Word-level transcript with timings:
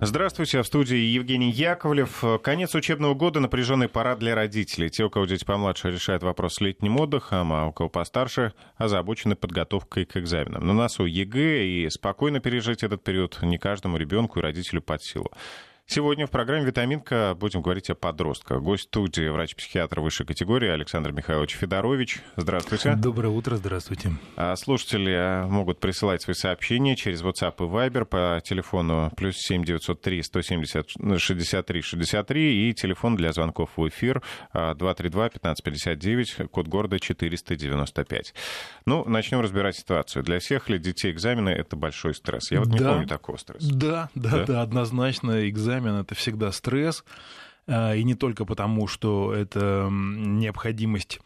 Здравствуйте, 0.00 0.62
в 0.62 0.66
студии 0.66 0.96
Евгений 0.96 1.50
Яковлев. 1.50 2.22
Конец 2.44 2.72
учебного 2.76 3.14
года, 3.14 3.40
напряженный 3.40 3.88
период 3.88 4.20
для 4.20 4.36
родителей. 4.36 4.90
Те, 4.90 5.02
у 5.02 5.10
кого 5.10 5.26
дети 5.26 5.44
помладше, 5.44 5.90
решают 5.90 6.22
вопрос 6.22 6.54
с 6.54 6.60
летним 6.60 7.00
отдыхом, 7.00 7.52
а 7.52 7.66
у 7.66 7.72
кого 7.72 7.88
постарше, 7.88 8.52
озабочены 8.76 9.34
подготовкой 9.34 10.04
к 10.04 10.16
экзаменам. 10.16 10.64
На 10.64 10.72
носу 10.72 11.04
ЕГЭ, 11.04 11.66
и 11.66 11.90
спокойно 11.90 12.38
пережить 12.38 12.84
этот 12.84 13.02
период 13.02 13.40
не 13.42 13.58
каждому 13.58 13.96
ребенку 13.96 14.38
и 14.38 14.42
родителю 14.42 14.82
под 14.82 15.02
силу. 15.02 15.32
Сегодня 15.90 16.26
в 16.26 16.30
программе 16.30 16.66
«Витаминка» 16.66 17.34
будем 17.34 17.62
говорить 17.62 17.88
о 17.88 17.94
подростках. 17.94 18.60
Гость 18.60 18.82
студии 18.84 19.26
врач-психиатр 19.26 20.00
высшей 20.00 20.26
категории 20.26 20.68
Александр 20.68 21.12
Михайлович 21.12 21.52
Федорович. 21.52 22.20
Здравствуйте. 22.36 22.94
Доброе 22.94 23.30
утро, 23.30 23.56
здравствуйте. 23.56 24.10
А 24.36 24.54
слушатели 24.56 25.48
могут 25.48 25.80
присылать 25.80 26.20
свои 26.20 26.34
сообщения 26.34 26.94
через 26.94 27.22
WhatsApp 27.22 27.54
и 27.60 27.62
Viber 27.62 28.04
по 28.04 28.38
телефону 28.44 29.10
плюс 29.16 29.36
7 29.38 29.64
903 29.64 30.22
170 30.22 30.90
63 31.16 31.80
63 31.80 32.68
и 32.68 32.74
телефон 32.74 33.16
для 33.16 33.32
звонков 33.32 33.70
в 33.78 33.88
эфир 33.88 34.22
232 34.52 35.24
1559, 35.24 36.50
код 36.50 36.68
города 36.68 37.00
495. 37.00 38.34
Ну, 38.84 39.08
начнем 39.08 39.40
разбирать 39.40 39.76
ситуацию. 39.76 40.22
Для 40.22 40.38
всех 40.38 40.68
ли 40.68 40.78
детей 40.78 41.12
экзамены— 41.12 41.48
это 41.48 41.76
большой 41.76 42.14
стресс? 42.14 42.50
Я 42.50 42.58
вот 42.60 42.68
не 42.68 42.78
помню 42.78 43.06
такого 43.06 43.38
стресса. 43.38 43.74
Да, 43.74 44.10
да, 44.14 44.30
да, 44.30 44.44
да 44.44 44.60
однозначно 44.60 45.48
экзамен 45.48 45.77
экзамен 45.78 46.00
это 46.00 46.14
всегда 46.14 46.52
стресс, 46.52 47.04
а, 47.66 47.94
и 47.94 48.02
не 48.04 48.14
только 48.14 48.44
потому, 48.44 48.86
что 48.86 49.32
это 49.32 49.88
необходимость 49.90 51.20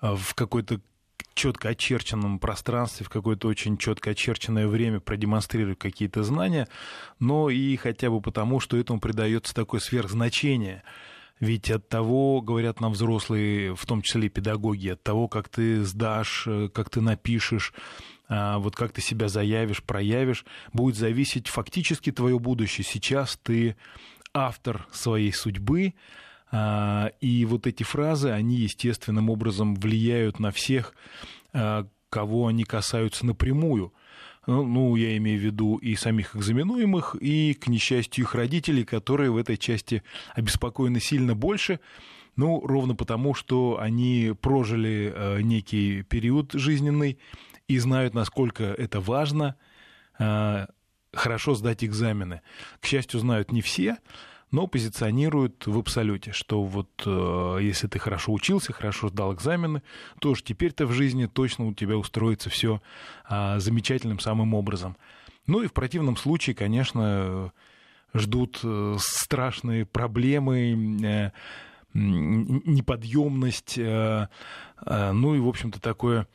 а, 0.00 0.16
в 0.16 0.34
какой-то 0.34 0.80
четко 1.34 1.70
очерченном 1.70 2.38
пространстве, 2.38 3.06
в 3.06 3.10
какое-то 3.10 3.48
очень 3.48 3.76
четко 3.76 4.10
очерченное 4.10 4.66
время 4.66 5.00
продемонстрировать 5.00 5.78
какие-то 5.78 6.22
знания, 6.22 6.68
но 7.18 7.50
и 7.50 7.76
хотя 7.76 8.10
бы 8.10 8.20
потому, 8.20 8.60
что 8.60 8.76
этому 8.76 9.00
придается 9.00 9.54
такое 9.54 9.80
сверхзначение. 9.80 10.82
Ведь 11.38 11.70
от 11.70 11.88
того, 11.88 12.42
говорят 12.42 12.80
нам 12.80 12.92
взрослые, 12.92 13.74
в 13.74 13.86
том 13.86 14.02
числе 14.02 14.26
и 14.26 14.28
педагоги, 14.28 14.88
от 14.88 15.02
того, 15.02 15.26
как 15.26 15.48
ты 15.48 15.82
сдашь, 15.84 16.44
э, 16.46 16.68
как 16.68 16.90
ты 16.90 17.00
напишешь, 17.00 17.72
вот 18.30 18.76
как 18.76 18.92
ты 18.92 19.00
себя 19.00 19.28
заявишь, 19.28 19.82
проявишь, 19.82 20.44
будет 20.72 20.96
зависеть 20.96 21.48
фактически 21.48 22.12
твое 22.12 22.38
будущее. 22.38 22.84
Сейчас 22.84 23.36
ты 23.42 23.76
автор 24.32 24.86
своей 24.92 25.32
судьбы, 25.32 25.94
а, 26.52 27.12
и 27.20 27.44
вот 27.44 27.66
эти 27.66 27.82
фразы, 27.82 28.30
они 28.30 28.56
естественным 28.56 29.30
образом 29.30 29.74
влияют 29.74 30.40
на 30.40 30.50
всех, 30.50 30.94
а, 31.52 31.86
кого 32.08 32.48
они 32.48 32.64
касаются 32.64 33.24
напрямую. 33.24 33.92
Ну, 34.46 34.64
ну, 34.64 34.96
я 34.96 35.16
имею 35.18 35.38
в 35.38 35.44
виду 35.44 35.76
и 35.76 35.94
самих 35.94 36.34
экзаменуемых, 36.34 37.14
и, 37.20 37.54
к 37.54 37.68
несчастью, 37.68 38.24
их 38.24 38.34
родителей, 38.34 38.84
которые 38.84 39.30
в 39.30 39.36
этой 39.36 39.56
части 39.56 40.02
обеспокоены 40.34 40.98
сильно 40.98 41.34
больше, 41.34 41.78
ну, 42.36 42.60
ровно 42.66 42.94
потому, 42.94 43.34
что 43.34 43.78
они 43.78 44.32
прожили 44.40 45.12
э, 45.14 45.42
некий 45.42 46.02
период 46.02 46.52
жизненный, 46.52 47.18
и 47.70 47.78
знают, 47.78 48.14
насколько 48.14 48.64
это 48.64 49.00
важно 49.00 49.54
э, 50.18 50.66
хорошо 51.12 51.54
сдать 51.54 51.84
экзамены. 51.84 52.42
К 52.80 52.86
счастью, 52.86 53.20
знают 53.20 53.52
не 53.52 53.62
все, 53.62 53.98
но 54.50 54.66
позиционируют 54.66 55.68
в 55.68 55.78
абсолюте, 55.78 56.32
что 56.32 56.64
вот 56.64 56.90
э, 57.06 57.58
если 57.60 57.86
ты 57.86 58.00
хорошо 58.00 58.32
учился, 58.32 58.72
хорошо 58.72 59.06
сдал 59.08 59.32
экзамены, 59.32 59.84
то 60.18 60.30
уж 60.30 60.42
теперь-то 60.42 60.84
в 60.86 60.92
жизни 60.92 61.26
точно 61.26 61.66
у 61.68 61.74
тебя 61.74 61.96
устроится 61.96 62.50
все 62.50 62.82
э, 63.28 63.60
замечательным 63.60 64.18
самым 64.18 64.54
образом. 64.54 64.96
Ну 65.46 65.62
и 65.62 65.68
в 65.68 65.72
противном 65.72 66.16
случае, 66.16 66.56
конечно, 66.56 67.52
ждут 68.14 68.58
э, 68.64 68.96
страшные 68.98 69.86
проблемы, 69.86 70.72
неподъемность, 71.92 73.76
ну 73.76 75.34
и, 75.34 75.40
в 75.40 75.48
общем-то, 75.48 75.80
такое 75.80 76.28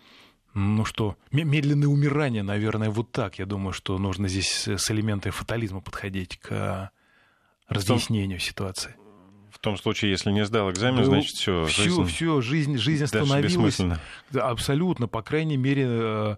ну 0.55 0.85
что, 0.85 1.17
медленное 1.33 1.89
умирание, 1.89 2.41
наверное, 2.41 2.89
вот 2.89 3.11
так. 3.11 3.39
Я 3.39 3.45
думаю, 3.45 3.73
что 3.73 3.97
нужно 3.97 4.29
здесь 4.29 4.69
с 4.69 4.89
элементами 4.89 5.33
фатализма 5.33 5.81
подходить 5.81 6.39
к 6.39 6.91
разъяснению 7.67 8.39
ситуации. 8.39 8.95
В 9.51 9.59
том 9.59 9.77
случае, 9.77 10.11
если 10.11 10.31
не 10.31 10.45
сдал 10.45 10.71
экзамен, 10.71 10.99
ну, 10.99 11.03
значит 11.03 11.35
все. 11.35 11.65
Все, 11.65 11.83
жизнь, 11.83 12.05
все, 12.05 12.41
жизнь, 12.41 12.77
жизнь 12.77 13.03
остановилась. 13.03 13.81
Абсолютно, 14.33 15.09
по 15.09 15.21
крайней 15.21 15.57
мере, 15.57 15.87
э, 15.87 16.35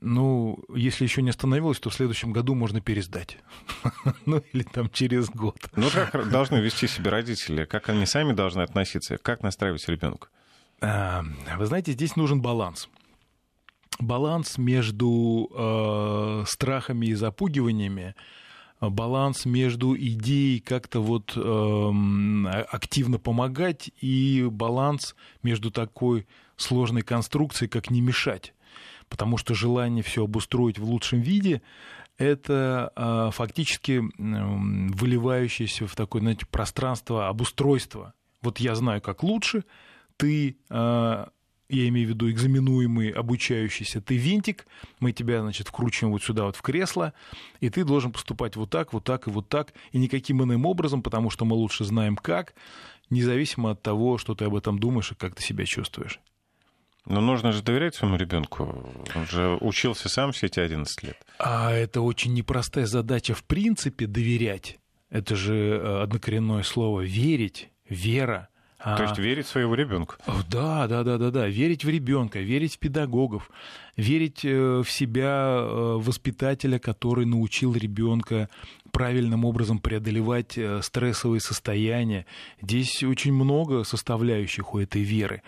ну, 0.00 0.60
если 0.72 1.02
еще 1.02 1.22
не 1.22 1.30
остановилась, 1.30 1.80
то 1.80 1.90
в 1.90 1.94
следующем 1.94 2.32
году 2.32 2.54
можно 2.54 2.80
пересдать. 2.80 3.38
ну, 4.24 4.40
или 4.52 4.62
там 4.62 4.88
через 4.88 5.30
год. 5.30 5.56
Ну, 5.74 5.88
как 5.92 6.30
должны 6.30 6.58
вести 6.58 6.86
себя 6.86 7.10
родители? 7.10 7.64
Как 7.64 7.88
они 7.88 8.06
сами 8.06 8.34
должны 8.34 8.62
относиться? 8.62 9.18
Как 9.18 9.42
настраивать 9.42 9.88
ребенка? 9.88 10.28
Вы 10.80 11.66
знаете, 11.66 11.90
здесь 11.90 12.14
нужен 12.14 12.40
баланс 12.40 12.88
баланс 13.98 14.58
между 14.58 15.50
э, 15.54 16.44
страхами 16.46 17.06
и 17.06 17.14
запугиваниями, 17.14 18.14
баланс 18.80 19.44
между 19.44 19.96
идеей 19.96 20.60
как-то 20.60 21.00
вот 21.00 21.36
э, 21.36 22.48
активно 22.70 23.18
помогать 23.18 23.90
и 24.00 24.46
баланс 24.50 25.16
между 25.42 25.70
такой 25.70 26.26
сложной 26.56 27.02
конструкцией, 27.02 27.68
как 27.68 27.90
не 27.90 28.00
мешать. 28.00 28.54
Потому 29.08 29.36
что 29.36 29.54
желание 29.54 30.02
все 30.02 30.24
обустроить 30.24 30.78
в 30.78 30.84
лучшем 30.84 31.20
виде 31.20 31.62
это 32.18 32.92
э, 32.94 33.30
фактически 33.32 33.92
э, 33.92 34.02
выливающееся 34.18 35.86
в 35.86 35.94
такое, 35.94 36.20
знаете, 36.20 36.46
пространство 36.46 37.28
обустройства. 37.28 38.12
Вот 38.42 38.58
я 38.58 38.74
знаю, 38.74 39.00
как 39.00 39.22
лучше, 39.22 39.64
ты 40.16 40.58
э, 40.68 41.26
я 41.68 41.88
имею 41.88 42.06
в 42.06 42.10
виду 42.10 42.30
экзаменуемый, 42.30 43.10
обучающийся, 43.10 44.00
ты 44.00 44.16
винтик, 44.16 44.66
мы 45.00 45.12
тебя, 45.12 45.42
значит, 45.42 45.68
вкручиваем 45.68 46.12
вот 46.12 46.22
сюда 46.22 46.44
вот 46.44 46.56
в 46.56 46.62
кресло, 46.62 47.12
и 47.60 47.68
ты 47.68 47.84
должен 47.84 48.12
поступать 48.12 48.56
вот 48.56 48.70
так, 48.70 48.92
вот 48.92 49.04
так 49.04 49.26
и 49.26 49.30
вот 49.30 49.48
так, 49.48 49.72
и 49.92 49.98
никаким 49.98 50.42
иным 50.42 50.64
образом, 50.66 51.02
потому 51.02 51.30
что 51.30 51.44
мы 51.44 51.54
лучше 51.54 51.84
знаем 51.84 52.16
как, 52.16 52.54
независимо 53.10 53.72
от 53.72 53.82
того, 53.82 54.18
что 54.18 54.34
ты 54.34 54.46
об 54.46 54.54
этом 54.54 54.78
думаешь 54.78 55.12
и 55.12 55.14
как 55.14 55.34
ты 55.34 55.42
себя 55.42 55.64
чувствуешь. 55.66 56.20
Но 57.04 57.20
нужно 57.22 57.52
же 57.52 57.62
доверять 57.62 57.94
своему 57.94 58.16
ребенку. 58.16 58.86
Он 59.14 59.26
же 59.26 59.56
учился 59.60 60.10
сам 60.10 60.32
все 60.32 60.46
эти 60.46 60.60
11 60.60 61.02
лет. 61.02 61.16
А 61.38 61.72
это 61.72 62.02
очень 62.02 62.34
непростая 62.34 62.84
задача 62.84 63.34
в 63.34 63.44
принципе 63.44 64.06
доверять. 64.06 64.78
Это 65.08 65.34
же 65.34 65.54
э, 65.54 66.02
однокоренное 66.02 66.62
слово 66.62 67.00
верить, 67.00 67.70
вера. 67.88 68.48
То 68.82 69.02
есть 69.02 69.18
верить 69.18 69.46
в 69.46 69.48
своего 69.48 69.74
ребенка. 69.74 70.16
Да, 70.48 70.86
да, 70.86 71.02
да, 71.02 71.18
да, 71.18 71.30
да. 71.30 71.48
Верить 71.48 71.84
в 71.84 71.88
ребенка, 71.88 72.38
верить 72.38 72.76
в 72.76 72.78
педагогов, 72.78 73.50
верить 73.96 74.44
э, 74.44 74.82
в 74.82 74.90
себя 74.90 75.58
э, 75.58 75.96
воспитателя, 75.96 76.78
который 76.78 77.26
научил 77.26 77.74
ребенка 77.74 78.48
правильным 78.92 79.44
образом 79.44 79.80
преодолевать 79.80 80.56
э, 80.56 80.80
стрессовые 80.82 81.40
состояния. 81.40 82.24
Здесь 82.62 83.02
очень 83.02 83.32
много 83.32 83.82
составляющих 83.82 84.74
у 84.74 84.78
этой 84.78 85.02
веры. 85.02 85.42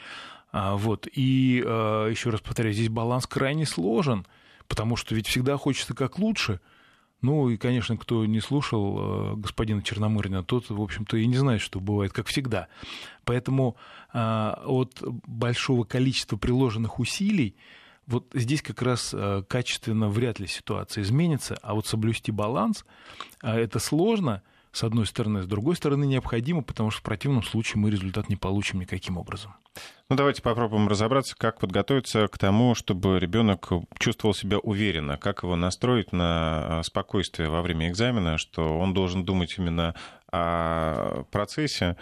А, 0.51 0.75
вот. 0.75 1.07
И 1.13 1.63
еще 2.11 2.31
раз 2.31 2.41
повторяю, 2.41 2.75
здесь 2.75 2.89
баланс 2.89 3.29
крайне 3.29 3.65
сложен, 3.65 4.27
потому 4.67 4.97
что 4.97 5.15
ведь 5.15 5.29
всегда 5.29 5.57
хочется 5.57 5.95
как 5.95 6.19
лучше– 6.19 6.61
ну 7.23 7.49
и, 7.51 7.57
конечно, 7.57 7.97
кто 7.97 8.25
не 8.25 8.41
слушал 8.41 9.33
э, 9.33 9.37
господина 9.37 9.83
Черномырина, 9.83 10.43
тот, 10.43 10.71
в 10.71 10.81
общем-то, 10.81 11.17
и 11.17 11.27
не 11.27 11.37
знает, 11.37 11.61
что 11.61 11.81
бывает, 11.81 12.13
как 12.13 12.27
всегда. 12.27 12.69
Поэтому 13.25 13.77
э, 14.13 14.19
от 14.65 15.03
большого 15.27 15.85
количества 15.85 16.37
приложенных 16.37 16.99
усилий 16.99 17.57
вот 18.07 18.27
здесь 18.35 18.63
как 18.63 18.83
раз 18.83 19.13
э, 19.13 19.43
качественно 19.47 20.09
вряд 20.09 20.41
ли 20.41 20.47
ситуация 20.47 21.03
изменится, 21.03 21.59
а 21.63 21.75
вот 21.75 21.87
соблюсти 21.87 22.33
баланс 22.33 22.85
это 23.43 23.79
сложно, 23.79 24.43
с 24.73 24.85
одной 24.85 25.07
стороны, 25.07 25.43
с 25.43 25.47
другой 25.47 25.77
стороны 25.77 26.05
необходимо, 26.05 26.63
потому 26.63 26.91
что 26.91 27.01
в 27.01 27.03
противном 27.03 27.43
случае 27.43 27.81
мы 27.81 27.91
результат 27.91 28.29
не 28.29 28.37
получим 28.37 28.81
никаким 28.81 29.19
образом. 29.19 29.55
Ну, 30.09 30.17
давайте 30.17 30.43
попробуем 30.43 30.89
разобраться, 30.89 31.37
как 31.37 31.59
подготовиться 31.59 32.29
к 32.29 32.39
тому, 32.39 32.75
чтобы 32.75 33.19
ребенок 33.19 33.69
чувствовал 33.99 34.35
себя 34.35 34.59
уверенно, 34.59 35.17
как 35.17 35.43
его 35.43 35.57
настроить 35.57 36.13
на 36.13 36.79
а, 36.79 36.83
спокойствие 36.83 37.49
во 37.49 37.63
время 37.63 37.89
экзамена, 37.89 38.39
что 38.39 38.79
он 38.79 38.95
должен 38.95 39.25
думать 39.25 39.55
именно 39.59 39.95
о 40.33 41.25
процессе, 41.31 41.97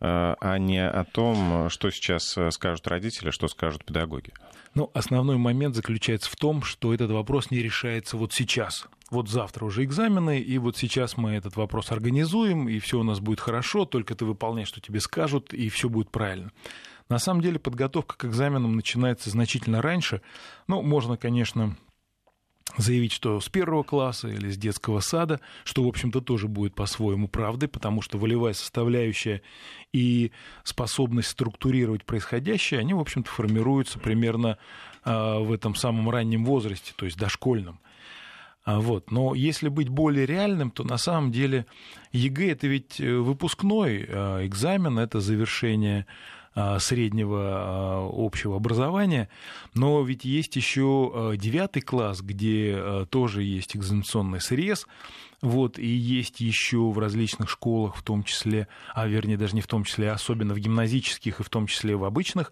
а, 0.00 0.36
а 0.40 0.58
не 0.58 0.86
о 0.86 1.04
том, 1.04 1.68
что 1.70 1.90
сейчас 1.90 2.36
скажут 2.50 2.86
родители, 2.86 3.30
что 3.30 3.48
скажут 3.48 3.84
педагоги. 3.84 4.32
Ну, 4.74 4.90
основной 4.92 5.36
момент 5.36 5.76
заключается 5.76 6.30
в 6.30 6.36
том, 6.36 6.62
что 6.62 6.92
этот 6.92 7.10
вопрос 7.10 7.50
не 7.50 7.58
решается 7.58 8.16
вот 8.16 8.32
сейчас. 8.32 8.88
Вот 9.14 9.28
завтра 9.28 9.64
уже 9.64 9.84
экзамены, 9.84 10.40
и 10.40 10.58
вот 10.58 10.76
сейчас 10.76 11.16
мы 11.16 11.34
этот 11.34 11.54
вопрос 11.54 11.92
организуем, 11.92 12.68
и 12.68 12.80
все 12.80 12.98
у 12.98 13.04
нас 13.04 13.20
будет 13.20 13.38
хорошо, 13.38 13.84
только 13.84 14.16
ты 14.16 14.24
выполняешь, 14.24 14.66
что 14.66 14.80
тебе 14.80 14.98
скажут, 14.98 15.54
и 15.54 15.68
все 15.68 15.88
будет 15.88 16.10
правильно. 16.10 16.50
На 17.08 17.20
самом 17.20 17.40
деле 17.40 17.60
подготовка 17.60 18.16
к 18.16 18.24
экзаменам 18.24 18.74
начинается 18.74 19.30
значительно 19.30 19.80
раньше. 19.80 20.20
Ну, 20.66 20.82
можно, 20.82 21.16
конечно, 21.16 21.76
заявить, 22.76 23.12
что 23.12 23.40
с 23.40 23.48
первого 23.48 23.84
класса 23.84 24.26
или 24.26 24.50
с 24.50 24.58
детского 24.58 24.98
сада, 24.98 25.38
что, 25.62 25.84
в 25.84 25.86
общем-то, 25.86 26.20
тоже 26.20 26.48
будет 26.48 26.74
по-своему 26.74 27.28
правдой, 27.28 27.68
потому 27.68 28.02
что 28.02 28.18
волевая 28.18 28.52
составляющая 28.52 29.42
и 29.92 30.32
способность 30.64 31.28
структурировать 31.28 32.04
происходящее, 32.04 32.80
они, 32.80 32.94
в 32.94 32.98
общем-то, 32.98 33.30
формируются 33.30 34.00
примерно 34.00 34.58
а, 35.04 35.38
в 35.38 35.52
этом 35.52 35.76
самом 35.76 36.10
раннем 36.10 36.44
возрасте, 36.44 36.94
то 36.96 37.04
есть 37.04 37.16
дошкольном. 37.16 37.78
А, 38.64 38.80
вот. 38.80 39.10
Но 39.10 39.34
если 39.34 39.68
быть 39.68 39.88
более 39.88 40.26
реальным, 40.26 40.70
то 40.70 40.84
на 40.84 40.96
самом 40.96 41.32
деле 41.32 41.66
ЕГЭ 42.12 42.52
это 42.52 42.66
ведь 42.66 43.00
э, 43.00 43.14
выпускной 43.14 44.06
а, 44.08 44.46
экзамен, 44.46 44.98
это 44.98 45.20
завершение 45.20 46.06
а, 46.54 46.78
среднего 46.78 48.08
общего 48.12 48.56
образования, 48.56 49.28
но 49.74 50.02
ведь 50.02 50.24
есть 50.24 50.56
еще 50.56 51.34
девятый 51.36 51.82
класс, 51.82 52.20
где 52.20 53.06
тоже 53.10 53.42
есть 53.42 53.76
экзаменационный 53.76 54.40
срез, 54.40 54.86
вот, 55.44 55.78
и 55.78 55.86
есть 55.86 56.40
еще 56.40 56.78
в 56.78 56.98
различных 56.98 57.50
школах, 57.50 57.96
в 57.96 58.02
том 58.02 58.24
числе, 58.24 58.66
а 58.94 59.06
вернее 59.06 59.36
даже 59.36 59.54
не 59.54 59.60
в 59.60 59.66
том 59.66 59.84
числе, 59.84 60.10
а 60.10 60.14
особенно 60.14 60.54
в 60.54 60.58
гимназических 60.58 61.40
и 61.40 61.42
в 61.42 61.50
том 61.50 61.66
числе 61.66 61.96
в 61.96 62.04
обычных, 62.04 62.50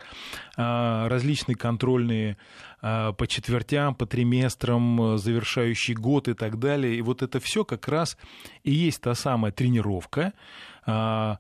различные 0.57 1.57
контрольные 1.57 2.37
по 2.81 3.27
четвертям, 3.27 3.95
по 3.95 4.05
триместрам, 4.05 5.17
завершающий 5.17 5.95
год 5.95 6.29
и 6.29 6.35
так 6.35 6.59
далее. 6.59 6.97
И 6.97 7.01
вот 7.01 7.23
это 7.23 7.41
все 7.41 7.65
как 7.65 7.89
раз 7.89 8.19
и 8.63 8.73
есть 8.73 9.01
та 9.01 9.15
самая 9.15 9.53
тренировка, 9.53 10.35
то 10.85 11.39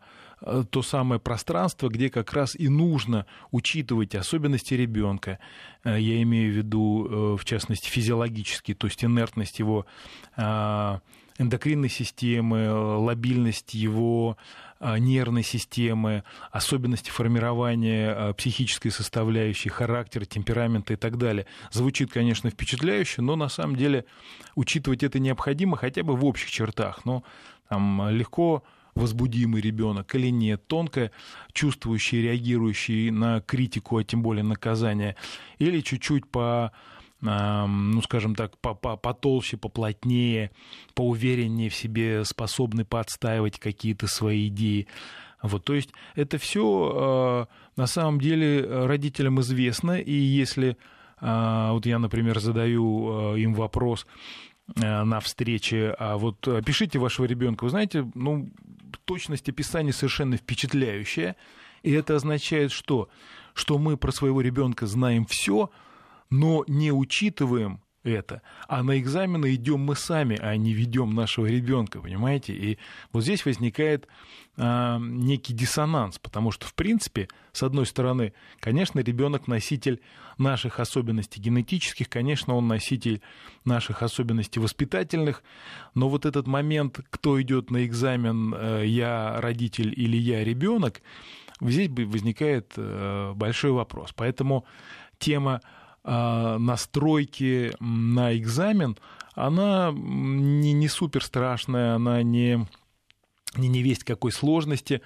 самое 0.83 1.21
пространство, 1.21 1.89
где 1.89 2.09
как 2.09 2.33
раз 2.33 2.57
и 2.57 2.69
нужно 2.69 3.27
учитывать 3.51 4.15
особенности 4.15 4.73
ребенка. 4.73 5.39
Я 5.85 6.23
имею 6.23 6.53
в 6.53 6.57
виду, 6.57 7.07
э, 7.07 7.37
в 7.37 7.45
частности, 7.45 7.89
физиологические, 7.89 8.75
то 8.75 8.87
есть 8.87 9.05
инертность 9.05 9.59
его 9.59 9.85
эндокринной 11.39 11.89
системы, 11.89 12.71
лобильность 12.71 13.75
его 13.75 14.37
нервной 14.81 15.45
системы, 15.45 16.25
особенности 16.51 17.11
формирования 17.11 18.33
психической 18.33 18.91
составляющей, 18.91 19.69
характера, 19.69 20.25
темперамента 20.25 20.93
и 20.93 20.97
так 20.97 21.19
далее. 21.19 21.47
Звучит, 21.71 22.11
конечно, 22.11 22.51
впечатляюще, 22.51 23.23
но 23.23 23.37
на 23.37 23.49
самом 23.49 23.77
деле 23.77 24.07
учитывать 24.57 25.05
это 25.05 25.21
необходимо 25.21 25.77
хотя 25.77 26.03
бы 26.03 26.17
в 26.17 26.25
общих 26.25 26.51
чертах. 26.51 27.05
Но 27.05 27.23
там 27.69 28.09
легко 28.11 28.65
возбудимый 28.95 29.63
ребенок 29.63 30.15
или 30.15 30.29
нет, 30.29 30.67
тонко 30.67 31.13
чувствующий, 31.53 32.21
реагирующий 32.21 33.11
на 33.11 33.41
критику, 33.41 33.97
а 33.97 34.05
тем 34.05 34.23
более 34.23 34.45
наказание, 34.45 35.17
или 35.59 35.81
чуть-чуть 35.81 36.29
по 36.29 36.73
ну, 37.23 38.03
скажем 38.03 38.35
так, 38.35 38.59
потолще, 38.59 39.57
поплотнее, 39.57 40.51
поувереннее 40.95 41.71
в 41.71 41.75
себе, 41.75 42.25
способный 42.25 42.85
подстаивать 42.85 43.61
какие-то 43.61 44.09
свои 44.09 44.49
идеи. 44.49 44.89
Вот, 45.41 45.65
то 45.65 45.75
есть 45.75 45.91
это 46.15 46.39
все 46.39 46.93
а, 46.95 47.49
на 47.77 47.87
самом 47.87 48.21
деле 48.21 48.65
родителям 48.87 49.41
известно, 49.41 50.01
и 50.01 50.13
если 50.13 50.77
а, 51.21 51.73
вот 51.73 51.87
я, 51.87 51.99
например, 51.99 52.39
задаю 52.39 53.33
а, 53.33 53.35
им 53.37 53.55
вопрос 53.55 54.07
на 54.77 55.19
встрече, 55.21 55.95
а 55.99 56.17
вот 56.17 56.47
опишите 56.47 56.99
вашего 56.99 57.27
ребенка, 57.27 57.65
вы 57.65 57.71
знаете, 57.71 58.09
ну, 58.15 58.49
точность 59.05 59.49
описания 59.49 59.93
совершенно 59.93 60.37
впечатляющая. 60.37 61.37
И 61.83 61.91
это 61.91 62.15
означает 62.15 62.71
что? 62.71 63.09
Что 63.55 63.77
мы 63.77 63.97
про 63.97 64.13
своего 64.13 64.41
ребенка 64.41 64.87
знаем 64.87 65.27
все, 65.27 65.71
но 66.33 66.65
не 66.67 66.91
учитываем 66.91 67.83
это. 68.05 68.41
А 68.67 68.83
на 68.83 68.99
экзамены 68.99 69.55
идем 69.55 69.81
мы 69.81 69.95
сами, 69.95 70.37
а 70.41 70.57
не 70.57 70.73
ведем 70.73 71.15
нашего 71.15 71.47
ребенка, 71.47 72.01
понимаете? 72.01 72.55
И 72.55 72.79
вот 73.13 73.23
здесь 73.23 73.45
возникает 73.45 74.09
а, 74.57 74.99
некий 74.99 75.53
диссонанс, 75.53 76.19
потому 76.19 76.51
что, 76.51 76.67
в 76.67 76.75
принципе, 76.75 77.29
с 77.53 77.63
одной 77.63 77.85
стороны, 77.85 78.33
конечно, 78.61 79.01
ребенок 79.01 79.47
носитель 79.47 80.01
наших 80.39 80.81
особенностей 80.81 81.39
генетических, 81.39 82.09
конечно, 82.09 82.57
он 82.57 82.67
носитель 82.67 83.21
наших 83.67 84.03
особенностей 84.03 84.59
воспитательных, 84.59 85.45
но 85.95 86.09
вот 86.09 86.25
этот 86.25 86.47
момент, 86.47 86.99
кто 87.11 87.41
идет 87.41 87.71
на 87.71 87.85
экзамен, 87.85 88.55
э, 88.55 88.87
я 88.87 89.39
родитель 89.41 89.93
или 89.95 90.17
я 90.17 90.43
ребенок, 90.43 91.03
здесь 91.61 91.91
возникает 91.91 92.73
э, 92.77 93.33
большой 93.37 93.71
вопрос. 93.73 94.13
Поэтому 94.17 94.65
тема 95.19 95.61
настройки 96.05 97.73
на 97.81 98.37
экзамен, 98.37 98.97
она 99.35 99.93
не, 99.95 100.73
не 100.73 100.89
супер 100.89 101.23
страшная, 101.23 101.95
она 101.95 102.23
не, 102.23 102.67
не, 103.57 103.69
не 103.69 103.83
весть 103.83 104.05
какой 104.05 104.33
сложности, 104.33 105.01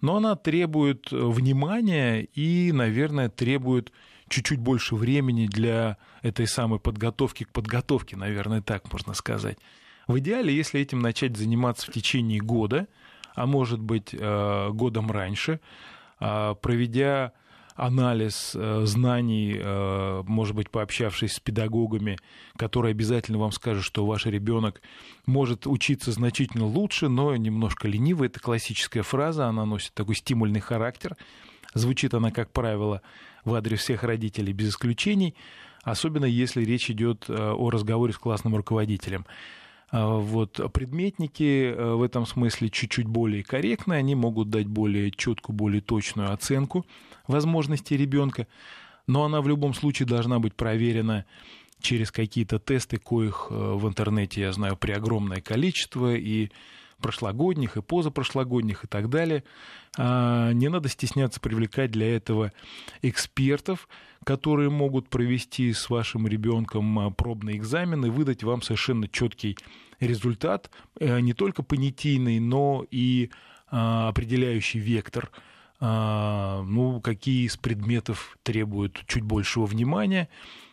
но 0.00 0.16
она 0.16 0.36
требует 0.36 1.10
внимания 1.10 2.22
и, 2.22 2.70
наверное, 2.72 3.28
требует 3.28 3.92
чуть-чуть 4.28 4.58
больше 4.58 4.94
времени 4.94 5.46
для 5.46 5.98
этой 6.22 6.46
самой 6.46 6.80
подготовки 6.80 7.44
к 7.44 7.52
подготовке, 7.52 8.16
наверное, 8.16 8.62
так 8.62 8.92
можно 8.92 9.14
сказать. 9.14 9.58
В 10.06 10.18
идеале, 10.18 10.54
если 10.54 10.80
этим 10.80 11.00
начать 11.00 11.36
заниматься 11.36 11.90
в 11.90 11.94
течение 11.94 12.40
года, 12.40 12.86
а 13.34 13.46
может 13.46 13.80
быть 13.80 14.10
э, 14.12 14.70
годом 14.72 15.10
раньше, 15.10 15.60
а, 16.18 16.54
проведя 16.54 17.32
анализ 17.76 18.52
э, 18.54 18.82
знаний, 18.86 19.56
э, 19.58 20.22
может 20.26 20.56
быть, 20.56 20.70
пообщавшись 20.70 21.34
с 21.34 21.40
педагогами, 21.40 22.18
которые 22.56 22.92
обязательно 22.92 23.38
вам 23.38 23.52
скажут, 23.52 23.84
что 23.84 24.06
ваш 24.06 24.26
ребенок 24.26 24.80
может 25.26 25.66
учиться 25.66 26.10
значительно 26.10 26.66
лучше, 26.66 27.08
но 27.08 27.36
немножко 27.36 27.86
лениво. 27.86 28.24
Это 28.24 28.40
классическая 28.40 29.02
фраза, 29.02 29.46
она 29.46 29.66
носит 29.66 29.92
такой 29.92 30.14
стимульный 30.14 30.60
характер. 30.60 31.16
Звучит 31.74 32.14
она, 32.14 32.30
как 32.30 32.50
правило, 32.50 33.02
в 33.44 33.54
адрес 33.54 33.80
всех 33.80 34.02
родителей 34.02 34.54
без 34.54 34.70
исключений, 34.70 35.34
особенно 35.82 36.24
если 36.24 36.64
речь 36.64 36.90
идет 36.90 37.26
э, 37.28 37.34
о 37.34 37.70
разговоре 37.70 38.14
с 38.14 38.18
классным 38.18 38.56
руководителем. 38.56 39.26
Вот. 39.92 40.60
Предметники 40.72 41.72
в 41.72 42.02
этом 42.02 42.26
смысле 42.26 42.70
чуть-чуть 42.70 43.06
более 43.06 43.44
корректны, 43.44 43.94
они 43.94 44.16
могут 44.16 44.50
дать 44.50 44.66
более 44.66 45.12
четкую, 45.12 45.54
более 45.54 45.80
точную 45.80 46.32
оценку 46.32 46.84
возможностей 47.28 47.96
ребенка, 47.96 48.46
но 49.06 49.24
она 49.24 49.40
в 49.40 49.48
любом 49.48 49.74
случае 49.74 50.06
должна 50.06 50.38
быть 50.38 50.54
проверена 50.54 51.24
через 51.80 52.10
какие-то 52.10 52.58
тесты, 52.58 52.96
коих 52.98 53.48
э, 53.50 53.54
в 53.54 53.86
интернете, 53.86 54.40
я 54.40 54.52
знаю, 54.52 54.76
при 54.76 54.92
огромное 54.92 55.40
количество, 55.40 56.14
и 56.14 56.50
прошлогодних, 57.00 57.76
и 57.76 57.82
позапрошлогодних, 57.82 58.84
и 58.84 58.86
так 58.86 59.08
далее. 59.08 59.44
А, 59.98 60.52
не 60.52 60.68
надо 60.68 60.88
стесняться 60.88 61.40
привлекать 61.40 61.90
для 61.90 62.16
этого 62.16 62.52
экспертов, 63.02 63.88
которые 64.24 64.70
могут 64.70 65.08
провести 65.08 65.72
с 65.72 65.88
вашим 65.90 66.26
ребенком 66.26 66.98
а, 66.98 67.10
пробный 67.10 67.56
экзамен 67.56 68.04
и 68.06 68.10
выдать 68.10 68.42
вам 68.42 68.62
совершенно 68.62 69.08
четкий 69.08 69.56
результат, 70.00 70.70
э, 70.98 71.20
не 71.20 71.32
только 71.32 71.62
понятийный, 71.62 72.38
но 72.38 72.86
и 72.90 73.30
а, 73.70 74.08
определяющий 74.08 74.78
вектор– 74.78 75.30
ну, 75.80 77.00
какие 77.02 77.46
из 77.46 77.56
предметов 77.56 78.38
требуют 78.42 79.04
чуть 79.06 79.22
большего 79.22 79.66
внимания. 79.66 80.28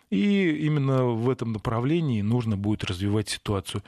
И 0.10 0.50
именно 0.66 1.06
в 1.06 1.30
этом 1.30 1.54
направлении 1.54 2.22
нужно 2.22 2.56
будет 2.56 2.84
развивать 2.84 3.30
ситуацию. 3.30 3.84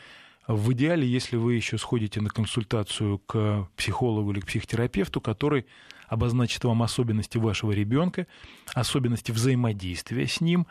В 0.48 0.74
идеале, 0.74 1.08
если 1.08 1.38
вы 1.38 1.56
еще 1.56 1.78
сходите 1.78 2.22
на 2.22 2.30
консультацию 2.30 3.20
к 3.20 3.68
психологу 3.76 4.32
или 4.32 4.40
к 4.40 4.48
психотерапевту, 4.48 5.22
который 5.22 5.66
обозначит 6.08 6.64
вам 6.64 6.84
особенности 6.84 7.38
вашего 7.38 7.72
ребенка, 7.72 8.28
особенности 8.74 9.32
взаимодействия 9.32 10.28
с 10.28 10.42
ним, 10.42 10.68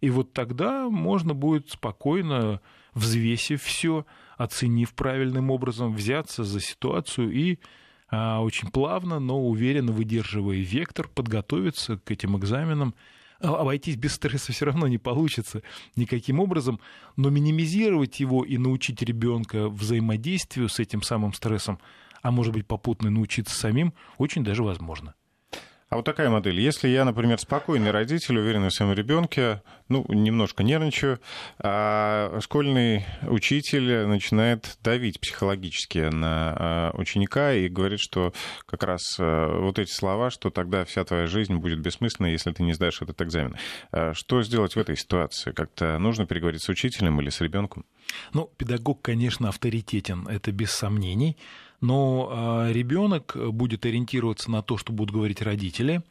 и 0.00 0.10
вот 0.10 0.32
тогда 0.32 0.88
можно 0.88 1.34
будет 1.34 1.70
спокойно, 1.70 2.60
взвесив 2.94 3.62
все, 3.62 4.06
оценив 4.36 4.92
правильным 4.94 5.50
образом, 5.50 5.94
взяться 5.94 6.42
за 6.42 6.60
ситуацию 6.60 7.30
и 7.30 7.54
а, 7.54 7.81
очень 8.12 8.70
плавно, 8.70 9.20
но 9.20 9.40
уверенно 9.40 9.90
выдерживая 9.90 10.58
вектор, 10.58 11.08
подготовиться 11.08 11.96
к 11.96 12.10
этим 12.10 12.36
экзаменам. 12.36 12.94
А, 13.40 13.54
обойтись 13.56 13.96
без 13.96 14.12
стресса 14.12 14.52
все 14.52 14.66
равно 14.66 14.86
не 14.86 14.98
получится 14.98 15.62
никаким 15.96 16.38
образом, 16.38 16.78
но 17.16 17.30
минимизировать 17.30 18.20
его 18.20 18.44
и 18.44 18.58
научить 18.58 19.00
ребенка 19.02 19.68
взаимодействию 19.68 20.68
с 20.68 20.78
этим 20.78 21.02
самым 21.02 21.32
стрессом, 21.32 21.78
а 22.20 22.30
может 22.30 22.52
быть 22.52 22.66
попутно 22.66 23.08
научиться 23.08 23.56
самим, 23.56 23.94
очень 24.18 24.44
даже 24.44 24.62
возможно. 24.62 25.14
А 25.92 25.96
вот 25.96 26.06
такая 26.06 26.30
модель. 26.30 26.58
Если 26.58 26.88
я, 26.88 27.04
например, 27.04 27.38
спокойный 27.38 27.90
родитель, 27.90 28.38
уверенный 28.38 28.70
в 28.70 28.72
своем 28.72 28.94
ребенке, 28.94 29.60
ну, 29.90 30.06
немножко 30.08 30.62
нервничаю, 30.62 31.20
а 31.58 32.40
школьный 32.40 33.04
учитель 33.28 34.06
начинает 34.06 34.78
давить 34.82 35.20
психологически 35.20 36.08
на 36.10 36.56
а, 36.56 36.90
ученика 36.94 37.52
и 37.52 37.68
говорит, 37.68 38.00
что 38.00 38.32
как 38.64 38.84
раз 38.84 39.02
а, 39.20 39.60
вот 39.60 39.78
эти 39.78 39.90
слова, 39.90 40.30
что 40.30 40.48
тогда 40.48 40.86
вся 40.86 41.04
твоя 41.04 41.26
жизнь 41.26 41.56
будет 41.56 41.80
бессмысленной, 41.80 42.32
если 42.32 42.52
ты 42.52 42.62
не 42.62 42.72
сдаешь 42.72 43.02
этот 43.02 43.20
экзамен. 43.20 43.56
А 43.90 44.14
что 44.14 44.42
сделать 44.42 44.76
в 44.76 44.78
этой 44.78 44.96
ситуации? 44.96 45.52
Как-то 45.52 45.98
нужно 45.98 46.24
переговорить 46.24 46.62
с 46.62 46.70
учителем 46.70 47.20
или 47.20 47.28
с 47.28 47.42
ребенком? 47.42 47.84
Ну, 48.32 48.50
педагог, 48.56 49.02
конечно, 49.02 49.50
авторитетен, 49.50 50.26
это 50.26 50.52
без 50.52 50.70
сомнений 50.70 51.36
но 51.82 52.28
а, 52.30 52.72
ребенок 52.72 53.36
будет 53.36 53.84
ориентироваться 53.84 54.50
на 54.50 54.62
то, 54.62 54.78
что 54.78 54.92
будут 54.92 55.12
говорить 55.12 55.42
родители. 55.42 56.02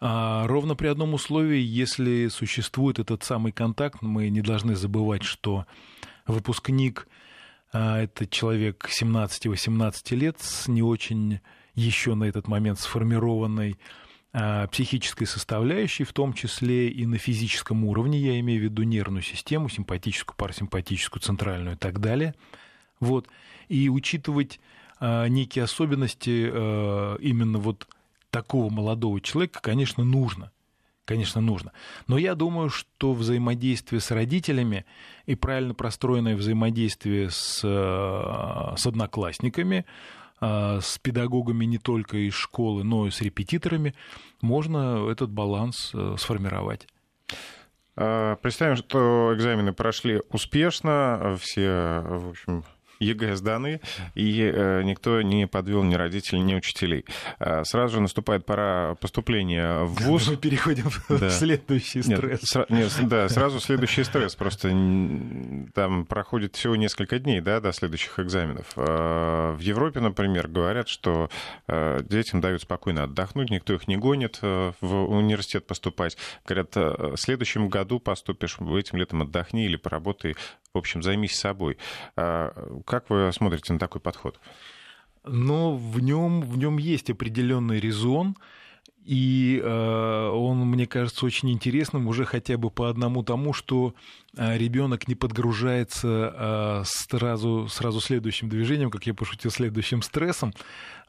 А, 0.00 0.46
ровно 0.46 0.76
при 0.76 0.86
одном 0.86 1.14
условии, 1.14 1.58
если 1.58 2.28
существует 2.28 3.00
этот 3.00 3.24
самый 3.24 3.52
контакт, 3.52 4.02
мы 4.02 4.28
не 4.30 4.40
должны 4.40 4.76
забывать, 4.76 5.24
что 5.24 5.66
выпускник 6.26 7.08
а, 7.72 8.00
это 8.00 8.26
человек 8.28 8.88
17-18 8.88 10.14
лет 10.14 10.40
с 10.40 10.68
не 10.68 10.82
очень 10.82 11.40
еще 11.74 12.14
на 12.14 12.24
этот 12.24 12.48
момент 12.48 12.78
сформированной 12.78 13.76
психической 14.70 15.26
составляющей, 15.26 16.04
в 16.04 16.12
том 16.12 16.34
числе 16.34 16.88
и 16.88 17.04
на 17.04 17.18
физическом 17.18 17.84
уровне, 17.84 18.16
я 18.20 18.38
имею 18.38 18.60
в 18.60 18.62
виду 18.62 18.84
нервную 18.84 19.24
систему, 19.24 19.68
симпатическую, 19.68 20.36
парасимпатическую, 20.36 21.20
центральную 21.20 21.74
и 21.74 21.78
так 21.78 21.98
далее. 21.98 22.36
Вот. 23.00 23.26
И 23.68 23.88
учитывать 23.88 24.60
некие 25.00 25.64
особенности 25.64 26.50
а, 26.52 27.16
именно 27.16 27.58
вот 27.58 27.88
такого 28.30 28.70
молодого 28.70 29.20
человека, 29.20 29.60
конечно, 29.62 30.04
нужно. 30.04 30.52
Конечно, 31.06 31.40
нужно. 31.40 31.72
Но 32.06 32.18
я 32.18 32.36
думаю, 32.36 32.68
что 32.70 33.14
взаимодействие 33.14 34.00
с 34.00 34.12
родителями 34.12 34.84
и 35.26 35.34
правильно 35.34 35.74
простроенное 35.74 36.36
взаимодействие 36.36 37.30
с, 37.30 37.62
а, 37.64 38.74
с 38.76 38.86
одноклассниками, 38.86 39.86
с 40.40 40.98
педагогами 41.02 41.66
не 41.66 41.76
только 41.76 42.16
из 42.16 42.32
школы, 42.32 42.82
но 42.82 43.06
и 43.06 43.10
с 43.10 43.20
репетиторами, 43.20 43.94
можно 44.40 45.06
этот 45.10 45.30
баланс 45.30 45.92
сформировать. 46.16 46.88
Представим, 47.94 48.76
что 48.76 49.34
экзамены 49.34 49.74
прошли 49.74 50.22
успешно, 50.30 51.36
все, 51.38 52.02
в 52.06 52.30
общем, 52.30 52.64
ЕГЭ 53.00 53.36
сданы, 53.36 53.80
и 54.14 54.42
э, 54.42 54.82
никто 54.82 55.22
не 55.22 55.46
подвел 55.46 55.82
ни 55.82 55.94
родителей, 55.94 56.40
ни 56.40 56.54
учителей. 56.54 57.04
Э, 57.38 57.64
сразу 57.64 57.94
же 57.94 58.00
наступает 58.00 58.44
пора 58.44 58.94
поступления 58.96 59.84
в 59.84 59.94
ВУЗ. 60.04 60.28
Мы 60.28 60.36
переходим 60.36 60.84
да. 61.08 61.28
в 61.28 61.30
следующий 61.30 62.02
стресс. 62.02 62.54
Нет, 62.54 62.70
нет, 62.70 63.08
да, 63.08 63.28
сразу 63.28 63.58
следующий 63.58 64.04
стресс. 64.04 64.36
Просто 64.36 64.68
там 65.74 66.04
проходит 66.06 66.56
всего 66.56 66.76
несколько 66.76 67.18
дней 67.18 67.40
да, 67.40 67.60
до 67.60 67.72
следующих 67.72 68.18
экзаменов. 68.18 68.66
Э, 68.76 69.52
в 69.52 69.60
Европе, 69.60 70.00
например, 70.00 70.48
говорят, 70.48 70.88
что 70.88 71.30
детям 71.68 72.40
дают 72.40 72.62
спокойно 72.62 73.04
отдохнуть, 73.04 73.50
никто 73.50 73.74
их 73.74 73.88
не 73.88 73.96
гонит 73.96 74.40
в 74.42 74.74
университет 74.80 75.66
поступать. 75.66 76.16
Говорят, 76.44 76.74
в 76.74 77.16
следующем 77.16 77.68
году 77.68 77.98
поступишь, 77.98 78.58
этим 78.60 78.98
летом 78.98 79.22
отдохни 79.22 79.64
или 79.64 79.76
поработай 79.76 80.36
в 80.72 80.78
общем, 80.78 81.02
займись 81.02 81.36
собой. 81.36 81.78
А, 82.16 82.52
как 82.90 83.08
вы 83.08 83.30
смотрите 83.32 83.72
на 83.72 83.78
такой 83.78 84.00
подход? 84.00 84.40
Но 85.24 85.76
в 85.76 86.00
нем, 86.00 86.40
в 86.42 86.58
нем 86.58 86.76
есть 86.76 87.08
определенный 87.08 87.78
резон, 87.78 88.36
и 89.04 89.60
э, 89.62 90.28
он, 90.28 90.58
мне 90.58 90.88
кажется, 90.88 91.24
очень 91.24 91.50
интересным 91.52 92.08
уже 92.08 92.24
хотя 92.24 92.58
бы 92.58 92.68
по 92.68 92.90
одному 92.90 93.22
тому, 93.22 93.52
что 93.52 93.94
э, 94.36 94.58
ребенок 94.58 95.06
не 95.06 95.14
подгружается 95.14 96.34
э, 96.36 96.82
сразу, 96.84 97.68
сразу 97.68 98.00
следующим 98.00 98.48
движением, 98.48 98.90
как 98.90 99.06
я 99.06 99.14
пошутил, 99.14 99.52
следующим 99.52 100.02
стрессом. 100.02 100.52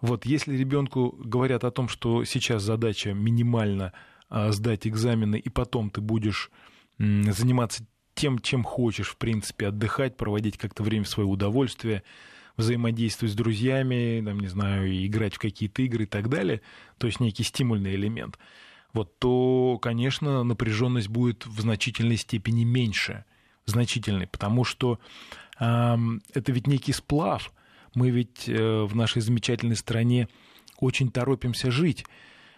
Вот 0.02 0.24
если 0.24 0.56
ребенку 0.56 1.16
говорят 1.18 1.64
о 1.64 1.72
том, 1.72 1.90
что 1.90 2.26
сейчас 2.26 2.62
задача 2.62 3.14
минимально 3.14 3.92
сдать 4.30 4.88
экзамены, 4.88 5.38
и 5.38 5.50
потом 5.50 5.90
ты 5.90 6.00
будешь 6.00 6.52
заниматься 6.98 7.84
тем, 8.14 8.40
чем 8.40 8.64
хочешь, 8.64 9.10
в 9.10 9.18
принципе, 9.18 9.68
отдыхать, 9.68 10.18
проводить 10.18 10.58
как-то 10.58 10.84
время 10.84 11.06
в 11.06 11.10
свое 11.10 11.28
удовольствие, 11.28 12.04
взаимодействовать 12.58 13.34
с 13.34 13.36
друзьями, 13.38 14.22
там, 14.26 14.40
не 14.40 14.48
знаю, 14.48 15.06
играть 15.06 15.36
в 15.36 15.40
какие-то 15.40 15.82
игры 15.82 16.04
и 16.04 16.08
так 16.08 16.30
далее, 16.30 16.62
то 16.98 17.08
есть 17.08 17.20
некий 17.20 17.44
стимульный 17.44 17.96
элемент, 17.96 18.38
вот, 18.94 19.18
то, 19.20 19.80
конечно, 19.82 20.44
напряженность 20.44 21.08
будет 21.08 21.46
в 21.46 21.62
значительной 21.62 22.18
степени 22.18 22.64
меньше, 22.64 23.26
значительной, 23.66 24.28
потому 24.28 24.64
что 24.64 25.00
э, 25.60 25.98
это 26.34 26.52
ведь 26.52 26.68
некий 26.68 26.94
сплав. 26.94 27.54
Мы 27.94 28.10
ведь 28.10 28.48
э, 28.48 28.84
в 28.84 28.96
нашей 28.96 29.22
замечательной 29.22 29.76
стране 29.76 30.28
очень 30.78 31.12
торопимся 31.12 31.72
жить. 31.72 32.06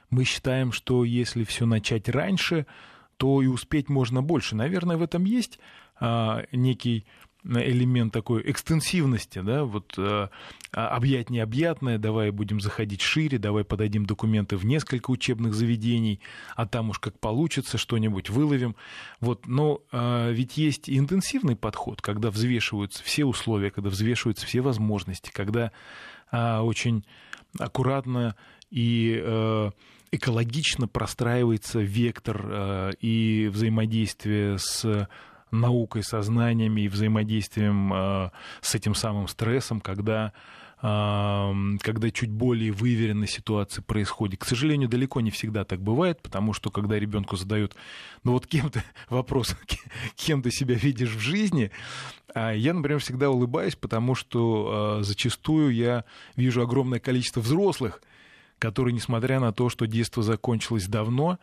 Мы 0.09 0.23
считаем, 0.23 0.71
что 0.71 1.03
если 1.03 1.43
все 1.43 1.65
начать 1.65 2.09
раньше, 2.09 2.65
то 3.17 3.41
и 3.41 3.47
успеть 3.47 3.89
можно 3.89 4.21
больше. 4.21 4.55
Наверное, 4.55 4.97
в 4.97 5.01
этом 5.01 5.25
есть 5.25 5.59
а, 5.99 6.43
некий 6.51 7.05
элемент 7.45 8.13
такой 8.13 8.49
экстенсивности, 8.49 9.39
да, 9.39 9.65
вот 9.65 9.95
э, 9.97 10.27
объять 10.71 11.29
необъятное, 11.29 11.97
давай 11.97 12.31
будем 12.31 12.61
заходить 12.61 13.01
шире, 13.01 13.37
давай 13.37 13.65
подадим 13.65 14.05
документы 14.05 14.55
в 14.55 14.65
несколько 14.65 15.11
учебных 15.11 15.53
заведений, 15.53 16.21
а 16.55 16.65
там 16.65 16.89
уж 16.89 16.99
как 16.99 17.19
получится, 17.19 17.77
что-нибудь 17.77 18.29
выловим. 18.29 18.75
Вот, 19.19 19.45
но 19.45 19.81
э, 19.91 20.31
ведь 20.31 20.57
есть 20.57 20.87
и 20.87 20.97
интенсивный 20.97 21.55
подход, 21.55 22.01
когда 22.01 22.31
взвешиваются 22.31 23.03
все 23.03 23.25
условия, 23.25 23.71
когда 23.71 23.89
взвешиваются 23.89 24.45
все 24.45 24.61
возможности, 24.61 25.29
когда 25.29 25.71
э, 26.31 26.59
очень 26.59 27.05
аккуратно 27.59 28.35
и 28.71 29.21
э, 29.21 29.71
экологично 30.15 30.87
простраивается 30.87 31.79
вектор 31.79 32.41
э, 32.45 32.91
и 33.01 33.49
взаимодействие 33.51 34.57
с 34.59 35.07
наукой, 35.51 36.03
сознаниями 36.03 36.81
и 36.81 36.87
взаимодействием 36.87 37.93
э, 37.93 38.29
с 38.61 38.75
этим 38.75 38.95
самым 38.95 39.27
стрессом, 39.27 39.81
когда 39.81 40.33
когда 40.83 42.11
чуть 42.11 42.29
более 42.29 42.73
выверенная 42.73 43.25
ситуация 43.25 43.81
происходит. 43.81 44.41
К 44.41 44.45
сожалению, 44.45 44.89
далеко 44.89 45.21
не 45.21 45.31
всегда 45.31 45.63
так 45.63 45.81
бывает, 45.81 46.21
потому 46.21 46.51
что 46.51 46.71
когда 46.71 46.99
ребенку 46.99 47.37
задают, 47.37 47.73
ну 48.25 48.33
вот 48.33 48.47
кем 48.47 48.69
ты, 48.69 48.83
вопрос, 49.09 49.55
кем 50.15 50.41
ты 50.41 50.51
себя 50.51 50.75
видишь 50.75 51.15
в 51.15 51.19
жизни, 51.19 51.71
а 52.35 52.51
я, 52.51 52.73
например, 52.73 52.99
всегда 52.99 53.29
улыбаюсь, 53.29 53.77
потому 53.77 54.13
что 54.13 54.97
э, 54.99 55.03
зачастую 55.03 55.73
я 55.73 56.03
вижу 56.35 56.61
огромное 56.61 56.99
количество 56.99 57.39
взрослых, 57.39 58.01
которые, 58.63 58.93
несмотря 58.93 59.41
на 59.41 59.51
то, 59.51 59.67
что 59.67 59.87
детство 59.87 60.23
закончилось 60.23 60.87
давно, 60.87 61.37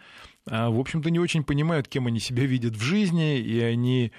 а, 0.48 0.70
в 0.70 0.80
общем-то, 0.80 1.10
не 1.10 1.18
очень 1.18 1.44
понимают, 1.44 1.86
кем 1.86 2.06
они 2.06 2.18
себя 2.18 2.46
видят 2.46 2.74
в 2.74 2.80
жизни, 2.80 3.38
и 3.38 3.60
они 3.60 4.12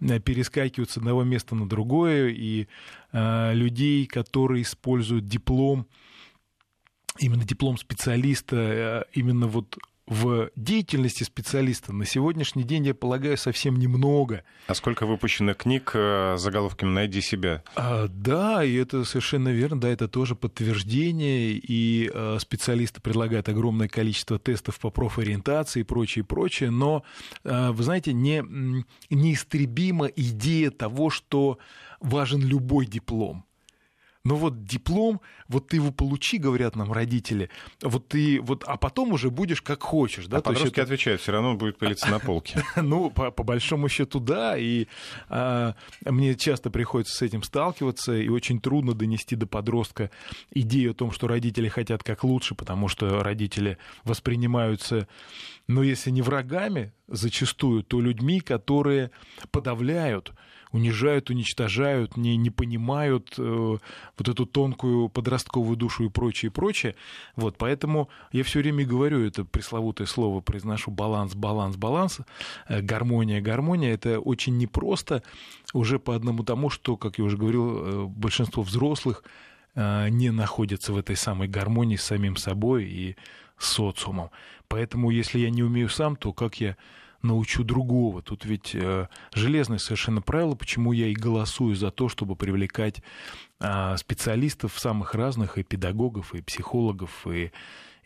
э, 0.00 0.18
перескакивают 0.18 0.90
с 0.90 0.96
одного 0.96 1.22
места 1.22 1.54
на 1.54 1.68
другое, 1.68 2.30
и 2.30 2.66
а, 3.12 3.52
людей, 3.52 4.06
которые 4.06 4.62
используют 4.62 5.26
диплом, 5.26 5.86
именно 7.20 7.44
диплом 7.44 7.78
специалиста, 7.78 9.06
именно 9.12 9.46
вот 9.46 9.78
в 10.08 10.50
деятельности 10.56 11.22
специалиста 11.22 11.92
на 11.92 12.06
сегодняшний 12.06 12.64
день, 12.64 12.86
я 12.86 12.94
полагаю, 12.94 13.36
совсем 13.36 13.76
немного. 13.76 14.42
А 14.66 14.74
сколько 14.74 15.06
выпущено 15.06 15.54
книг 15.54 15.92
э, 15.94 16.36
с 16.36 16.40
заголовком 16.40 16.94
«Найди 16.94 17.20
себя»? 17.20 17.62
А, 17.76 18.08
да, 18.08 18.64
и 18.64 18.74
это 18.74 19.04
совершенно 19.04 19.50
верно, 19.50 19.80
да, 19.80 19.88
это 19.88 20.08
тоже 20.08 20.34
подтверждение, 20.34 21.52
и 21.52 22.10
а, 22.12 22.38
специалисты 22.40 23.00
предлагают 23.00 23.48
огромное 23.48 23.88
количество 23.88 24.38
тестов 24.38 24.78
по 24.78 24.90
профориентации 24.90 25.80
и 25.80 25.84
прочее, 25.84 26.24
прочее, 26.24 26.70
но, 26.70 27.04
а, 27.44 27.72
вы 27.72 27.82
знаете, 27.82 28.12
не, 28.14 28.42
неистребима 29.10 30.06
идея 30.06 30.70
того, 30.70 31.10
что 31.10 31.58
важен 32.00 32.42
любой 32.42 32.86
диплом. 32.86 33.44
Но 34.28 34.36
вот 34.36 34.62
диплом, 34.62 35.22
вот 35.48 35.68
ты 35.68 35.76
его 35.76 35.90
получи, 35.90 36.36
говорят 36.36 36.76
нам 36.76 36.92
родители, 36.92 37.48
вот 37.80 38.08
ты 38.08 38.42
вот, 38.42 38.62
а 38.66 38.76
потом 38.76 39.14
уже 39.14 39.30
будешь 39.30 39.62
как 39.62 39.82
хочешь, 39.82 40.26
да? 40.26 40.36
А 40.36 40.40
То 40.42 40.50
подростки 40.50 40.74
это... 40.74 40.82
отвечают, 40.82 41.22
все 41.22 41.32
равно 41.32 41.52
он 41.52 41.56
будет 41.56 41.78
пылиться 41.78 42.10
на 42.10 42.18
полке. 42.18 42.62
Ну, 42.76 43.08
по, 43.08 43.30
по 43.30 43.42
большому 43.42 43.88
счету, 43.88 44.20
да, 44.20 44.58
и 44.58 44.86
а, 45.30 45.74
мне 46.04 46.34
часто 46.34 46.68
приходится 46.68 47.16
с 47.16 47.22
этим 47.22 47.42
сталкиваться, 47.42 48.12
и 48.12 48.28
очень 48.28 48.60
трудно 48.60 48.92
донести 48.92 49.34
до 49.34 49.46
подростка 49.46 50.10
идею 50.52 50.90
о 50.90 50.94
том, 50.94 51.10
что 51.10 51.26
родители 51.26 51.68
хотят 51.68 52.02
как 52.02 52.22
лучше, 52.22 52.54
потому 52.54 52.88
что 52.88 53.22
родители 53.22 53.78
воспринимаются, 54.04 55.08
ну, 55.68 55.80
если 55.80 56.10
не 56.10 56.20
врагами, 56.20 56.92
зачастую 57.06 57.82
то 57.82 57.98
людьми, 58.02 58.40
которые 58.40 59.10
подавляют 59.50 60.34
унижают, 60.72 61.30
уничтожают, 61.30 62.16
не, 62.16 62.36
не 62.36 62.50
понимают 62.50 63.34
э, 63.38 63.42
вот 63.42 64.28
эту 64.28 64.46
тонкую 64.46 65.08
подростковую 65.08 65.76
душу 65.76 66.04
и 66.04 66.08
прочее, 66.08 66.50
прочее. 66.50 66.94
Вот, 67.36 67.56
поэтому 67.56 68.08
я 68.32 68.44
все 68.44 68.60
время 68.60 68.84
говорю 68.84 69.24
это 69.24 69.44
пресловутое 69.44 70.06
слово, 70.06 70.40
произношу 70.40 70.90
баланс, 70.90 71.34
баланс, 71.34 71.76
баланс, 71.76 72.20
э, 72.68 72.80
гармония, 72.80 73.40
гармония. 73.40 73.94
Это 73.94 74.20
очень 74.20 74.56
непросто 74.58 75.22
уже 75.72 75.98
по 75.98 76.14
одному 76.14 76.44
тому, 76.44 76.70
что, 76.70 76.96
как 76.96 77.18
я 77.18 77.24
уже 77.24 77.36
говорил, 77.36 77.78
э, 77.78 78.04
большинство 78.06 78.62
взрослых 78.62 79.24
э, 79.74 80.08
не 80.10 80.30
находятся 80.30 80.92
в 80.92 80.98
этой 80.98 81.16
самой 81.16 81.48
гармонии 81.48 81.96
с 81.96 82.04
самим 82.04 82.36
собой 82.36 82.84
и 82.84 83.16
социумом. 83.58 84.30
Поэтому, 84.68 85.10
если 85.10 85.38
я 85.38 85.50
не 85.50 85.62
умею 85.62 85.88
сам, 85.88 86.16
то 86.16 86.32
как 86.32 86.60
я 86.60 86.76
научу 87.22 87.64
другого. 87.64 88.22
Тут 88.22 88.44
ведь 88.44 88.74
э, 88.74 89.08
железное 89.34 89.78
совершенно 89.78 90.22
правило, 90.22 90.54
почему 90.54 90.92
я 90.92 91.08
и 91.08 91.14
голосую 91.14 91.74
за 91.76 91.90
то, 91.90 92.08
чтобы 92.08 92.36
привлекать 92.36 93.02
э, 93.60 93.96
специалистов 93.96 94.78
самых 94.78 95.14
разных, 95.14 95.58
и 95.58 95.62
педагогов, 95.62 96.34
и 96.34 96.42
психологов, 96.42 97.26
и 97.26 97.50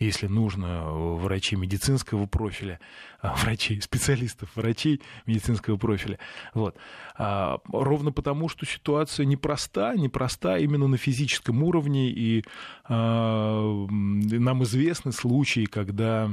если 0.02 0.26
нужно, 0.26 0.84
врачей 0.90 1.58
медицинского 1.58 2.26
профиля, 2.26 2.80
а, 3.20 3.34
врачей, 3.36 3.80
специалистов, 3.80 4.50
врачей 4.54 5.00
медицинского 5.26 5.76
профиля. 5.76 6.18
Вот. 6.54 6.76
А, 7.16 7.58
ровно 7.72 8.12
потому, 8.12 8.48
что 8.48 8.66
ситуация 8.66 9.26
непроста, 9.26 9.94
непроста 9.94 10.58
именно 10.58 10.88
на 10.88 10.96
физическом 10.96 11.62
уровне, 11.62 12.10
и 12.10 12.44
а, 12.84 13.86
нам 13.90 14.62
известны 14.64 15.12
случаи, 15.12 15.64
когда 15.66 16.30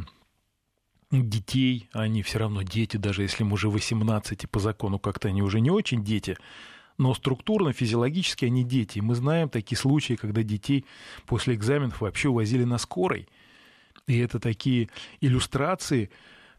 детей, 1.11 1.89
они 1.91 2.21
все 2.21 2.39
равно 2.39 2.61
дети, 2.61 2.97
даже 2.97 3.23
если 3.23 3.43
им 3.43 3.53
уже 3.53 3.69
18, 3.69 4.43
и 4.43 4.47
по 4.47 4.59
закону 4.59 4.99
как-то 4.99 5.27
они 5.27 5.41
уже 5.41 5.59
не 5.59 5.71
очень 5.71 6.03
дети, 6.03 6.37
но 6.97 7.13
структурно, 7.13 7.73
физиологически 7.73 8.45
они 8.45 8.63
дети. 8.63 8.99
И 8.99 9.01
мы 9.01 9.15
знаем 9.15 9.49
такие 9.49 9.77
случаи, 9.77 10.13
когда 10.13 10.43
детей 10.43 10.85
после 11.25 11.55
экзаменов 11.55 12.01
вообще 12.01 12.29
увозили 12.29 12.65
на 12.65 12.77
скорой. 12.77 13.27
И 14.05 14.17
это 14.17 14.39
такие 14.39 14.89
иллюстрации. 15.21 16.09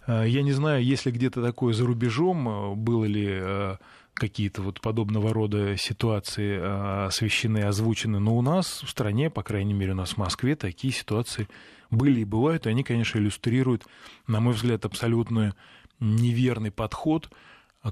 Э, 0.07 0.25
я 0.27 0.43
не 0.43 0.53
знаю, 0.53 0.83
если 0.83 1.11
где-то 1.11 1.43
такое 1.43 1.75
за 1.75 1.85
рубежом, 1.85 2.49
э, 2.49 2.75
было 2.75 3.05
ли 3.05 3.77
какие-то 4.15 4.63
вот 4.63 4.81
подобного 4.81 5.33
рода 5.33 5.77
ситуации 5.77 7.07
освещены, 7.07 7.61
озвучены, 7.65 8.19
но 8.19 8.37
у 8.37 8.43
нас 8.43 8.83
в 8.83 8.89
стране, 8.91 9.31
по 9.31 9.43
крайней 9.43 9.75
мере 9.75 9.93
у 9.93 9.97
нас 9.97 10.11
в 10.11 10.17
Москве, 10.19 10.57
такие 10.57 10.93
ситуации 10.93 11.49
были 11.91 12.21
и 12.21 12.25
бывают, 12.25 12.67
и 12.67 12.71
они, 12.71 12.85
конечно, 12.85 13.19
иллюстрируют, 13.19 13.85
на 14.27 14.41
мой 14.41 14.55
взгляд, 14.55 14.85
абсолютно 14.85 15.55
неверный 15.99 16.71
подход 16.71 17.31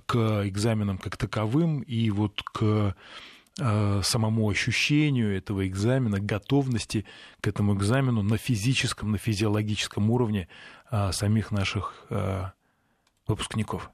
к 0.06 0.46
экзаменам 0.46 0.98
как 0.98 1.16
таковым 1.16 1.80
и 1.80 2.10
вот 2.10 2.42
к 2.42 2.94
э, 3.58 4.00
самому 4.02 4.48
ощущению 4.48 5.36
этого 5.36 5.66
экзамена, 5.66 6.20
готовности 6.20 7.06
к 7.40 7.48
этому 7.48 7.74
экзамену 7.74 8.22
на 8.22 8.36
физическом, 8.36 9.12
на 9.12 9.18
физиологическом 9.18 10.10
уровне 10.10 10.48
э, 10.90 11.12
самих 11.12 11.50
наших 11.50 12.06
э, 12.10 12.44
выпускников. 13.26 13.90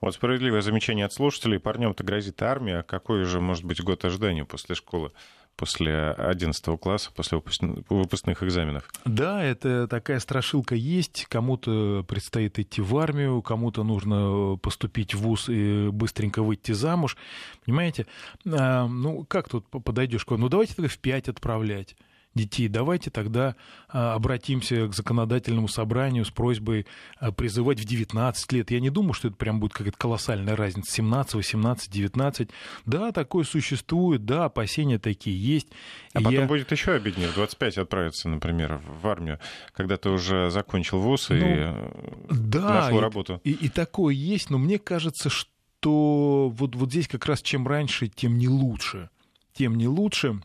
Вот 0.00 0.14
справедливое 0.14 0.62
замечание 0.62 1.06
от 1.06 1.12
слушателей. 1.12 1.58
Парнем-то 1.58 2.04
грозит 2.04 2.42
армия. 2.42 2.82
Какой 2.82 3.24
же 3.24 3.40
может 3.40 3.64
быть 3.64 3.82
год 3.82 4.04
ожидания 4.04 4.44
после 4.44 4.74
школы? 4.74 5.12
после 5.56 6.10
11 6.10 6.80
класса, 6.80 7.10
после 7.14 7.40
выпускных 7.88 8.42
экзаменов. 8.42 8.90
Да, 9.04 9.42
это 9.42 9.86
такая 9.86 10.18
страшилка 10.18 10.74
есть. 10.74 11.26
Кому-то 11.28 12.04
предстоит 12.08 12.58
идти 12.58 12.80
в 12.80 12.96
армию, 12.96 13.42
кому-то 13.42 13.84
нужно 13.84 14.56
поступить 14.56 15.14
в 15.14 15.20
ВУЗ 15.20 15.48
и 15.48 15.88
быстренько 15.90 16.42
выйти 16.42 16.72
замуж. 16.72 17.16
Понимаете? 17.64 18.06
А, 18.46 18.86
ну, 18.86 19.24
как 19.24 19.48
тут 19.48 19.66
подойдешь? 19.68 20.26
Ну, 20.28 20.48
давайте 20.48 20.74
тогда 20.74 20.88
в 20.88 20.98
5 20.98 21.28
отправлять 21.28 21.96
детей. 22.34 22.68
Давайте 22.68 23.10
тогда 23.10 23.56
а, 23.88 24.14
обратимся 24.14 24.88
к 24.88 24.94
законодательному 24.94 25.68
собранию 25.68 26.24
с 26.24 26.30
просьбой 26.30 26.86
а, 27.18 27.32
призывать 27.32 27.80
в 27.80 27.84
19 27.84 28.52
лет. 28.52 28.70
Я 28.70 28.80
не 28.80 28.90
думаю, 28.90 29.12
что 29.12 29.28
это 29.28 29.36
прям 29.36 29.60
будет 29.60 29.72
какая-то 29.72 29.98
колоссальная 29.98 30.56
разница. 30.56 30.92
17, 30.92 31.34
18, 31.34 31.90
19. 31.90 32.50
Да, 32.86 33.12
такое 33.12 33.44
существует, 33.44 34.24
да, 34.24 34.46
опасения 34.46 34.98
такие 34.98 35.38
есть. 35.38 35.68
А 36.14 36.18
потом 36.18 36.32
я... 36.32 36.46
будет 36.46 36.70
еще 36.72 36.92
обиднее. 36.92 37.28
В 37.28 37.34
25 37.34 37.78
отправиться, 37.78 38.28
например, 38.28 38.80
в 39.02 39.06
армию, 39.06 39.38
когда 39.72 39.96
ты 39.96 40.10
уже 40.10 40.50
закончил 40.50 41.00
вуз 41.00 41.28
ну, 41.28 41.36
и 41.36 41.40
э, 41.42 41.90
да, 42.30 42.82
нашел 42.82 42.98
и, 42.98 43.00
работу. 43.00 43.40
И, 43.44 43.52
и 43.52 43.68
такое 43.68 44.14
есть, 44.14 44.50
но 44.50 44.58
мне 44.58 44.78
кажется, 44.78 45.28
что 45.28 46.48
вот, 46.48 46.74
вот 46.76 46.90
здесь 46.90 47.08
как 47.08 47.26
раз 47.26 47.42
чем 47.42 47.66
раньше, 47.66 48.08
тем 48.08 48.38
не 48.38 48.48
лучше. 48.48 49.10
Тем 49.52 49.76
не 49.76 49.86
лучше 49.86 50.40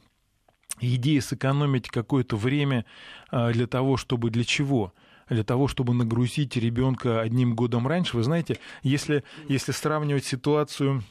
идея 0.79 1.21
сэкономить 1.21 1.89
какое-то 1.89 2.35
время 2.35 2.85
а, 3.29 3.51
для 3.51 3.67
того, 3.67 3.97
чтобы 3.97 4.29
для 4.29 4.43
чего? 4.43 4.93
для 5.29 5.43
того, 5.43 5.67
чтобы 5.67 5.93
нагрузить 5.93 6.55
ребенка 6.55 7.19
одним 7.19 7.53
годом 7.53 7.85
раньше. 7.85 8.15
Вы 8.15 8.23
знаете, 8.23 8.59
если, 8.81 9.25
если 9.49 9.73
сравнивать 9.73 10.23
ситуацию 10.23 11.03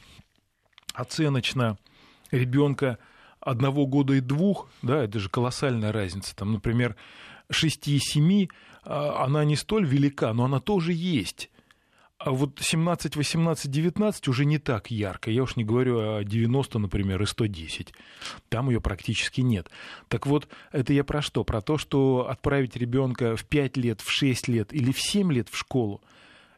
оценочно 0.95 1.77
ребенка 2.31 2.97
одного 3.39 3.85
года 3.85 4.13
и 4.13 4.19
двух, 4.19 4.69
да, 4.81 5.03
это 5.03 5.19
же 5.19 5.29
колоссальная 5.29 5.91
разница. 5.91 6.35
Там, 6.35 6.51
например, 6.53 6.95
6 7.49 7.87
и 7.87 7.99
7, 7.99 8.47
а, 8.83 9.23
она 9.23 9.45
не 9.45 9.55
столь 9.55 9.85
велика, 9.85 10.33
но 10.33 10.45
она 10.45 10.59
тоже 10.59 10.93
есть. 10.93 11.49
А 12.19 12.31
вот 12.31 12.59
17, 12.59 13.15
18, 13.15 13.69
19 13.69 14.27
уже 14.27 14.45
не 14.45 14.57
так 14.57 14.89
ярко. 14.89 15.29
Я 15.29 15.43
уж 15.43 15.55
не 15.55 15.63
говорю 15.63 15.99
о 15.99 16.23
90, 16.23 16.79
например, 16.79 17.21
и 17.21 17.25
110. 17.27 17.93
Там 18.49 18.69
ее 18.69 18.81
практически 18.81 19.41
нет. 19.41 19.69
Так 20.07 20.25
вот, 20.25 20.47
это 20.71 20.93
я 20.93 21.03
про 21.03 21.21
что? 21.21 21.43
Про 21.43 21.61
то, 21.61 21.77
что 21.77 22.27
отправить 22.27 22.75
ребенка 22.75 23.35
в 23.35 23.45
5 23.45 23.77
лет, 23.77 24.01
в 24.01 24.09
6 24.09 24.47
лет 24.47 24.73
или 24.73 24.91
в 24.91 24.99
7 24.99 25.31
лет 25.31 25.49
в 25.49 25.57
школу, 25.57 26.01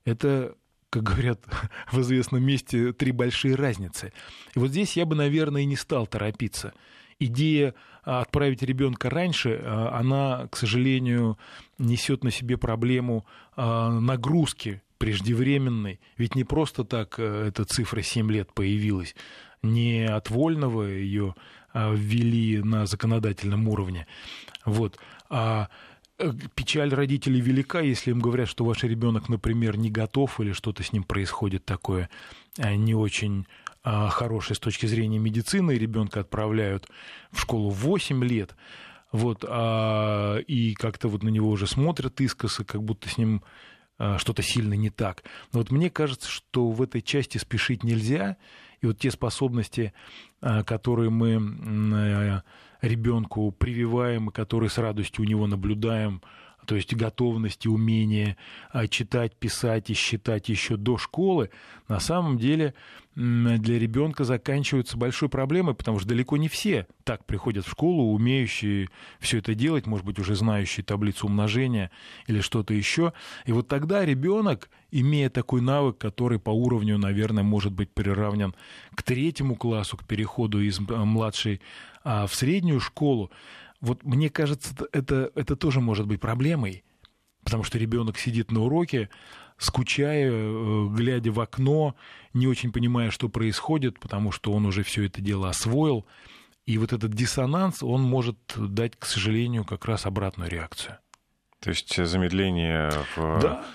это 0.06 0.56
как 0.90 1.04
говорят 1.04 1.42
в 1.92 2.00
известном 2.00 2.42
месте, 2.42 2.94
три 2.94 3.12
большие 3.12 3.56
разницы. 3.56 4.14
И 4.56 4.60
вот 4.60 4.70
здесь 4.70 4.96
я 4.96 5.06
бы, 5.06 5.16
наверное, 5.16 5.64
и 5.64 5.66
не 5.66 5.76
стал 5.76 6.08
торопиться. 6.08 6.74
Идея 7.20 7.76
а, 8.04 8.22
отправить 8.22 8.64
ребенка 8.64 9.10
раньше, 9.10 9.62
а, 9.62 10.00
она, 10.00 10.48
к 10.48 10.56
сожалению, 10.56 11.38
несет 11.78 12.24
на 12.24 12.32
себе 12.32 12.58
проблему 12.58 13.26
а, 13.58 13.92
нагрузки 13.92 14.82
преждевременной. 15.00 16.00
Ведь 16.18 16.36
не 16.36 16.44
просто 16.44 16.84
так 16.84 17.16
э, 17.18 17.48
эта 17.48 17.66
цифра 17.66 18.04
7 18.04 18.32
лет 18.32 18.54
появилась. 18.54 19.16
Не 19.64 20.06
от 20.06 20.30
вольного 20.30 20.84
ее 20.84 21.36
а, 21.74 21.94
ввели 21.94 22.62
на 22.62 22.86
законодательном 22.86 23.68
уровне. 23.68 24.06
Вот. 24.66 25.00
А 25.30 25.70
э, 26.18 26.32
печаль 26.54 26.94
родителей 26.94 27.40
велика, 27.40 27.80
если 27.80 28.12
им 28.12 28.20
говорят, 28.20 28.48
что 28.48 28.66
ваш 28.66 28.84
ребенок, 28.84 29.30
например, 29.30 29.78
не 29.78 29.90
готов 29.90 30.40
или 30.42 30.52
что-то 30.52 30.84
с 30.84 30.94
ним 30.94 31.04
происходит 31.04 31.66
такое 31.66 32.10
а, 32.60 32.76
не 32.76 32.94
очень 32.94 33.48
хорошее 33.82 34.58
с 34.58 34.60
точки 34.60 34.88
зрения 34.88 35.20
медицины, 35.20 35.72
ребенка 35.72 36.20
отправляют 36.20 36.90
в 37.32 37.40
школу 37.40 37.70
в 37.70 37.78
8 37.78 38.24
лет, 38.26 38.56
вот, 39.14 39.46
а, 39.48 40.38
и 40.40 40.74
как-то 40.74 41.08
вот 41.08 41.24
на 41.24 41.30
него 41.30 41.50
уже 41.50 41.66
смотрят 41.66 42.20
искоса, 42.20 42.66
как 42.66 42.84
будто 42.84 43.08
с 43.08 43.18
ним 43.18 43.42
Э, 43.42 43.46
что-то 44.18 44.42
сильно 44.42 44.76
не 44.76 44.90
так. 44.90 45.24
Но 45.52 45.60
вот 45.60 45.72
мне 45.72 45.90
кажется, 45.90 46.30
что 46.30 46.70
в 46.70 46.82
этой 46.82 47.02
части 47.02 47.38
спешить 47.38 47.84
нельзя, 47.84 48.38
и 48.82 48.86
вот 48.86 48.98
те 49.00 49.12
способности, 49.12 49.94
э, 50.42 50.64
которые 50.64 51.10
мы 51.10 51.32
э, 51.32 52.42
ребенку 52.82 53.52
прививаем, 53.52 54.30
и 54.30 54.34
которые 54.34 54.70
с 54.70 54.78
радостью 54.78 55.26
у 55.26 55.28
него 55.28 55.48
наблюдаем, 55.48 56.22
то 56.70 56.76
есть 56.76 56.94
готовность 56.94 57.66
и 57.66 57.68
умение 57.68 58.38
читать, 58.92 59.36
писать 59.36 59.90
и 59.90 59.96
считать 59.96 60.50
еще 60.50 60.78
до 60.78 61.00
школы, 61.00 61.50
на 61.88 62.00
самом 62.00 62.38
деле 62.38 62.76
для 63.16 63.80
ребенка 63.80 64.24
заканчиваются 64.24 64.96
большой 64.96 65.30
проблемой, 65.30 65.74
потому 65.74 65.98
что 65.98 66.08
далеко 66.08 66.38
не 66.38 66.48
все 66.48 66.86
так 67.06 67.26
приходят 67.26 67.66
в 67.66 67.72
школу, 67.72 68.14
умеющие 68.14 68.88
все 69.20 69.40
это 69.40 69.56
делать, 69.56 69.88
может 69.88 70.06
быть, 70.06 70.20
уже 70.20 70.36
знающие 70.36 70.84
таблицу 70.84 71.26
умножения 71.26 71.90
или 72.28 72.40
что-то 72.40 72.76
еще. 72.76 73.14
И 73.48 73.52
вот 73.52 73.68
тогда 73.68 74.06
ребенок, 74.06 74.70
имея 74.92 75.32
такой 75.32 75.62
навык, 75.62 75.98
который 75.98 76.38
по 76.38 76.52
уровню, 76.52 77.00
наверное, 77.00 77.44
может 77.44 77.74
быть 77.74 77.90
приравнен 77.90 78.54
к 78.94 79.02
третьему 79.02 79.56
классу, 79.56 79.98
к 79.98 80.06
переходу 80.06 80.62
из 80.62 80.80
младшей 80.80 81.62
а, 82.04 82.28
в 82.28 82.36
среднюю 82.36 82.80
школу, 82.80 83.32
вот 83.82 84.04
мне 84.04 84.30
кажется, 84.30 84.74
это, 84.92 85.32
это 85.36 85.56
тоже 85.56 85.82
может 85.82 86.08
быть 86.08 86.20
проблемой, 86.20 86.84
потому 87.44 87.64
что 87.64 87.78
ребенок 87.78 88.18
сидит 88.18 88.52
на 88.52 88.62
уроке, 88.62 89.10
скучая, 89.58 90.30
э, 90.32 90.88
глядя 90.90 91.32
в 91.32 91.40
окно, 91.40 91.96
не 92.34 92.48
очень 92.48 92.72
понимая, 92.72 93.12
что 93.12 93.30
происходит, 93.30 94.00
потому 94.00 94.32
что 94.32 94.52
он 94.52 94.66
уже 94.66 94.84
все 94.84 95.06
это 95.06 95.22
дело 95.22 95.50
освоил. 95.50 96.06
И 96.66 96.78
вот 96.78 96.94
этот 96.94 97.14
диссонанс, 97.14 97.82
он 97.82 98.02
может 98.04 98.38
дать, 98.56 98.96
к 98.98 99.06
сожалению, 99.06 99.66
как 99.66 99.86
раз 99.86 100.06
обратную 100.06 100.50
реакцию. 100.50 100.98
То 101.60 101.72
есть 101.72 101.96
замедление 102.06 102.92
в 103.16 103.40
да 103.42 103.66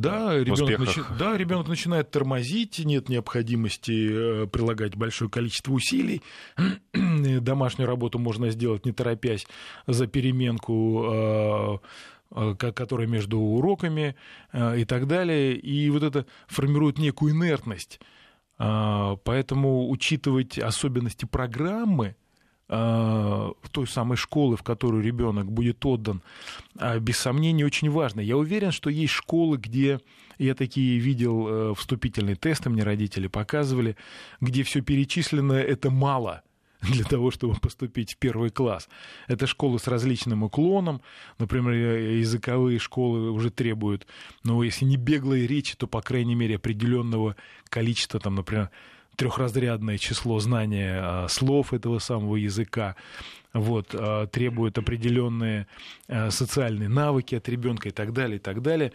да, 0.00 0.38
ребенок, 0.38 0.78
начи... 0.78 1.00
да, 1.18 1.36
ребенок 1.36 1.68
начинает 1.68 2.10
тормозить, 2.10 2.78
нет 2.84 3.08
необходимости 3.08 4.42
э, 4.42 4.46
прилагать 4.46 4.96
большое 4.96 5.30
количество 5.30 5.72
усилий. 5.72 6.22
Домашнюю 6.92 7.88
работу 7.88 8.18
можно 8.18 8.50
сделать 8.50 8.84
не 8.86 8.92
торопясь 8.92 9.46
за 9.86 10.06
переменку 10.06 11.04
э, 11.10 11.78
э, 12.30 12.54
которая 12.54 13.06
между 13.06 13.38
уроками 13.38 14.16
и 14.52 14.84
так 14.84 15.06
далее. 15.06 15.56
И 15.56 15.90
вот 15.90 16.02
это 16.02 16.26
формирует 16.46 16.98
некую 16.98 17.34
инертность. 17.34 18.00
Поэтому 18.56 19.88
учитывать 19.88 20.58
особенности 20.58 21.24
программы– 21.26 22.16
той 22.68 23.86
самой 23.86 24.16
школы, 24.16 24.56
в 24.56 24.62
которую 24.62 25.02
ребенок 25.02 25.50
будет 25.50 25.84
отдан, 25.86 26.22
а, 26.76 26.98
без 26.98 27.16
сомнения 27.16 27.64
очень 27.64 27.90
важно. 27.90 28.20
Я 28.20 28.36
уверен, 28.36 28.72
что 28.72 28.90
есть 28.90 29.12
школы, 29.12 29.56
где 29.56 30.00
я 30.38 30.54
такие 30.54 30.98
видел 30.98 31.48
э, 31.48 31.74
вступительные 31.74 32.36
тесты, 32.36 32.70
мне 32.70 32.82
родители 32.82 33.26
показывали, 33.26 33.96
где 34.40 34.62
все 34.62 34.82
перечислено 34.82 35.54
это 35.54 35.90
мало 35.90 36.42
для 36.82 37.04
того, 37.04 37.30
чтобы 37.30 37.54
поступить 37.54 38.14
в 38.14 38.16
первый 38.18 38.50
класс. 38.50 38.88
Это 39.26 39.46
школы 39.46 39.78
с 39.78 39.86
различным 39.86 40.42
уклоном. 40.42 41.00
Например, 41.38 41.72
языковые 41.72 42.78
школы 42.78 43.30
уже 43.30 43.50
требуют, 43.50 44.06
ну, 44.44 44.62
если 44.62 44.84
не 44.84 44.96
беглые 44.96 45.46
речи, 45.46 45.76
то, 45.76 45.86
по 45.86 46.00
крайней 46.00 46.34
мере, 46.34 46.56
определенного 46.56 47.36
количества, 47.68 48.20
там, 48.20 48.36
например, 48.36 48.70
трехразрядное 49.18 49.98
число 49.98 50.38
знания 50.38 51.00
а, 51.02 51.28
слов 51.28 51.74
этого 51.74 51.98
самого 51.98 52.36
языка, 52.36 52.94
вот, 53.52 53.88
а, 53.92 54.28
требует 54.28 54.78
определенные 54.78 55.66
а, 56.06 56.30
социальные 56.30 56.88
навыки 56.88 57.34
от 57.34 57.48
ребенка 57.48 57.88
и 57.88 57.90
так 57.90 58.12
далее, 58.12 58.36
и 58.36 58.40
так 58.40 58.62
далее. 58.62 58.92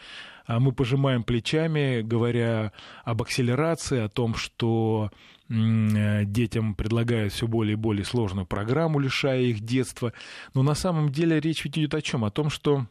Мы 0.47 0.73
пожимаем 0.73 1.23
плечами, 1.23 2.01
говоря 2.01 2.73
об 3.05 3.21
акселерации, 3.21 3.99
о 3.99 4.09
том, 4.09 4.35
что 4.35 5.09
детям 5.47 6.75
предлагают 6.75 7.31
все 7.31 7.47
более 7.47 7.73
и 7.73 7.77
более 7.77 8.03
сложную 8.03 8.45
программу, 8.45 8.99
лишая 8.99 9.41
их 9.41 9.61
детства. 9.61 10.11
Но 10.53 10.61
на 10.63 10.75
самом 10.75 11.13
деле 11.13 11.39
речь 11.39 11.63
ведь 11.63 11.77
идет 11.77 11.93
о 11.93 12.01
чем? 12.01 12.25
О 12.25 12.29
том, 12.29 12.49
что 12.49 12.87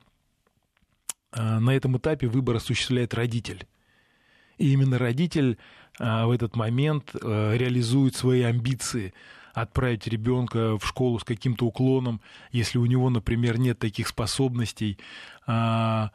на 1.35 1.77
этом 1.77 1.99
этапе 1.99 2.27
выбор 2.27 2.57
осуществляет 2.57 3.13
родитель. 3.13 3.67
И 4.59 4.73
именно 4.73 4.99
родитель 4.99 5.59
а, 5.99 6.27
в 6.27 6.31
этот 6.31 6.57
момент 6.57 7.15
э, 7.15 7.57
реализует 7.57 8.17
свои 8.17 8.43
амбиции 8.43 9.13
отправить 9.55 10.07
ребенка 10.07 10.79
в 10.79 10.87
школу 10.87 11.19
с 11.19 11.25
каким-то 11.25 11.67
уклоном, 11.67 12.21
если 12.53 12.79
у 12.79 12.87
него, 12.87 13.11
например, 13.11 13.59
нет 13.59 13.79
таких 13.79 14.09
способностей, 14.09 14.99
а, 15.47 16.11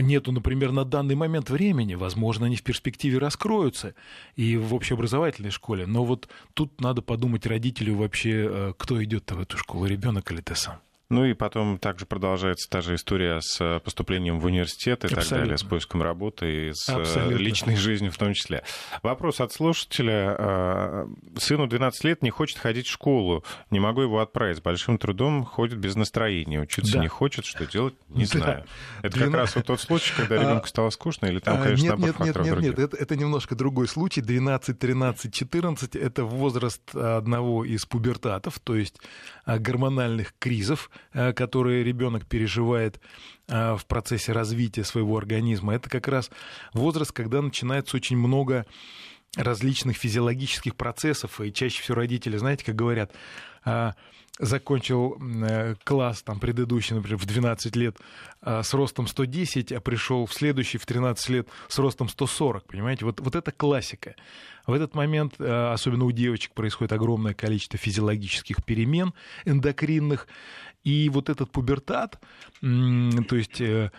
нету, 0.00 0.32
например, 0.32 0.72
на 0.72 0.84
данный 0.84 1.14
момент 1.14 1.50
времени, 1.50 1.94
возможно, 1.94 2.46
они 2.46 2.56
в 2.56 2.62
перспективе 2.62 3.18
раскроются 3.18 3.94
и 4.34 4.56
в 4.56 4.74
общеобразовательной 4.74 5.50
школе, 5.50 5.86
но 5.86 6.04
вот 6.04 6.28
тут 6.54 6.80
надо 6.80 7.02
подумать 7.02 7.46
родителю 7.46 7.96
вообще, 7.96 8.48
э, 8.48 8.72
кто 8.76 9.02
идет 9.02 9.30
в 9.30 9.40
эту 9.40 9.58
школу, 9.58 9.86
ребенок 9.86 10.30
или 10.30 10.40
ты 10.40 10.54
сам. 10.54 10.76
Ну 11.08 11.24
и 11.24 11.34
потом 11.34 11.78
также 11.78 12.04
продолжается 12.04 12.68
та 12.68 12.80
же 12.80 12.96
история 12.96 13.38
с 13.40 13.60
э, 13.60 13.78
поступлением 13.78 14.40
в 14.40 14.46
университет 14.46 15.04
и 15.04 15.06
Абсолютно. 15.06 15.30
так 15.30 15.38
далее, 15.38 15.58
с 15.58 15.62
поиском 15.62 16.02
работы 16.02 16.68
и 16.68 16.72
с 16.72 16.88
э, 16.88 16.94
Абсолютно. 16.94 17.36
личной 17.36 17.76
жизнью 17.76 18.10
в 18.10 18.18
том 18.18 18.34
числе. 18.34 18.64
Вопрос 19.04 19.40
от 19.40 19.52
слушателя. 19.52 20.34
Э, 20.36 21.06
сыну 21.36 21.68
12 21.68 22.02
лет 22.02 22.22
не 22.22 22.30
хочет 22.30 22.58
ходить 22.58 22.88
в 22.88 22.90
школу. 22.90 23.44
Не 23.70 23.78
могу 23.78 24.02
его 24.02 24.18
отправить. 24.18 24.56
С 24.56 24.60
большим 24.60 24.98
трудом 24.98 25.44
ходит 25.44 25.78
без 25.78 25.94
настроения. 25.94 26.60
Учиться 26.60 26.94
да. 26.94 27.02
не 27.02 27.08
хочет. 27.08 27.44
Что 27.44 27.66
делать? 27.66 27.94
Не 28.08 28.24
да. 28.24 28.38
знаю. 28.38 28.64
Это 29.02 29.14
12... 29.14 29.24
как 29.26 29.34
раз 29.34 29.54
вот 29.54 29.66
тот 29.66 29.80
случай, 29.80 30.12
когда 30.16 30.38
ребенку 30.38 30.66
стало 30.66 30.90
скучно, 30.90 31.26
или 31.26 31.38
там, 31.38 31.60
а, 31.60 31.62
конечно, 31.62 31.84
нет, 31.84 31.98
нет, 31.98 32.18
нет, 32.18 32.36
нет, 32.36 32.58
нет, 32.58 32.78
это, 32.80 32.96
это 32.96 33.14
немножко 33.14 33.54
другой 33.54 33.86
случай. 33.86 34.22
12, 34.22 34.76
13, 34.76 35.32
14— 35.32 35.94
это 35.96 36.24
возраст 36.24 36.96
одного 36.96 37.64
из 37.64 37.86
пубертатов, 37.86 38.58
то 38.58 38.74
есть 38.74 38.96
гормональных 39.46 40.34
кризов, 40.38 40.90
Э, 41.16 41.32
которые 41.32 41.82
ребенок 41.82 42.26
переживает 42.26 43.00
э, 43.48 43.74
в 43.74 43.86
процессе 43.86 44.32
развития 44.32 44.84
своего 44.84 45.16
организма, 45.16 45.74
это 45.74 45.88
как 45.88 46.08
раз 46.08 46.30
возраст, 46.74 47.10
когда 47.10 47.40
начинается 47.40 47.96
очень 47.96 48.18
много 48.18 48.66
различных 49.36 49.96
физиологических 49.96 50.74
процессов, 50.74 51.40
и 51.40 51.52
чаще 51.52 51.82
всего 51.82 51.96
родители, 51.96 52.36
знаете, 52.36 52.64
как 52.64 52.74
говорят, 52.74 53.12
э, 53.64 53.92
закончил 54.38 55.18
класс 55.84 56.22
там 56.22 56.40
предыдущий, 56.40 56.94
например, 56.94 57.16
в 57.18 57.24
12 57.24 57.74
лет 57.74 57.96
с 58.42 58.74
ростом 58.74 59.06
110, 59.06 59.72
а 59.72 59.80
пришел 59.80 60.26
в 60.26 60.34
следующий 60.34 60.76
в 60.76 60.84
13 60.84 61.28
лет 61.30 61.48
с 61.68 61.78
ростом 61.78 62.10
140, 62.10 62.66
понимаете? 62.66 63.06
Вот, 63.06 63.18
вот 63.20 63.34
это 63.34 63.50
классика. 63.50 64.14
В 64.66 64.74
этот 64.74 64.94
момент, 64.94 65.40
особенно 65.40 66.04
у 66.04 66.12
девочек, 66.12 66.52
происходит 66.52 66.92
огромное 66.92 67.32
количество 67.32 67.78
физиологических 67.78 68.62
перемен 68.62 69.14
эндокринных, 69.46 70.28
и 70.86 71.08
вот 71.08 71.28
этот 71.28 71.50
пубертат, 71.50 72.20
то 72.60 73.36
есть 73.36 73.60
э, 73.60 73.90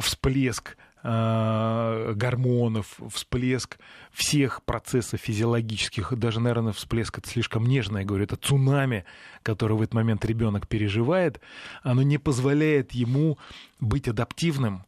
всплеск 0.00 0.70
э, 0.70 0.74
гормонов, 1.02 3.00
всплеск 3.10 3.78
всех 4.12 4.62
процессов 4.62 5.20
физиологических, 5.20 6.16
даже, 6.16 6.38
наверное, 6.38 6.72
всплеск 6.72 7.18
это 7.18 7.28
слишком 7.28 7.66
нежно, 7.66 7.98
я 7.98 8.04
говорю, 8.04 8.24
это 8.24 8.36
цунами, 8.36 9.04
которое 9.42 9.74
в 9.74 9.82
этот 9.82 9.94
момент 9.94 10.24
ребенок 10.24 10.68
переживает, 10.68 11.40
оно 11.82 12.02
не 12.02 12.18
позволяет 12.18 12.92
ему 12.92 13.38
быть 13.80 14.06
адаптивным. 14.06 14.84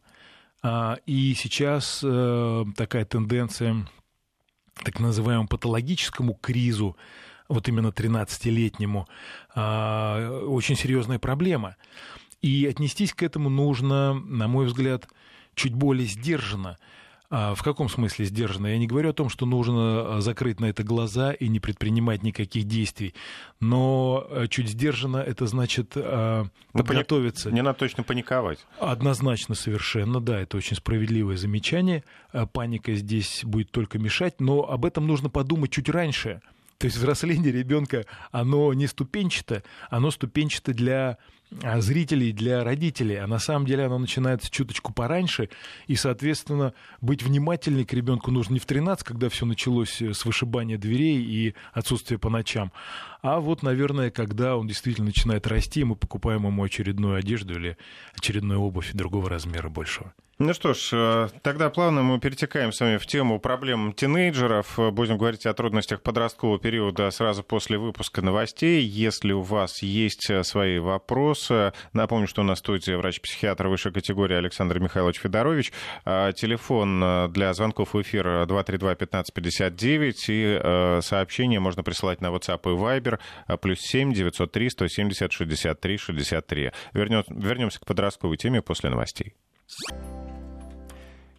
А, 0.63 0.97
и 1.05 1.33
сейчас 1.35 2.01
э, 2.03 2.65
такая 2.75 3.05
тенденция 3.05 3.87
так 4.83 4.99
называемому 4.99 5.47
патологическому 5.47 6.33
кризу, 6.33 6.97
вот 7.47 7.67
именно 7.67 7.89
13-летнему, 7.89 9.07
а, 9.53 10.41
очень 10.47 10.75
серьезная 10.75 11.19
проблема. 11.19 11.75
И 12.41 12.65
отнестись 12.65 13.13
к 13.13 13.23
этому 13.23 13.49
нужно, 13.49 14.13
на 14.13 14.47
мой 14.47 14.65
взгляд, 14.65 15.07
чуть 15.55 15.73
более 15.73 16.07
сдержанно. 16.07 16.77
А 17.31 17.55
в 17.55 17.63
каком 17.63 17.89
смысле 17.89 18.25
сдержанно? 18.25 18.67
Я 18.67 18.77
не 18.77 18.85
говорю 18.85 19.09
о 19.09 19.13
том, 19.13 19.29
что 19.29 19.45
нужно 19.45 20.21
закрыть 20.21 20.59
на 20.59 20.65
это 20.65 20.83
глаза 20.83 21.31
и 21.31 21.47
не 21.47 21.59
предпринимать 21.59 22.21
никаких 22.21 22.65
действий. 22.65 23.15
Но 23.59 24.27
э, 24.29 24.47
чуть 24.47 24.69
сдержанно 24.69 25.17
это 25.17 25.47
значит 25.47 25.93
э, 25.95 26.45
подготовиться. 26.71 27.51
Не 27.51 27.63
надо 27.63 27.79
точно 27.79 28.03
паниковать. 28.03 28.59
Однозначно, 28.79 29.55
совершенно, 29.55 30.21
да, 30.21 30.39
это 30.39 30.57
очень 30.57 30.77
справедливое 30.77 31.35
замечание. 31.35 32.03
Паника 32.53 32.93
здесь 32.93 33.41
будет 33.43 33.71
только 33.71 33.97
мешать, 33.97 34.39
но 34.39 34.69
об 34.69 34.85
этом 34.85 35.07
нужно 35.07 35.29
подумать 35.29 35.71
чуть 35.71 35.89
раньше. 35.89 36.41
То 36.77 36.85
есть 36.85 36.97
взросление 36.97 37.51
ребенка, 37.51 38.05
оно 38.31 38.73
не 38.73 38.87
ступенчато, 38.87 39.63
оно 39.89 40.11
ступенчато 40.11 40.73
для 40.73 40.99
а, 41.09 41.17
зрителей, 41.77 42.31
для 42.31 42.63
родителей, 42.63 43.15
а 43.15 43.27
на 43.27 43.39
самом 43.39 43.65
деле 43.65 43.85
оно 43.85 43.97
начинается 43.97 44.49
чуточку 44.49 44.93
пораньше, 44.93 45.49
и, 45.87 45.95
соответственно, 45.95 46.73
быть 47.01 47.23
внимательней 47.23 47.85
к 47.85 47.93
ребенку 47.93 48.31
нужно 48.31 48.53
не 48.53 48.59
в 48.59 48.65
13, 48.65 49.05
когда 49.05 49.29
все 49.29 49.45
началось 49.45 50.01
с 50.01 50.25
вышибания 50.25 50.77
дверей 50.77 51.21
и 51.21 51.55
отсутствия 51.73 52.17
по 52.17 52.29
ночам, 52.29 52.71
а 53.21 53.39
вот, 53.39 53.63
наверное, 53.63 54.11
когда 54.11 54.55
он 54.55 54.67
действительно 54.67 55.07
начинает 55.07 55.47
расти, 55.47 55.83
мы 55.83 55.95
покупаем 55.95 56.45
ему 56.45 56.63
очередную 56.63 57.15
одежду 57.15 57.55
или 57.55 57.77
очередную 58.15 58.59
обувь 58.59 58.91
другого 58.93 59.29
размера 59.29 59.69
большего. 59.69 60.13
Ну 60.37 60.53
что 60.53 60.73
ж, 60.73 60.89
э, 60.91 61.29
тогда 61.43 61.69
плавно 61.69 62.03
мы 62.03 62.19
перетекаем 62.19 62.73
с 62.73 62.81
вами 62.81 62.97
в 62.97 63.05
тему 63.05 63.39
проблем 63.39 63.93
тинейджеров. 63.93 64.77
Будем 64.91 65.17
говорить 65.17 65.45
о 65.45 65.53
трудностях 65.53 66.01
подросткового 66.01 66.59
периода 66.59 67.09
сразу 67.11 67.41
после 67.41 67.77
выпуска 67.77 68.21
новостей. 68.21 68.83
Если 68.83 69.31
у 69.31 69.39
вас 69.39 69.81
есть 69.81 70.29
э, 70.29 70.43
свои 70.43 70.79
вопросы, 70.79 71.71
напомню, 71.93 72.27
что 72.27 72.41
у 72.41 72.43
нас 72.43 72.57
в 72.57 72.59
студии 72.59 72.91
врач-психиатр 72.91 73.67
высшей 73.67 73.93
категории 73.93 74.35
Александр 74.35 74.79
Михайлович 74.79 75.21
Федорович. 75.21 75.71
Телефон 76.03 77.01
э, 77.01 77.27
для 77.29 77.53
звонков 77.53 77.93
в 77.93 78.01
эфир 78.01 78.27
232-1559 78.27 80.15
и 80.27 81.01
сообщения 81.01 81.61
можно 81.61 81.81
присылать 81.81 82.19
на 82.19 82.27
WhatsApp 82.27 82.59
и 82.65 82.75
Viber 82.75 83.19
плюс 83.61 83.79
7 83.79 84.11
903 84.11 84.69
170 84.69 85.31
63 85.31 85.97
63. 85.97 86.71
Вернемся 86.91 87.79
к 87.79 87.85
подростковой 87.85 88.35
теме 88.35 88.61
после 88.61 88.89
новостей. 88.89 89.33
you 89.67 90.34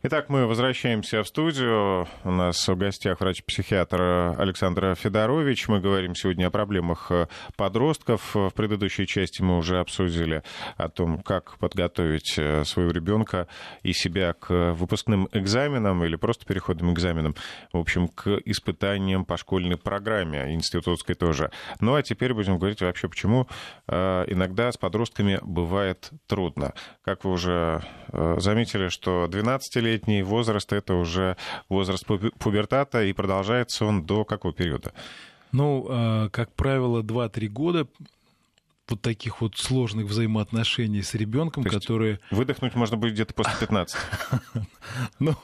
Итак, 0.03 0.29
мы 0.29 0.47
возвращаемся 0.47 1.23
в 1.23 1.27
студию. 1.27 2.07
У 2.23 2.31
нас 2.31 2.69
в 2.69 2.77
гостях 2.77 3.19
врач-психиатр 3.19 4.35
Александр 4.39 4.95
Федорович. 4.95 5.69
Мы 5.69 5.81
говорим 5.81 6.15
сегодня 6.15 6.47
о 6.47 6.51
проблемах 6.51 7.11
подростков. 7.57 8.35
В 8.35 8.51
предыдущей 8.51 9.07
части 9.07 9.41
мы 9.41 9.57
уже 9.57 9.81
обсудили 9.81 10.43
о 10.77 10.91
том, 10.91 11.23
как 11.23 11.57
подготовить 11.59 12.35
э, 12.37 12.65
своего 12.65 12.93
ребенка 12.93 13.49
и 13.83 13.95
себя 13.95 14.35
к 14.35 14.75
выпускным 14.75 15.31
экзаменам 15.33 16.05
или 16.05 16.17
просто 16.17 16.45
переходным 16.45 16.93
экзаменам, 16.93 17.35
в 17.73 17.79
общем, 17.79 18.09
к 18.09 18.29
испытаниям 18.45 19.25
по 19.25 19.39
школьной 19.39 19.79
программе, 19.79 20.55
институтской 20.55 21.15
тоже. 21.15 21.51
Ну 21.81 21.95
а 21.95 22.03
теперь 22.03 22.35
будем 22.35 22.59
говорить 22.59 22.83
вообще, 22.83 23.09
почему 23.09 23.49
э, 23.89 24.25
иногда 24.29 24.71
с 24.71 24.77
подростками 24.77 25.41
бывает 25.43 26.11
трудно. 26.27 26.75
Как 27.03 27.25
вы 27.25 27.33
уже 27.33 27.83
э, 28.13 28.37
заметили, 28.39 28.89
что 28.89 29.27
12 29.27 29.77
лет 29.77 29.86
12-летний 29.87 30.23
возраст, 30.23 30.73
это 30.73 30.95
уже 30.95 31.37
возраст 31.69 32.05
пубертата, 32.39 33.05
и 33.05 33.13
продолжается 33.13 33.85
он 33.85 34.05
до 34.05 34.25
какого 34.25 34.53
периода? 34.53 34.93
Ну, 35.53 35.87
а, 35.89 36.29
как 36.31 36.53
правило, 36.53 37.03
2-3 37.03 37.49
года 37.49 37.87
вот 38.89 39.03
таких 39.03 39.41
вот 39.41 39.57
сложных 39.57 40.07
взаимоотношений 40.07 41.03
с 41.03 41.15
ребенком, 41.15 41.65
которые... 41.65 42.21
Выдохнуть 42.31 42.75
можно 42.77 42.97
будет 42.97 43.15
где-то 43.15 43.35
после 43.35 43.55
15. 43.61 43.97
Ну, 45.19 45.35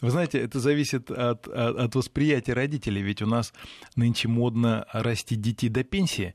вы 0.00 0.10
знаете, 0.10 0.38
это 0.38 0.60
зависит 0.60 1.10
от, 1.10 1.48
от, 1.48 1.76
от 1.76 1.94
восприятия 1.94 2.52
родителей, 2.52 3.02
ведь 3.02 3.22
у 3.22 3.26
нас 3.26 3.52
нынче 3.96 4.28
модно 4.28 4.86
расти 4.92 5.34
детей 5.34 5.68
до 5.70 5.84
пенсии. 5.84 6.34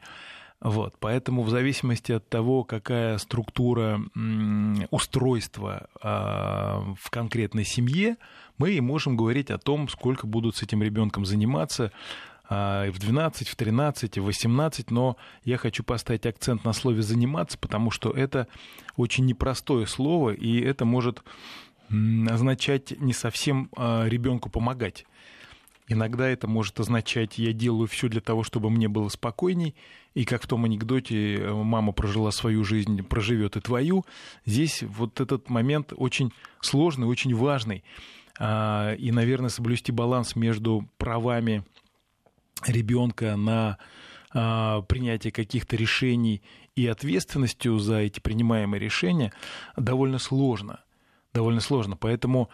Вот, 0.60 0.96
поэтому 1.00 1.44
в 1.44 1.50
зависимости 1.50 2.12
от 2.12 2.28
того, 2.30 2.64
какая 2.64 3.20
структура 3.20 4.02
устройства 4.90 5.88
э, 6.02 6.08
в 7.00 7.10
конкретной 7.12 7.64
семье, 7.64 8.18
мы 8.58 8.72
и 8.72 8.82
можем 8.82 9.16
говорить 9.16 9.52
о 9.52 9.60
том, 9.60 9.88
сколько 9.88 10.26
будут 10.26 10.56
с 10.56 10.64
этим 10.64 10.82
ребенком 10.82 11.26
заниматься, 11.26 11.92
а, 12.50 12.90
в 12.90 12.98
12, 12.98 13.48
в 13.50 13.56
13, 13.56 14.18
в 14.18 14.24
18, 14.24 14.92
но 14.92 15.18
я 15.44 15.58
хочу 15.58 15.84
поставить 15.84 16.26
акцент 16.26 16.64
на 16.64 16.74
слове 16.74 17.02
«заниматься», 17.02 17.58
потому 17.58 17.92
что 17.92 18.12
это 18.12 18.48
очень 18.96 19.26
непростое 19.26 19.86
слово, 19.86 20.32
и 20.32 20.60
это 20.62 20.86
может 20.86 21.24
означать 21.90 23.00
не 23.00 23.14
совсем 23.14 23.70
а, 23.76 24.06
ребенку 24.06 24.50
помогать. 24.50 25.06
Иногда 25.90 26.28
это 26.28 26.48
может 26.48 26.80
означать, 26.82 27.38
я 27.38 27.54
делаю 27.54 27.88
все 27.88 28.10
для 28.10 28.20
того, 28.20 28.44
чтобы 28.44 28.70
мне 28.70 28.90
было 28.90 29.08
спокойней, 29.08 29.74
и 30.14 30.26
как 30.26 30.44
в 30.44 30.48
том 30.48 30.66
анекдоте 30.66 31.36
э, 31.36 31.54
мама 31.54 31.94
прожила 31.94 32.32
свою 32.32 32.66
жизнь, 32.66 33.04
проживет 33.04 33.56
и 33.56 33.62
твою. 33.62 34.06
Здесь 34.46 34.84
вот 34.84 35.22
этот 35.22 35.50
момент 35.50 35.94
очень 35.96 36.34
сложный, 36.60 37.08
очень 37.08 37.34
важный. 37.34 37.86
А, 38.38 38.96
и, 38.96 39.12
наверное, 39.12 39.50
соблюсти 39.50 39.94
баланс 39.94 40.36
между 40.36 40.90
правами 40.98 41.64
ребенка 42.66 43.38
на 43.38 43.78
а, 44.34 44.82
принятие 44.82 45.32
каких-то 45.32 45.76
решений 45.78 46.42
и 46.76 46.86
ответственностью 46.86 47.80
за 47.80 48.00
эти 48.00 48.20
принимаемые 48.20 48.80
решения 48.80 49.32
довольно 49.78 50.20
сложно. 50.20 50.82
Довольно 51.34 51.62
сложно. 51.62 51.96
Поэтому, 51.96 52.50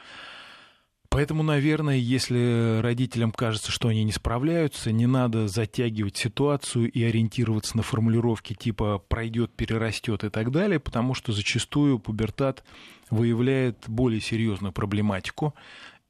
поэтому, 1.13 1.43
наверное, 1.43 1.97
если 1.97 2.81
родителям 2.81 3.31
кажется, 3.31 3.71
что 3.71 3.87
они 3.87 4.03
не 4.03 4.11
справляются, 4.11 4.91
не 4.91 5.05
надо 5.05 5.47
затягивать 5.47 6.17
ситуацию 6.17 6.91
и 6.91 7.03
ориентироваться 7.03 7.77
на 7.77 7.83
формулировки 7.83 8.53
типа 8.53 8.97
пройдет, 9.07 9.51
перерастет 9.55 10.23
и 10.23 10.29
так 10.29 10.51
далее, 10.51 10.79
потому 10.79 11.13
что 11.13 11.31
зачастую 11.31 11.99
пубертат 11.99 12.63
выявляет 13.11 13.77
более 13.87 14.21
серьезную 14.21 14.73
проблематику, 14.73 15.53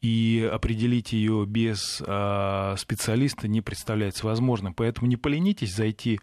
и 0.01 0.49
определить 0.51 1.13
ее 1.13 1.45
без 1.47 2.01
э, 2.05 2.75
специалиста 2.77 3.47
не 3.47 3.61
представляется 3.61 4.25
возможным. 4.25 4.73
Поэтому 4.73 5.07
не 5.07 5.15
поленитесь 5.15 5.73
зайти 5.73 6.19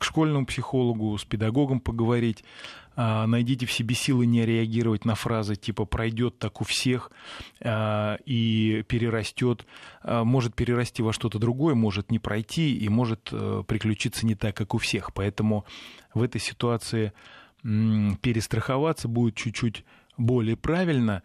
к 0.00 0.04
школьному 0.04 0.46
психологу, 0.46 1.16
с 1.18 1.24
педагогом 1.24 1.78
поговорить, 1.78 2.42
э, 2.96 3.26
найдите 3.26 3.66
в 3.66 3.72
себе 3.72 3.94
силы 3.94 4.24
не 4.24 4.46
реагировать 4.46 5.04
на 5.04 5.14
фразы 5.14 5.56
типа 5.56 5.84
«пройдет 5.84 6.38
так 6.38 6.62
у 6.62 6.64
всех» 6.64 7.12
э, 7.60 8.16
и 8.24 8.82
«перерастет». 8.88 9.66
Э, 10.02 10.24
может 10.24 10.54
перерасти 10.54 11.02
во 11.02 11.12
что-то 11.12 11.38
другое, 11.38 11.74
может 11.74 12.10
не 12.10 12.18
пройти 12.18 12.74
и 12.76 12.88
может 12.88 13.28
э, 13.30 13.62
приключиться 13.66 14.24
не 14.24 14.34
так, 14.34 14.56
как 14.56 14.74
у 14.74 14.78
всех. 14.78 15.12
Поэтому 15.12 15.66
в 16.14 16.22
этой 16.22 16.40
ситуации 16.40 17.12
перестраховаться 17.62 19.06
будет 19.06 19.34
чуть-чуть 19.34 19.84
более 20.16 20.56
правильно. 20.56 21.22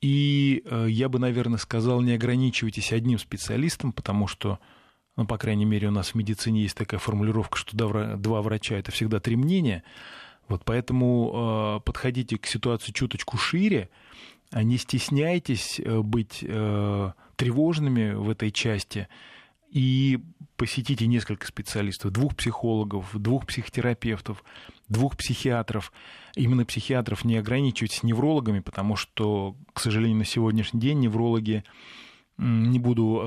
И 0.00 0.62
э, 0.64 0.86
я 0.88 1.08
бы, 1.08 1.18
наверное, 1.18 1.58
сказал, 1.58 2.00
не 2.00 2.12
ограничивайтесь 2.12 2.92
одним 2.92 3.18
специалистом, 3.18 3.92
потому 3.92 4.26
что, 4.26 4.58
ну, 5.16 5.26
по 5.26 5.38
крайней 5.38 5.64
мере, 5.64 5.88
у 5.88 5.90
нас 5.90 6.10
в 6.10 6.14
медицине 6.14 6.62
есть 6.62 6.76
такая 6.76 7.00
формулировка, 7.00 7.58
что 7.58 7.76
два 8.16 8.42
врача— 8.42 8.74
это 8.76 8.92
всегда 8.92 9.20
три 9.20 9.36
мнения. 9.36 9.82
Вот 10.48 10.62
поэтому 10.64 11.78
э, 11.78 11.80
подходите 11.84 12.38
к 12.38 12.46
ситуации 12.46 12.92
чуточку 12.92 13.36
шире, 13.36 13.88
а 14.50 14.62
не 14.62 14.78
стесняйтесь 14.78 15.80
э, 15.80 16.00
быть 16.00 16.44
тревожными 17.36 18.12
в 18.12 18.30
этой 18.30 18.50
части 18.50 19.08
и 19.70 20.20
посетите 20.56 21.06
несколько 21.06 21.46
специалистов, 21.46 22.12
двух 22.12 22.34
психологов, 22.34 23.10
двух 23.14 23.46
психотерапевтов, 23.46 24.42
двух 24.88 25.16
психиатров. 25.16 25.92
Именно 26.34 26.64
психиатров 26.64 27.24
не 27.24 27.36
ограничивайтесь 27.36 28.02
неврологами, 28.02 28.60
потому 28.60 28.96
что, 28.96 29.54
к 29.72 29.80
сожалению, 29.80 30.18
на 30.18 30.24
сегодняшний 30.24 30.80
день 30.80 31.00
неврологи 31.00 31.64
не 32.38 32.78
буду 32.78 33.22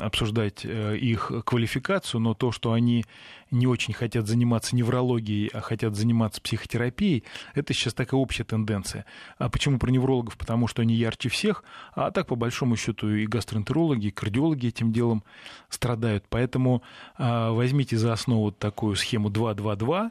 обсуждать 0.00 0.64
э, 0.64 0.96
их 0.96 1.30
квалификацию, 1.44 2.20
но 2.20 2.34
то, 2.34 2.50
что 2.50 2.72
они 2.72 3.04
не 3.50 3.66
очень 3.66 3.94
хотят 3.94 4.26
заниматься 4.26 4.74
неврологией, 4.74 5.48
а 5.52 5.60
хотят 5.60 5.94
заниматься 5.94 6.40
психотерапией, 6.40 7.24
это 7.54 7.72
сейчас 7.74 7.94
такая 7.94 8.20
общая 8.20 8.44
тенденция. 8.44 9.04
А 9.38 9.48
почему 9.48 9.78
про 9.78 9.90
неврологов? 9.90 10.36
Потому 10.36 10.66
что 10.66 10.82
они 10.82 10.94
ярче 10.94 11.28
всех, 11.28 11.62
а 11.94 12.10
так, 12.10 12.26
по 12.26 12.34
большому 12.34 12.76
счету, 12.76 13.08
и 13.08 13.26
гастроэнтерологи, 13.26 14.08
и 14.08 14.10
кардиологи 14.10 14.66
этим 14.66 14.92
делом 14.92 15.22
страдают. 15.68 16.24
Поэтому 16.28 16.82
э, 17.18 17.50
возьмите 17.50 17.96
за 17.96 18.12
основу 18.12 18.50
такую 18.50 18.96
схему 18.96 19.30
2-2-2, 19.30 20.10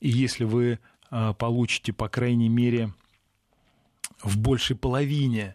и 0.00 0.08
если 0.08 0.44
вы 0.44 0.80
э, 1.10 1.34
получите, 1.38 1.92
по 1.92 2.08
крайней 2.08 2.48
мере, 2.48 2.92
в 4.22 4.38
большей 4.38 4.74
половине 4.74 5.54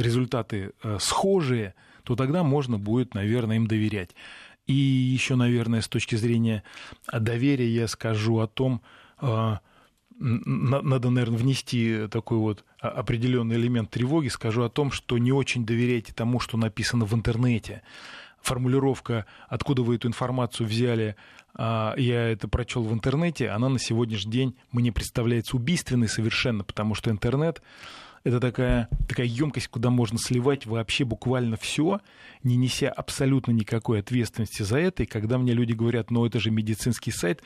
результаты 0.00 0.72
э, 0.82 0.98
схожие, 1.00 1.74
то 2.04 2.16
тогда 2.16 2.42
можно 2.42 2.78
будет, 2.78 3.14
наверное, 3.14 3.56
им 3.56 3.66
доверять. 3.66 4.14
И 4.66 4.72
еще, 4.74 5.36
наверное, 5.36 5.80
с 5.80 5.88
точки 5.88 6.14
зрения 6.14 6.62
доверия 7.12 7.68
я 7.68 7.88
скажу 7.88 8.38
о 8.38 8.46
том, 8.46 8.82
э, 9.20 9.56
надо, 10.20 11.08
наверное, 11.08 11.38
внести 11.38 12.06
такой 12.10 12.38
вот 12.38 12.64
определенный 12.78 13.56
элемент 13.56 13.90
тревоги, 13.90 14.28
скажу 14.28 14.62
о 14.62 14.68
том, 14.68 14.92
что 14.92 15.16
не 15.16 15.32
очень 15.32 15.64
доверяйте 15.64 16.12
тому, 16.12 16.40
что 16.40 16.58
написано 16.58 17.06
в 17.06 17.14
интернете. 17.14 17.82
Формулировка, 18.42 19.26
откуда 19.48 19.82
вы 19.82 19.96
эту 19.96 20.08
информацию 20.08 20.66
взяли, 20.66 21.16
а, 21.54 21.94
я 21.96 22.28
это 22.28 22.48
прочел 22.48 22.82
в 22.82 22.92
интернете, 22.92 23.48
она 23.48 23.68
на 23.68 23.78
сегодняшний 23.78 24.30
день 24.30 24.56
мне 24.72 24.92
представляется 24.92 25.56
убийственной 25.56 26.08
совершенно, 26.08 26.64
потому 26.64 26.94
что 26.94 27.10
интернет 27.10 27.62
это 28.22 28.38
такая, 28.38 28.88
такая 29.08 29.26
емкость, 29.26 29.68
куда 29.68 29.90
можно 29.90 30.18
сливать 30.18 30.66
вообще 30.66 31.04
буквально 31.04 31.56
все, 31.56 32.00
не 32.42 32.56
неся 32.56 32.90
абсолютно 32.90 33.52
никакой 33.52 34.00
ответственности 34.00 34.62
за 34.62 34.78
это. 34.78 35.04
И 35.04 35.06
когда 35.06 35.38
мне 35.38 35.52
люди 35.52 35.72
говорят, 35.72 36.10
ну 36.10 36.26
это 36.26 36.38
же 36.38 36.50
медицинский 36.50 37.12
сайт, 37.12 37.42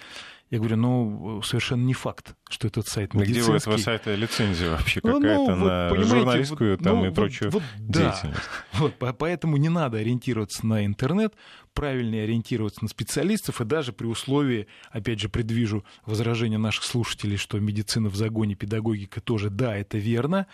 я 0.51 0.59
говорю, 0.59 0.77
ну, 0.77 1.43
совершенно 1.43 1.83
не 1.83 1.95
факт, 1.95 2.35
что 2.49 2.69
этот 2.69 2.87
сайт 2.87 3.15
медицинский. 3.15 3.43
Где 3.43 3.51
у 3.51 3.55
этого 3.55 3.77
сайта 3.77 4.15
лицензия 4.15 4.71
вообще 4.71 5.01
ну, 5.03 5.15
какая-то 5.15 5.57
ну, 5.57 5.65
на 5.65 5.89
вот, 5.91 5.99
журналистскую 6.07 6.77
вот, 6.77 6.85
там 6.85 6.99
ну, 6.99 7.07
и 7.07 7.11
прочую 7.11 7.51
вот, 7.51 7.63
деятельность? 7.79 8.41
Да. 8.73 8.79
Вот, 8.79 8.95
поэтому 9.19 9.57
не 9.57 9.69
надо 9.69 9.99
ориентироваться 9.99 10.67
на 10.67 10.85
интернет, 10.85 11.35
правильнее 11.75 12.25
ориентироваться 12.25 12.83
на 12.83 12.89
специалистов, 12.89 13.61
и 13.61 13.65
даже 13.65 13.93
при 13.93 14.07
условии, 14.07 14.67
опять 14.91 15.21
же, 15.21 15.29
предвижу 15.29 15.85
возражения 16.07 16.59
наших 16.59 16.85
слушателей, 16.85 17.37
что 17.37 17.59
медицина 17.59 18.09
в 18.09 18.17
загоне, 18.17 18.55
педагогика 18.55 19.21
тоже, 19.21 19.51
да, 19.51 19.77
это 19.77 19.99
верно, 19.99 20.47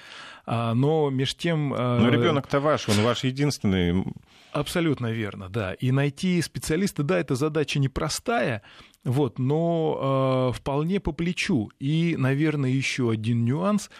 а, 0.46 0.74
но 0.74 1.10
между 1.10 1.38
тем... 1.38 1.74
А, 1.76 1.98
но 2.00 2.08
ребенок-то 2.08 2.60
ваш, 2.60 2.88
он 2.88 2.96
ваш 3.02 3.24
единственный. 3.24 4.04
Абсолютно 4.52 5.12
верно, 5.12 5.48
да. 5.48 5.74
И 5.74 5.92
найти 5.92 6.40
специалиста, 6.42 7.02
да, 7.02 7.20
эта 7.20 7.36
задача 7.36 7.78
непростая, 7.78 8.62
вот, 9.04 9.38
но 9.38 10.50
э, 10.52 10.56
вполне 10.56 11.00
по 11.00 11.12
плечу. 11.12 11.70
И, 11.78 12.16
наверное, 12.18 12.70
еще 12.70 13.10
один 13.10 13.44
нюанс. 13.44 13.90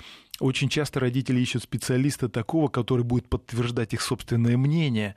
Очень 0.40 0.68
часто 0.70 1.00
родители 1.00 1.38
ищут 1.40 1.62
специалиста 1.62 2.28
такого, 2.28 2.68
который 2.68 3.04
будет 3.04 3.28
подтверждать 3.28 3.92
их 3.94 4.00
собственное 4.00 4.56
мнение. 4.56 5.14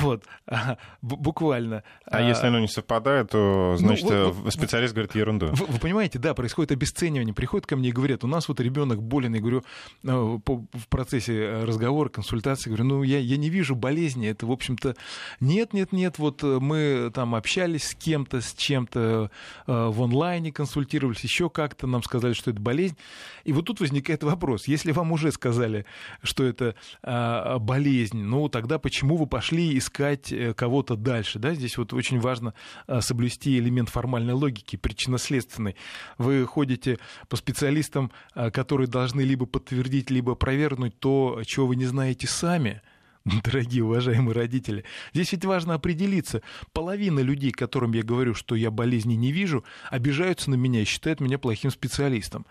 Вот, 0.00 0.24
буквально. 1.02 1.82
А, 2.06 2.18
а 2.18 2.22
если 2.22 2.46
оно 2.46 2.60
не 2.60 2.68
совпадает, 2.68 3.30
то, 3.30 3.72
ну, 3.72 3.76
значит, 3.76 4.08
ну, 4.08 4.32
вот, 4.32 4.52
специалист 4.52 4.94
говорит 4.94 5.14
ерунду. 5.14 5.48
Вы, 5.52 5.66
вы 5.66 5.78
понимаете, 5.78 6.18
да, 6.18 6.34
происходит 6.34 6.72
обесценивание. 6.72 7.34
Приходят 7.34 7.66
ко 7.66 7.76
мне 7.76 7.90
и 7.90 7.92
говорят, 7.92 8.24
у 8.24 8.26
нас 8.26 8.48
вот 8.48 8.60
ребенок 8.60 9.02
болен. 9.02 9.34
Я 9.34 9.40
говорю, 9.40 9.64
ну, 10.02 10.38
по, 10.38 10.64
в 10.72 10.88
процессе 10.88 11.62
разговора, 11.64 12.08
консультации, 12.08 12.70
говорю, 12.70 12.84
ну, 12.84 13.02
я, 13.02 13.18
я 13.18 13.36
не 13.36 13.50
вижу 13.50 13.74
болезни. 13.74 14.28
Это, 14.28 14.46
в 14.46 14.52
общем-то, 14.52 14.96
нет, 15.40 15.72
нет, 15.72 15.92
нет, 15.92 16.18
вот 16.18 16.42
мы 16.42 17.10
там 17.14 17.34
общались 17.34 17.88
с 17.88 17.94
кем-то, 17.94 18.40
с 18.40 18.54
чем-то 18.54 19.30
э, 19.66 19.86
в 19.88 20.02
онлайне 20.02 20.52
консультировались, 20.52 21.20
еще 21.20 21.50
как-то 21.50 21.86
нам 21.86 22.02
сказали, 22.02 22.32
что 22.32 22.50
это 22.50 22.60
болезнь. 22.60 22.96
И 23.44 23.52
вот 23.52 23.66
тут 23.66 23.80
возникает 23.80 24.22
вопрос. 24.22 24.66
Если 24.68 24.92
вам 24.92 25.12
уже 25.12 25.32
сказали, 25.32 25.84
что 26.22 26.44
это 26.44 26.74
э, 27.02 27.58
болезнь, 27.58 28.22
ну, 28.22 28.48
тогда 28.48 28.78
почему 28.78 29.16
вы 29.16 29.26
пошли 29.26 29.72
и 29.72 29.80
искать 29.82 30.32
э, 30.32 30.54
кого-то 30.54 30.96
дальше. 30.96 31.38
Да? 31.38 31.54
Здесь 31.54 31.76
вот 31.76 31.92
очень 31.92 32.20
важно 32.20 32.54
а, 32.86 33.00
соблюсти 33.00 33.58
элемент 33.58 33.88
формальной 33.88 34.34
логики, 34.34 34.76
причинно-следственной. 34.76 35.76
Вы 36.18 36.46
ходите 36.46 36.98
по 37.28 37.36
специалистам, 37.36 38.10
а, 38.34 38.50
которые 38.50 38.86
должны 38.86 39.22
либо 39.22 39.46
подтвердить, 39.46 40.10
либо 40.10 40.32
опровергнуть 40.32 40.98
то, 40.98 41.42
чего 41.44 41.66
вы 41.66 41.76
не 41.76 41.86
знаете 41.86 42.26
сами– 42.26 42.80
дорогие 43.44 43.84
уважаемые 43.84 44.34
родители. 44.34 44.84
Здесь 45.12 45.32
ведь 45.32 45.44
важно 45.44 45.74
определиться. 45.74 46.42
Половина 46.72 47.20
людей, 47.20 47.52
которым 47.52 47.92
я 47.92 48.02
говорю, 48.02 48.34
что 48.34 48.54
я 48.54 48.70
болезни 48.70 49.14
не 49.14 49.32
вижу, 49.32 49.64
обижаются 49.90 50.50
на 50.50 50.54
меня 50.54 50.82
и 50.82 50.84
считают 50.84 51.20
меня 51.20 51.38
плохим 51.38 51.70
специалистом. 51.70 52.46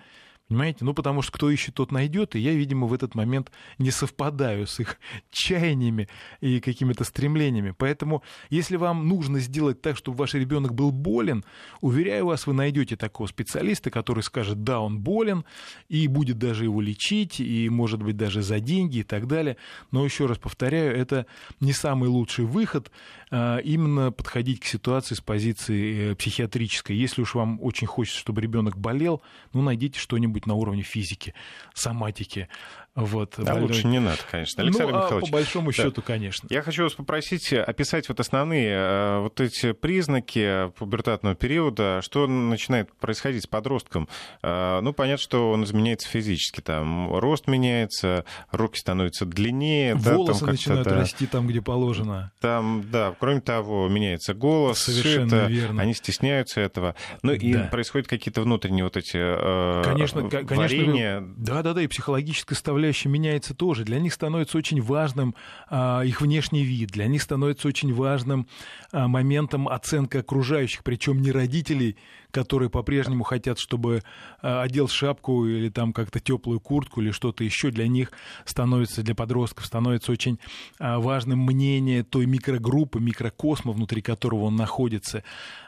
Понимаете? 0.52 0.84
Ну, 0.84 0.94
потому 0.94 1.22
что 1.22 1.32
кто 1.32 1.50
ищет, 1.50 1.76
тот 1.76 1.94
найдет, 1.94 2.36
и 2.36 2.40
я, 2.40 2.52
видимо, 2.52 2.86
в 2.86 2.94
этот 2.94 3.16
момент 3.16 3.54
не 3.78 3.90
совпадаю 3.90 4.68
с 4.68 4.82
их 4.82 5.00
чаяниями 5.32 6.10
и 6.42 6.60
какими-то 6.60 7.06
стремлениями. 7.06 7.74
Поэтому, 7.78 8.22
если 8.50 8.76
вам 8.76 9.08
нужно 9.08 9.40
сделать 9.40 9.82
так, 9.82 9.96
чтобы 9.96 10.18
ваш 10.18 10.34
ребенок 10.34 10.74
был 10.74 10.92
болен, 10.92 11.46
уверяю 11.80 12.26
вас, 12.26 12.48
вы 12.48 12.54
найдете 12.54 12.98
такого 12.98 13.28
специалиста, 13.28 13.92
который 13.92 14.24
скажет, 14.24 14.66
да, 14.66 14.82
он 14.82 15.00
болен, 15.00 15.46
и 15.88 16.06
будет 16.10 16.38
даже 16.38 16.66
его 16.66 16.82
лечить, 16.82 17.40
и, 17.40 17.70
может 17.70 18.04
быть, 18.04 18.18
даже 18.18 18.42
за 18.42 18.60
деньги 18.60 18.98
и 18.98 19.04
так 19.04 19.28
далее. 19.28 19.56
Но, 19.92 20.04
еще 20.04 20.26
раз 20.26 20.38
повторяю, 20.38 20.94
это 20.94 21.28
не 21.62 21.72
самый 21.72 22.10
лучший 22.10 22.44
выход, 22.44 22.92
а, 23.34 23.60
именно 23.60 24.12
подходить 24.12 24.60
к 24.60 24.66
ситуации 24.66 25.16
с 25.16 25.22
позиции 25.22 26.12
э, 26.12 26.16
психиатрической. 26.16 26.98
Если 26.98 27.22
уж 27.22 27.36
вам 27.36 27.60
очень 27.62 27.88
хочется, 27.88 28.20
чтобы 28.20 28.42
ребенок 28.42 28.78
болел, 28.78 29.22
ну, 29.54 29.62
найдите 29.62 29.98
что-нибудь 29.98 30.41
на 30.46 30.56
уровне 30.56 30.84
физики, 30.84 31.34
соматики, 31.74 32.48
вот, 32.94 33.36
да, 33.38 33.54
больной. 33.54 33.70
лучше 33.70 33.88
не 33.88 34.00
надо, 34.00 34.20
конечно. 34.30 34.64
Александр 34.64 34.92
ну, 34.92 35.00
Михайлович. 35.00 35.24
А 35.24 35.32
по 35.32 35.32
большому 35.32 35.72
да. 35.72 35.74
счету, 35.74 36.02
конечно. 36.02 36.48
Я 36.50 36.62
хочу 36.62 36.84
вас 36.84 36.94
попросить 36.94 37.54
описать 37.54 38.10
вот 38.10 38.20
основные 38.20 38.70
э, 38.70 39.20
вот 39.22 39.40
эти 39.40 39.72
признаки 39.72 40.72
пубертатного 40.78 41.36
периода, 41.36 42.02
что 42.04 42.28
начинает 42.28 42.92
происходить 42.98 43.44
с 43.44 43.48
подростком. 43.48 44.10
Э, 44.44 44.82
ну, 44.82 44.92
понятно, 44.92 45.24
что 45.24 45.52
он 45.52 45.64
изменяется 45.64 46.10
физически. 46.10 46.60
Там 46.60 47.16
рост 47.16 47.48
меняется, 47.48 48.26
руки 48.52 48.78
становятся 48.78 49.26
длиннее. 49.26 49.96
Волосы 49.96 50.42
да, 50.42 50.46
там 50.46 50.50
начинают 50.50 50.88
расти 50.88 51.28
там, 51.28 51.48
где 51.48 51.62
положено. 51.62 52.34
Там, 52.42 52.84
да, 52.92 53.16
кроме 53.18 53.40
того, 53.40 53.88
меняется 53.88 54.34
голос. 54.34 54.80
Совершенно 54.80 55.36
это, 55.36 55.46
верно. 55.46 55.82
Они 55.82 55.94
стесняются 55.94 56.60
этого. 56.60 56.96
Ну, 57.24 57.32
и 57.32 57.54
да. 57.54 57.70
происходят 57.72 58.10
какие-то 58.10 58.42
внутренние 58.42 58.84
вот 58.84 58.98
эти 58.98 59.16
э, 59.16 59.82
конечно, 59.86 60.24
варенья. 60.24 61.24
Да-да-да, 61.38 61.82
и 61.82 61.88
психологическое 61.88 62.56
составляющая 62.56 62.81
составляющая 62.82 63.10
меняется 63.10 63.54
тоже. 63.54 63.84
Для 63.84 64.00
них 64.00 64.14
становится 64.14 64.58
очень 64.58 64.82
важным 64.82 65.36
а, 65.70 66.02
их 66.02 66.22
внешний 66.22 66.64
вид, 66.64 66.90
для 66.90 67.08
них 67.08 67.22
становится 67.22 67.68
очень 67.68 67.94
важным 67.94 68.48
а, 68.92 69.08
моментом 69.08 69.68
оценка 69.68 70.20
окружающих, 70.20 70.84
причем 70.84 71.22
не 71.22 71.32
родителей, 71.32 71.96
которые 72.32 72.70
по-прежнему 72.70 73.24
хотят, 73.24 73.60
чтобы 73.60 74.04
а, 74.42 74.62
одел 74.64 74.88
шапку 74.88 75.46
или 75.46 75.70
там 75.70 75.94
как-то 75.94 76.20
теплую 76.20 76.60
куртку 76.60 77.02
или 77.02 77.12
что-то 77.12 77.44
еще. 77.44 77.72
Для 77.72 77.88
них 77.88 78.12
становится, 78.46 79.04
для 79.04 79.16
подростков 79.16 79.66
становится 79.66 80.12
очень 80.12 80.40
а, 80.80 81.00
важным 81.00 81.40
мнение 81.40 82.04
той 82.04 82.26
микрогруппы, 82.26 83.00
микрокосма, 83.00 83.72
внутри 83.72 84.02
которого 84.02 84.46
он 84.46 84.56
находится. 84.56 85.24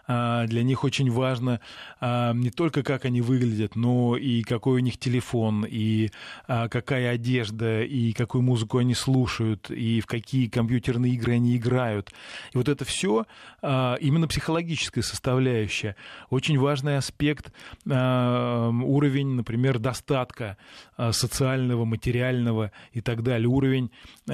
А, 0.06 0.46
для 0.48 0.64
них 0.64 0.84
очень 0.84 1.10
важно 1.10 1.62
а, 2.02 2.34
не 2.34 2.50
только 2.50 2.84
как 2.84 3.06
они 3.06 3.22
выглядят, 3.22 3.76
но 3.76 4.18
и 4.18 4.42
какой 4.44 4.82
у 4.82 4.84
них 4.84 4.98
телефон, 4.98 5.66
и 5.68 6.10
какая 6.48 7.12
одежда, 7.12 7.84
и 7.84 8.14
какую 8.14 8.42
музыку 8.42 8.78
они 8.78 8.94
слушают, 8.94 9.70
и 9.72 10.02
в 10.02 10.06
какие 10.06 10.48
компьютерные 10.48 11.14
игры 11.14 11.34
они 11.34 11.56
играют. 11.58 12.12
И 12.54 12.58
вот 12.58 12.68
это 12.68 12.86
все 12.86 13.26
именно 13.62 14.28
психологическая 14.28 15.04
составляющая. 15.04 15.96
Очень 16.30 16.53
важный 16.58 16.98
аспект 16.98 17.52
уровень, 17.86 19.36
например, 19.36 19.80
достатка 19.80 20.58
социального, 21.12 21.86
материального 21.86 22.72
и 22.92 23.02
так 23.02 23.24
далее. 23.24 23.48
Уровень, 23.48 23.92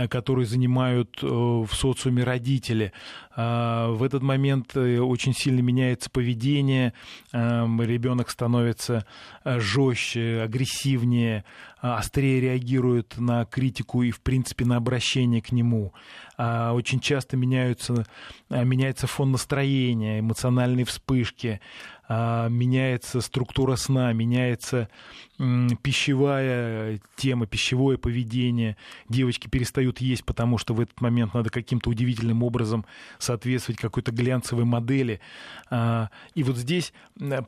который 0.10 0.46
занимают 0.46 1.20
э, 1.22 1.28
в 1.28 1.70
социуме 1.72 2.24
родители. 2.24 2.92
В 3.36 4.02
этот 4.04 4.22
момент 4.22 4.76
э, 4.76 5.00
очень 5.00 5.34
сильно 5.34 5.62
меняется 5.62 6.10
поведение, 6.10 6.94
ребенок 7.32 8.30
становится 8.30 9.06
жестче, 9.46 10.42
агрессивнее, 10.42 11.46
острее 11.82 12.42
реагирует 12.42 13.18
на 13.18 13.46
критику 13.46 14.04
и, 14.04 14.12
в 14.12 14.22
принципе, 14.22 14.66
на 14.66 14.76
обращение 14.78 15.42
к 15.42 15.52
нему. 15.52 15.94
А, 16.38 16.74
очень 16.74 17.00
часто 17.00 17.38
меняются, 17.38 18.06
э, 18.50 18.64
меняется 18.64 19.08
фон 19.08 19.32
настроения, 19.32 20.20
эмоциональные 20.20 20.86
вспышки, 20.86 21.60
а, 22.08 22.48
меняется 22.48 23.22
структура 23.22 23.76
сна, 23.76 24.12
меняется 24.14 24.90
пищевая 25.38 27.00
тема, 27.16 27.46
пищевое 27.46 27.98
поведение. 27.98 28.76
Девочки 29.08 29.48
перестают 29.48 30.02
есть, 30.02 30.26
потому 30.26 30.58
что 30.58 30.74
в 30.74 30.82
этот 30.82 31.00
момент 31.00 31.34
надо 31.34 31.50
каким-то 31.50 31.90
удивительным 31.90 32.44
образом 32.44 32.86
соответствовать 33.20 33.80
какой-то 33.80 34.12
глянцевой 34.12 34.66
модели. 34.66 35.22
А, 35.70 36.10
и 36.36 36.44
вот 36.44 36.58
здесь 36.58 36.94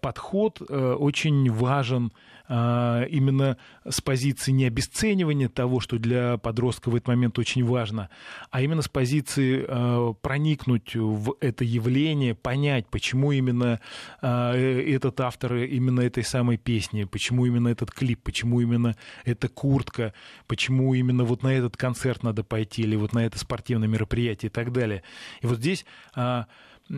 подход 0.02 0.62
э, 0.62 0.94
очень 0.94 1.52
важен 1.52 2.14
а, 2.54 3.04
именно 3.04 3.56
с 3.90 4.02
позиции 4.02 4.21
не 4.52 4.66
обесценивания 4.66 5.50
того, 5.50 5.80
что 5.80 5.98
для 5.98 6.38
подростка 6.38 6.90
в 6.90 6.96
этот 6.96 7.08
момент 7.08 7.40
очень 7.40 7.64
важно, 7.64 8.10
а 8.50 8.62
именно 8.62 8.82
с 8.82 8.90
позиции 8.90 9.66
а, 9.68 10.14
проникнуть 10.14 10.96
в 10.96 11.36
это 11.40 11.64
явление, 11.64 12.36
понять, 12.36 12.88
почему 12.88 13.32
именно 13.32 13.80
а, 14.22 14.54
э, 14.56 14.94
этот 14.94 15.20
автор 15.22 15.56
именно 15.56 16.02
этой 16.02 16.24
самой 16.24 16.58
песни, 16.58 17.06
почему 17.06 17.46
именно 17.46 17.68
этот 17.68 17.92
клип, 17.92 18.22
почему 18.24 18.62
именно 18.62 18.96
эта 19.26 19.48
куртка, 19.50 20.14
почему 20.48 20.94
именно 20.94 21.24
вот 21.24 21.44
на 21.44 21.54
этот 21.54 21.78
концерт 21.78 22.24
надо 22.24 22.44
пойти 22.44 22.84
или 22.84 22.96
вот 22.96 23.14
на 23.14 23.26
это 23.26 23.40
спортивное 23.40 23.88
мероприятие 23.88 24.50
и 24.50 24.54
так 24.54 24.72
далее. 24.72 25.04
И 25.42 25.48
вот 25.48 25.58
здесь 25.58 25.86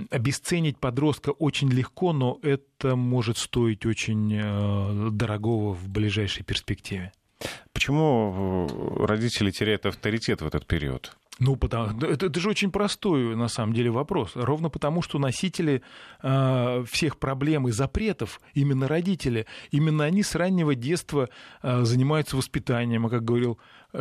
обесценить 0.10 0.78
подростка 0.78 1.32
очень 1.32 1.70
легко, 1.70 2.14
но 2.14 2.40
это 2.42 2.96
может 2.96 3.38
стоить 3.38 3.86
очень 3.86 4.34
э, 4.34 5.10
дорогого 5.12 5.74
в 5.74 5.90
ближайшей 5.90 6.44
перспективе. 6.44 7.12
Почему 7.74 8.68
э, 8.70 9.06
родители 9.06 9.52
теряют 9.52 9.86
авторитет 9.86 10.42
в 10.42 10.48
этот 10.48 10.66
период? 10.66 11.16
Ну, 11.40 11.56
потому, 11.56 12.00
это, 12.00 12.28
это 12.28 12.40
же 12.40 12.50
очень 12.50 12.72
простой, 12.72 13.36
на 13.36 13.48
самом 13.48 13.74
деле, 13.74 13.90
вопрос. 13.90 14.32
Ровно 14.36 14.70
потому, 14.70 15.02
что 15.02 15.18
носители 15.18 15.82
э, 16.22 16.84
всех 16.88 17.18
проблем 17.18 17.68
и 17.68 17.72
запретов, 17.72 18.40
именно 18.54 18.88
родители, 18.88 19.48
именно 19.72 20.04
они 20.04 20.22
с 20.22 20.36
раннего 20.36 20.76
детства 20.76 21.30
э, 21.64 21.84
занимаются 21.84 22.38
воспитанием. 22.38 23.08
А 23.08 23.10
как 23.10 23.26
говорил 23.26 23.58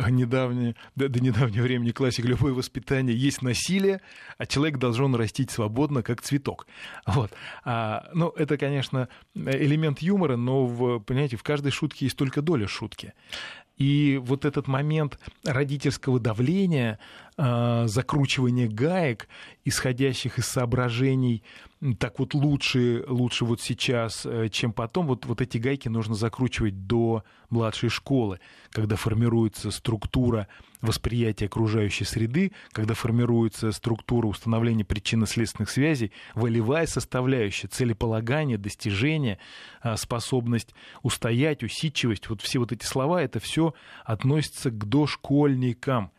недавнее, 0.09 0.75
до, 0.95 1.09
до 1.09 1.19
недавнего 1.19 1.63
времени 1.63 1.91
классик, 1.91 2.25
любое 2.25 2.53
воспитание 2.53 3.15
есть 3.15 3.41
насилие, 3.41 4.01
а 4.37 4.45
человек 4.45 4.77
должен 4.77 5.15
растить 5.15 5.51
свободно, 5.51 6.03
как 6.03 6.21
цветок. 6.21 6.67
Вот. 7.05 7.31
А, 7.63 8.09
ну, 8.13 8.29
это, 8.29 8.57
конечно, 8.57 9.07
элемент 9.35 9.99
юмора, 9.99 10.35
но, 10.35 10.65
в, 10.65 10.99
понимаете, 10.99 11.37
в 11.37 11.43
каждой 11.43 11.71
шутке 11.71 12.05
есть 12.05 12.17
только 12.17 12.41
доля 12.41 12.67
шутки. 12.67 13.13
И 13.77 14.19
вот 14.23 14.45
этот 14.45 14.67
момент 14.67 15.19
родительского 15.43 16.19
давления, 16.19 16.99
а, 17.37 17.87
закручивания 17.87 18.67
гаек, 18.67 19.27
исходящих 19.65 20.39
из 20.39 20.45
соображений 20.45 21.43
так 21.99 22.17
вот 22.19 22.33
лучше, 22.33 23.03
лучше 23.07 23.43
вот 23.43 23.59
сейчас, 23.59 24.25
э, 24.25 24.47
чем 24.49 24.71
потом. 24.71 25.07
Вот, 25.07 25.25
вот 25.25 25.41
эти 25.41 25.57
гайки 25.57 25.89
нужно 25.89 26.15
закручивать 26.15 26.87
до 26.87 27.25
младшей 27.49 27.89
школы, 27.89 28.39
когда 28.71 28.95
формируется 28.95 29.69
структура 29.69 30.47
восприятия 30.81 31.47
окружающей 31.47 32.05
среды, 32.05 32.53
когда 32.71 32.93
формируется 32.93 33.73
структура 33.73 34.27
установления 34.27 34.85
причинно-следственных 34.85 35.69
связей, 35.69 36.13
волевая 36.35 36.87
составляющая, 36.87 37.67
целеполагание, 37.67 38.57
достижение, 38.57 39.37
а, 39.81 39.97
способность 39.97 40.73
устоять, 41.01 41.63
усидчивость, 41.63 42.29
вот 42.29 42.41
все 42.41 42.59
вот 42.59 42.71
эти 42.71 42.85
слова, 42.85 43.21
это 43.21 43.39
все 43.41 43.73
относится 44.05 44.71
к 44.71 44.85
дошкольникам. 44.87 46.11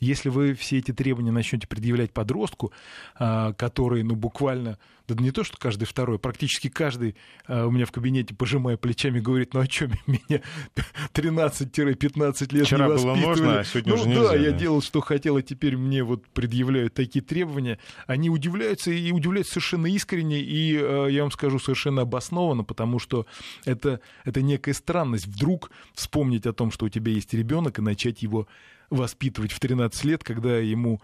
Если 0.00 0.28
вы 0.28 0.54
все 0.54 0.78
эти 0.78 0.92
требования 0.92 1.32
начнете 1.32 1.66
предъявлять 1.66 2.12
подростку, 2.12 2.72
а, 3.16 3.52
который, 3.54 4.02
ну, 4.02 4.14
буквально, 4.14 4.78
да 5.08 5.14
не 5.14 5.30
то, 5.30 5.44
что 5.44 5.56
каждый 5.56 5.84
второй, 5.84 6.18
практически 6.18 6.68
каждый 6.68 7.16
а, 7.46 7.66
у 7.66 7.70
меня 7.70 7.86
в 7.86 7.92
кабинете, 7.92 8.34
пожимая 8.34 8.76
плечами, 8.76 9.20
говорит, 9.20 9.54
ну, 9.54 9.60
а 9.60 9.66
что 9.66 9.88
меня 10.06 10.42
13-15 11.14 12.54
лет 12.54 12.66
Вчера 12.66 12.86
не 12.86 12.94
было 12.94 13.14
можно, 13.14 13.60
а 13.60 13.64
сегодня 13.64 13.94
ну, 13.94 14.00
уже 14.00 14.08
нельзя. 14.08 14.28
да, 14.28 14.34
я 14.34 14.52
делал, 14.52 14.82
что 14.82 15.00
хотел, 15.00 15.36
а 15.36 15.42
теперь 15.42 15.76
мне 15.76 16.02
вот 16.02 16.26
предъявляют 16.28 16.94
такие 16.94 17.24
требования. 17.24 17.78
Они 18.06 18.30
удивляются 18.30 18.90
и 18.90 19.12
удивляются 19.12 19.54
совершенно 19.54 19.86
искренне, 19.86 20.40
и, 20.40 20.72
я 20.74 21.22
вам 21.22 21.30
скажу, 21.30 21.58
совершенно 21.58 22.02
обоснованно, 22.02 22.64
потому 22.64 22.98
что 22.98 23.26
это, 23.64 24.00
это 24.24 24.42
некая 24.42 24.72
странность. 24.72 25.26
Вдруг 25.26 25.70
вспомнить 25.94 26.46
о 26.46 26.52
том, 26.52 26.70
что 26.70 26.86
у 26.86 26.88
тебя 26.88 27.12
есть 27.12 27.32
ребенок, 27.34 27.78
и 27.78 27.82
начать 27.82 28.22
его 28.22 28.46
воспитывать 28.94 29.52
в 29.52 29.60
13 29.60 30.04
лет, 30.04 30.24
когда 30.24 30.58
ему 30.58 31.00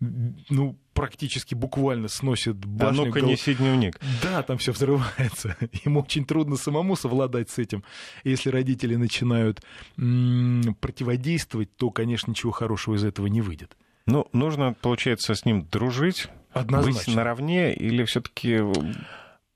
ну, 0.00 0.78
практически 0.94 1.54
буквально 1.54 2.08
сносит 2.08 2.56
башню. 2.64 3.02
А 3.02 3.06
ну-ка, 3.06 3.20
гол... 3.20 3.28
неси 3.30 3.54
дневник. 3.54 4.00
Да, 4.22 4.42
там 4.42 4.56
все 4.56 4.72
взрывается. 4.72 5.56
Ему 5.84 6.00
очень 6.00 6.24
трудно 6.24 6.56
самому 6.56 6.96
совладать 6.96 7.50
с 7.50 7.58
этим. 7.58 7.84
Если 8.24 8.48
родители 8.48 8.94
начинают 8.96 9.62
м- 9.98 10.74
противодействовать, 10.80 11.74
то, 11.76 11.90
конечно, 11.90 12.30
ничего 12.30 12.50
хорошего 12.50 12.94
из 12.94 13.04
этого 13.04 13.26
не 13.26 13.42
выйдет. 13.42 13.76
Ну, 14.06 14.26
нужно, 14.32 14.74
получается, 14.80 15.34
с 15.34 15.44
ним 15.44 15.66
дружить, 15.70 16.28
Однозначно. 16.52 17.00
быть 17.04 17.14
наравне, 17.16 17.74
или 17.74 18.02
все-таки 18.04 18.56
Вы 18.60 18.94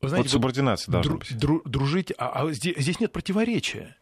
знаете, 0.03 0.29
вот 0.29 0.31
субординация 0.31 0.93
вот 0.93 1.03
должна 1.03 1.13
дру- 1.15 1.19
быть? 1.19 1.33
дру- 1.33 1.63
дружить, 1.69 2.13
а, 2.19 2.43
а 2.45 2.53
здесь, 2.53 2.77
здесь 2.77 3.01
нет 3.01 3.13
противоречия. 3.13 3.97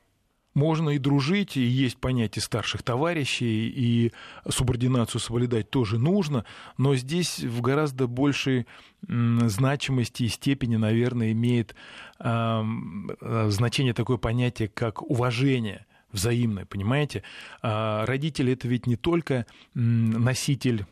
Можно 0.55 0.91
и 0.91 0.99
дружить, 0.99 1.57
и 1.57 1.63
есть 1.63 1.99
понятие 1.99 2.43
старших 2.43 2.83
товарищей, 2.83 3.69
и 3.69 4.13
субординацию 4.49 5.21
соблюдать 5.21 5.71
тоже 5.71 5.99
нужно, 5.99 6.45
но 6.77 6.95
здесь 6.95 7.41
в 7.41 7.61
гораздо 7.61 8.07
большей 8.07 8.67
значимости 9.09 10.25
и 10.25 10.29
степени, 10.29 10.77
наверное, 10.77 11.33
имеет 11.33 11.75
э, 12.21 12.65
значение 13.49 13.95
такое 13.95 14.17
понятие, 14.19 14.69
как 14.69 15.03
уважение 15.03 15.87
взаимное, 16.13 16.67
понимаете? 16.67 17.23
А 17.63 18.07
родители 18.07 18.53
это 18.53 18.69
ведь 18.69 18.87
не 18.87 18.97
только 18.97 19.47
носитель 19.75 20.87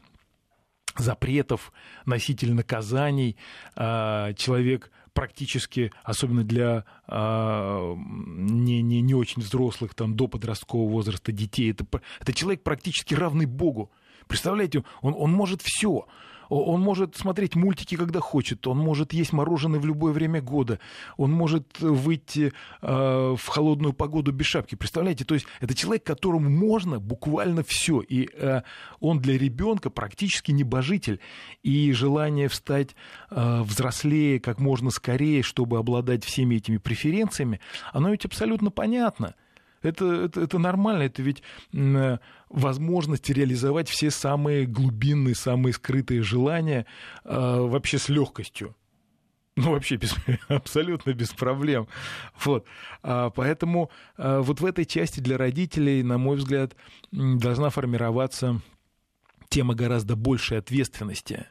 запретов, 0.96 1.72
носитель 2.04 2.52
наказаний, 2.52 3.36
а, 3.76 4.32
человек 4.34 4.90
практически, 5.20 5.92
особенно 6.02 6.44
для 6.44 6.86
а, 7.06 7.94
не, 7.94 8.80
не, 8.80 9.02
не 9.02 9.12
очень 9.12 9.42
взрослых, 9.42 9.94
там, 9.94 10.16
до 10.16 10.28
подросткового 10.28 10.88
возраста 10.88 11.30
детей, 11.30 11.72
это, 11.72 11.84
это 12.20 12.32
человек 12.32 12.62
практически 12.62 13.12
равный 13.12 13.44
Богу. 13.44 13.90
Представляете, 14.28 14.82
он, 15.02 15.14
он 15.14 15.30
может 15.30 15.60
все. 15.60 16.06
Он 16.50 16.80
может 16.80 17.16
смотреть 17.16 17.54
мультики, 17.54 17.96
когда 17.96 18.20
хочет, 18.20 18.66
он 18.66 18.78
может 18.78 19.12
есть 19.12 19.32
мороженое 19.32 19.78
в 19.78 19.86
любое 19.86 20.12
время 20.12 20.42
года, 20.42 20.80
он 21.16 21.32
может 21.32 21.80
выйти 21.80 22.52
э, 22.82 23.34
в 23.36 23.46
холодную 23.46 23.92
погоду 23.92 24.32
без 24.32 24.46
шапки. 24.46 24.74
Представляете, 24.74 25.24
то 25.24 25.34
есть 25.34 25.46
это 25.60 25.74
человек, 25.74 26.04
которому 26.04 26.50
можно 26.50 26.98
буквально 26.98 27.62
все, 27.62 28.00
и 28.00 28.28
э, 28.34 28.62
он 28.98 29.20
для 29.20 29.38
ребенка 29.38 29.90
практически 29.90 30.50
небожитель, 30.50 31.20
и 31.62 31.92
желание 31.92 32.48
встать 32.48 32.96
э, 33.30 33.62
взрослее 33.62 34.40
как 34.40 34.58
можно 34.58 34.90
скорее, 34.90 35.42
чтобы 35.42 35.78
обладать 35.78 36.24
всеми 36.24 36.56
этими 36.56 36.78
преференциями, 36.78 37.60
оно 37.92 38.10
ведь 38.10 38.24
абсолютно 38.24 38.70
понятно. 38.70 39.34
Это, 39.82 40.24
это, 40.24 40.40
это 40.42 40.58
нормально, 40.58 41.04
это 41.04 41.22
ведь 41.22 41.42
м, 41.72 42.18
возможность 42.48 43.30
реализовать 43.30 43.88
все 43.88 44.10
самые 44.10 44.66
глубинные, 44.66 45.34
самые 45.34 45.72
скрытые 45.72 46.22
желания 46.22 46.86
э, 47.24 47.30
вообще 47.34 47.98
с 47.98 48.08
легкостью. 48.08 48.74
Ну, 49.56 49.72
вообще 49.72 49.96
без, 49.96 50.14
абсолютно 50.48 51.12
без 51.12 51.30
проблем. 51.32 51.88
Вот. 52.44 52.66
А, 53.02 53.30
поэтому 53.30 53.90
а, 54.16 54.40
вот 54.40 54.60
в 54.60 54.64
этой 54.64 54.84
части 54.84 55.20
для 55.20 55.36
родителей, 55.36 56.02
на 56.02 56.18
мой 56.18 56.36
взгляд, 56.36 56.74
должна 57.12 57.70
формироваться 57.70 58.60
тема 59.48 59.74
гораздо 59.74 60.16
большей 60.16 60.58
ответственности 60.58 61.46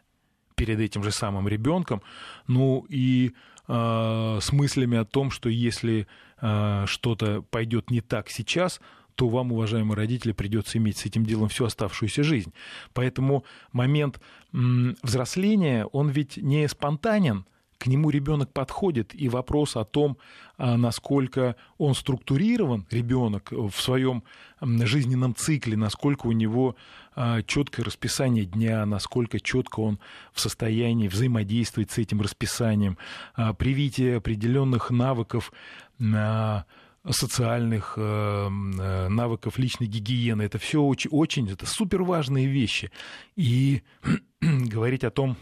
перед 0.56 0.80
этим 0.80 1.04
же 1.04 1.12
самым 1.12 1.48
ребенком. 1.48 2.02
Ну 2.48 2.86
и 2.90 3.34
э, 3.68 4.40
с 4.42 4.52
мыслями 4.52 4.98
о 4.98 5.06
том, 5.06 5.32
что 5.32 5.50
если 5.50 6.02
э, 6.02 6.06
что-то 6.40 7.44
пойдет 7.50 7.92
не 7.92 8.02
так 8.02 8.30
сейчас, 8.30 8.82
то 9.16 9.28
вам, 9.28 9.52
уважаемые 9.52 9.98
родители, 9.98 10.32
придется 10.32 10.78
иметь 10.78 10.98
с 10.98 11.06
этим 11.06 11.26
делом 11.26 11.50
всю 11.50 11.66
оставшуюся 11.66 12.24
жизнь. 12.24 12.54
Поэтому 12.94 13.44
момент 13.74 14.22
взросления, 14.54 15.86
он 15.86 16.10
ведь 16.10 16.38
не 16.38 16.68
спонтанен, 16.70 17.46
к 17.80 17.88
нему 17.88 18.10
ребенок 18.10 18.52
подходит, 18.52 19.16
и 19.16 19.30
вопрос 19.30 19.76
о 19.76 19.86
том, 19.86 20.18
а, 20.58 20.78
насколько 20.78 21.56
он 21.78 21.96
структурирован, 21.96 22.86
ребенок, 22.92 23.52
в 23.52 23.72
своем 23.72 24.24
жизненном 24.62 25.34
цикле, 25.34 25.78
насколько 25.78 26.28
у 26.28 26.34
него 26.34 26.76
а, 27.16 27.42
четкое 27.42 27.86
расписание 27.86 28.44
дня, 28.46 28.86
насколько 28.86 29.40
четко 29.40 29.80
он 29.80 30.00
в 30.34 30.42
состоянии 30.42 31.08
взаимодействовать 31.08 31.90
с 31.90 31.98
этим 31.98 32.22
расписанием, 32.22 32.98
а, 33.34 33.54
привитие 33.54 34.18
определенных 34.18 34.92
навыков 34.92 35.54
а, 36.02 36.66
социальных 37.10 37.94
э, 37.98 38.02
э, 38.02 39.08
навыков 39.08 39.58
личной 39.58 39.88
гигиены. 39.88 40.44
Это 40.44 40.58
все 40.58 40.82
очень, 40.82 41.10
очень 41.12 41.50
это 41.50 41.66
супер 41.66 42.04
важные 42.04 42.48
вещи. 42.48 42.92
И 43.36 43.84
говорить 44.42 45.04
о 45.04 45.10
том, 45.10 45.38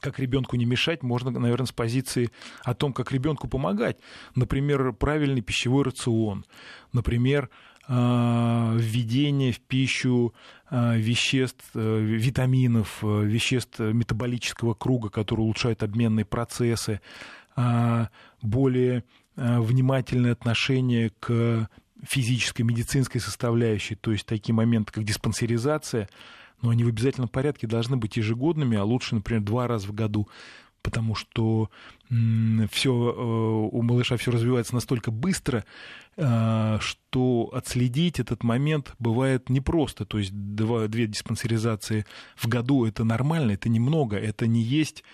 как 0.00 0.18
ребенку 0.18 0.56
не 0.56 0.64
мешать, 0.64 1.02
можно, 1.02 1.30
наверное, 1.30 1.66
с 1.66 1.72
позиции 1.72 2.30
о 2.62 2.74
том, 2.74 2.92
как 2.92 3.12
ребенку 3.12 3.48
помогать. 3.48 3.98
Например, 4.34 4.92
правильный 4.92 5.40
пищевой 5.40 5.84
рацион, 5.84 6.44
например, 6.92 7.50
э, 7.88 8.76
введение 8.78 9.52
в 9.52 9.60
пищу 9.60 10.34
э, 10.70 10.96
веществ, 10.96 11.64
э, 11.74 12.00
витаминов, 12.00 13.02
веществ 13.02 13.78
метаболического 13.78 14.74
круга, 14.74 15.10
которые 15.10 15.44
улучшают 15.44 15.82
обменные 15.82 16.24
процессы, 16.24 17.00
более 18.42 19.04
внимательное 19.36 20.32
отношение 20.32 21.10
к 21.20 21.68
физической, 22.04 22.62
медицинской 22.62 23.20
составляющей, 23.20 23.94
то 23.94 24.12
есть 24.12 24.26
такие 24.26 24.54
моменты, 24.54 24.92
как 24.92 25.04
диспансеризация, 25.04 26.08
но 26.64 26.70
они 26.70 26.82
в 26.82 26.88
обязательном 26.88 27.28
порядке 27.28 27.66
должны 27.66 27.98
быть 27.98 28.16
ежегодными, 28.16 28.76
а 28.78 28.84
лучше, 28.84 29.14
например, 29.14 29.42
два 29.42 29.68
раза 29.68 29.86
в 29.86 29.92
году, 29.92 30.28
потому 30.82 31.14
что 31.14 31.68
все 32.70 32.90
у 32.90 33.82
малыша 33.82 34.16
все 34.16 34.30
развивается 34.30 34.74
настолько 34.74 35.10
быстро, 35.10 35.64
что 36.16 37.50
отследить 37.52 38.18
этот 38.18 38.44
момент 38.44 38.94
бывает 38.98 39.50
непросто. 39.50 40.06
То 40.06 40.18
есть 40.18 40.32
два, 40.32 40.88
две 40.88 41.06
диспансеризации 41.06 42.06
в 42.34 42.48
году 42.48 42.86
это 42.86 43.04
нормально, 43.04 43.52
это 43.52 43.68
немного, 43.68 44.16
это 44.16 44.46
не 44.46 44.62
есть 44.62 45.04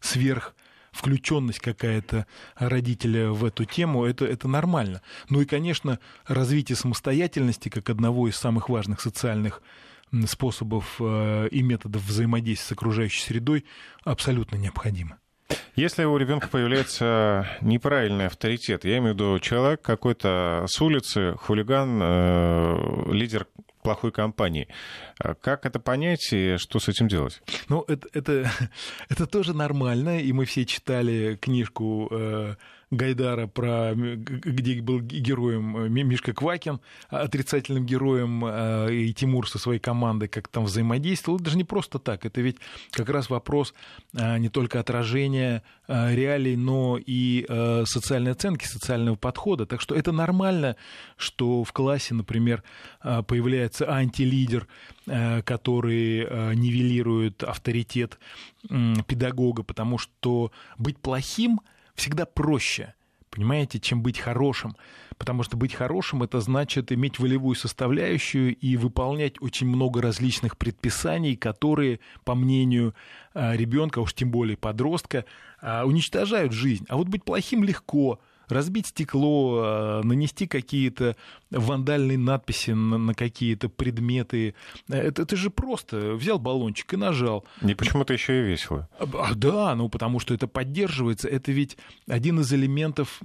сверх 0.00 0.54
включенность 0.90 1.60
какая-то 1.60 2.26
родителя 2.56 3.30
в 3.30 3.46
эту 3.46 3.64
тему, 3.64 4.04
это, 4.04 4.26
это 4.26 4.48
нормально. 4.48 5.00
Ну 5.30 5.40
и, 5.40 5.46
конечно, 5.46 5.98
развитие 6.26 6.76
самостоятельности 6.76 7.70
как 7.70 7.88
одного 7.88 8.28
из 8.28 8.36
самых 8.36 8.68
важных 8.68 9.00
социальных 9.00 9.62
способов 10.26 11.00
и 11.00 11.62
методов 11.62 12.02
взаимодействия 12.04 12.68
с 12.68 12.72
окружающей 12.72 13.22
средой 13.22 13.64
абсолютно 14.04 14.56
необходимо. 14.56 15.18
Если 15.74 16.04
у 16.04 16.16
ребенка 16.16 16.48
появляется 16.48 17.48
неправильный 17.60 18.26
авторитет, 18.26 18.84
я 18.84 18.98
имею 18.98 19.14
в 19.14 19.16
виду 19.16 19.38
человек 19.38 19.80
какой-то 19.82 20.66
с 20.68 20.80
улицы, 20.80 21.34
хулиган, 21.38 21.98
э, 22.02 23.12
лидер 23.12 23.46
плохой 23.82 24.12
компании. 24.12 24.68
Как 25.40 25.66
это 25.66 25.80
понять 25.80 26.32
и 26.32 26.56
что 26.56 26.78
с 26.78 26.88
этим 26.88 27.08
делать? 27.08 27.42
Ну, 27.68 27.84
это, 27.88 28.06
это, 28.12 28.50
это 29.08 29.26
тоже 29.26 29.54
нормально, 29.54 30.20
и 30.20 30.32
мы 30.32 30.44
все 30.44 30.64
читали 30.64 31.36
книжку 31.40 32.08
э, 32.10 32.54
Гайдара, 32.92 33.46
про, 33.46 33.94
где 33.94 34.82
был 34.82 35.00
героем 35.00 35.90
Мишка 35.92 36.34
Квакин, 36.34 36.78
отрицательным 37.08 37.86
героем, 37.86 38.44
э, 38.44 38.92
и 38.92 39.14
Тимур 39.14 39.48
со 39.48 39.58
своей 39.58 39.80
командой, 39.80 40.28
как 40.28 40.48
там 40.48 40.66
взаимодействовал. 40.66 41.38
Это 41.38 41.46
даже 41.46 41.56
не 41.56 41.64
просто 41.64 41.98
так, 41.98 42.26
это 42.26 42.42
ведь 42.42 42.58
как 42.90 43.08
раз 43.08 43.30
вопрос 43.30 43.72
э, 44.12 44.36
не 44.36 44.50
только 44.50 44.78
отражения 44.78 45.62
э, 45.88 46.14
реалий, 46.14 46.54
но 46.54 46.98
и 46.98 47.46
э, 47.48 47.84
социальной 47.86 48.32
оценки, 48.32 48.66
социального 48.66 49.16
подхода. 49.16 49.64
Так 49.64 49.80
что 49.80 49.94
это 49.94 50.12
нормально, 50.12 50.76
что 51.16 51.64
в 51.64 51.72
классе, 51.72 52.12
например, 52.12 52.62
э, 53.02 53.22
появляется 53.26 53.90
антилидер, 53.90 54.68
э, 55.06 55.40
который 55.42 56.26
э, 56.28 56.54
нивелирует 56.54 57.42
авторитет 57.42 58.18
э, 58.68 58.94
педагога, 59.06 59.62
потому 59.62 59.96
что 59.96 60.52
быть 60.76 60.98
плохим– 60.98 61.62
всегда 61.94 62.26
проще, 62.26 62.94
понимаете, 63.30 63.78
чем 63.78 64.02
быть 64.02 64.18
хорошим. 64.18 64.76
Потому 65.18 65.44
что 65.44 65.56
быть 65.56 65.72
хорошим 65.72 66.24
это 66.24 66.40
значит 66.40 66.90
иметь 66.90 67.20
волевую 67.20 67.54
составляющую 67.54 68.56
и 68.56 68.76
выполнять 68.76 69.40
очень 69.40 69.68
много 69.68 70.02
различных 70.02 70.58
предписаний, 70.58 71.36
которые, 71.36 72.00
по 72.24 72.34
мнению 72.34 72.94
ребенка, 73.34 74.00
уж 74.00 74.14
тем 74.14 74.32
более 74.32 74.56
подростка, 74.56 75.24
уничтожают 75.62 76.52
жизнь. 76.52 76.86
А 76.88 76.96
вот 76.96 77.06
быть 77.06 77.24
плохим 77.24 77.62
легко, 77.62 78.20
разбить 78.48 78.88
стекло, 78.88 80.00
нанести 80.04 80.46
какие-то 80.46 81.16
вандальные 81.50 82.18
надписи 82.18 82.70
на, 82.70 82.98
на 82.98 83.14
какие-то 83.14 83.68
предметы. 83.68 84.54
Это, 84.88 85.22
это 85.22 85.36
же 85.36 85.50
просто 85.50 86.14
взял 86.14 86.38
баллончик 86.38 86.94
и 86.94 86.96
нажал. 86.96 87.44
И 87.62 87.74
почему-то 87.74 88.12
еще 88.12 88.40
и 88.40 88.46
весело. 88.46 88.88
А, 88.98 89.34
да, 89.34 89.74
ну 89.74 89.88
потому 89.88 90.20
что 90.20 90.34
это 90.34 90.46
поддерживается. 90.46 91.28
Это 91.28 91.52
ведь 91.52 91.76
один 92.08 92.40
из 92.40 92.52
элементов 92.52 93.20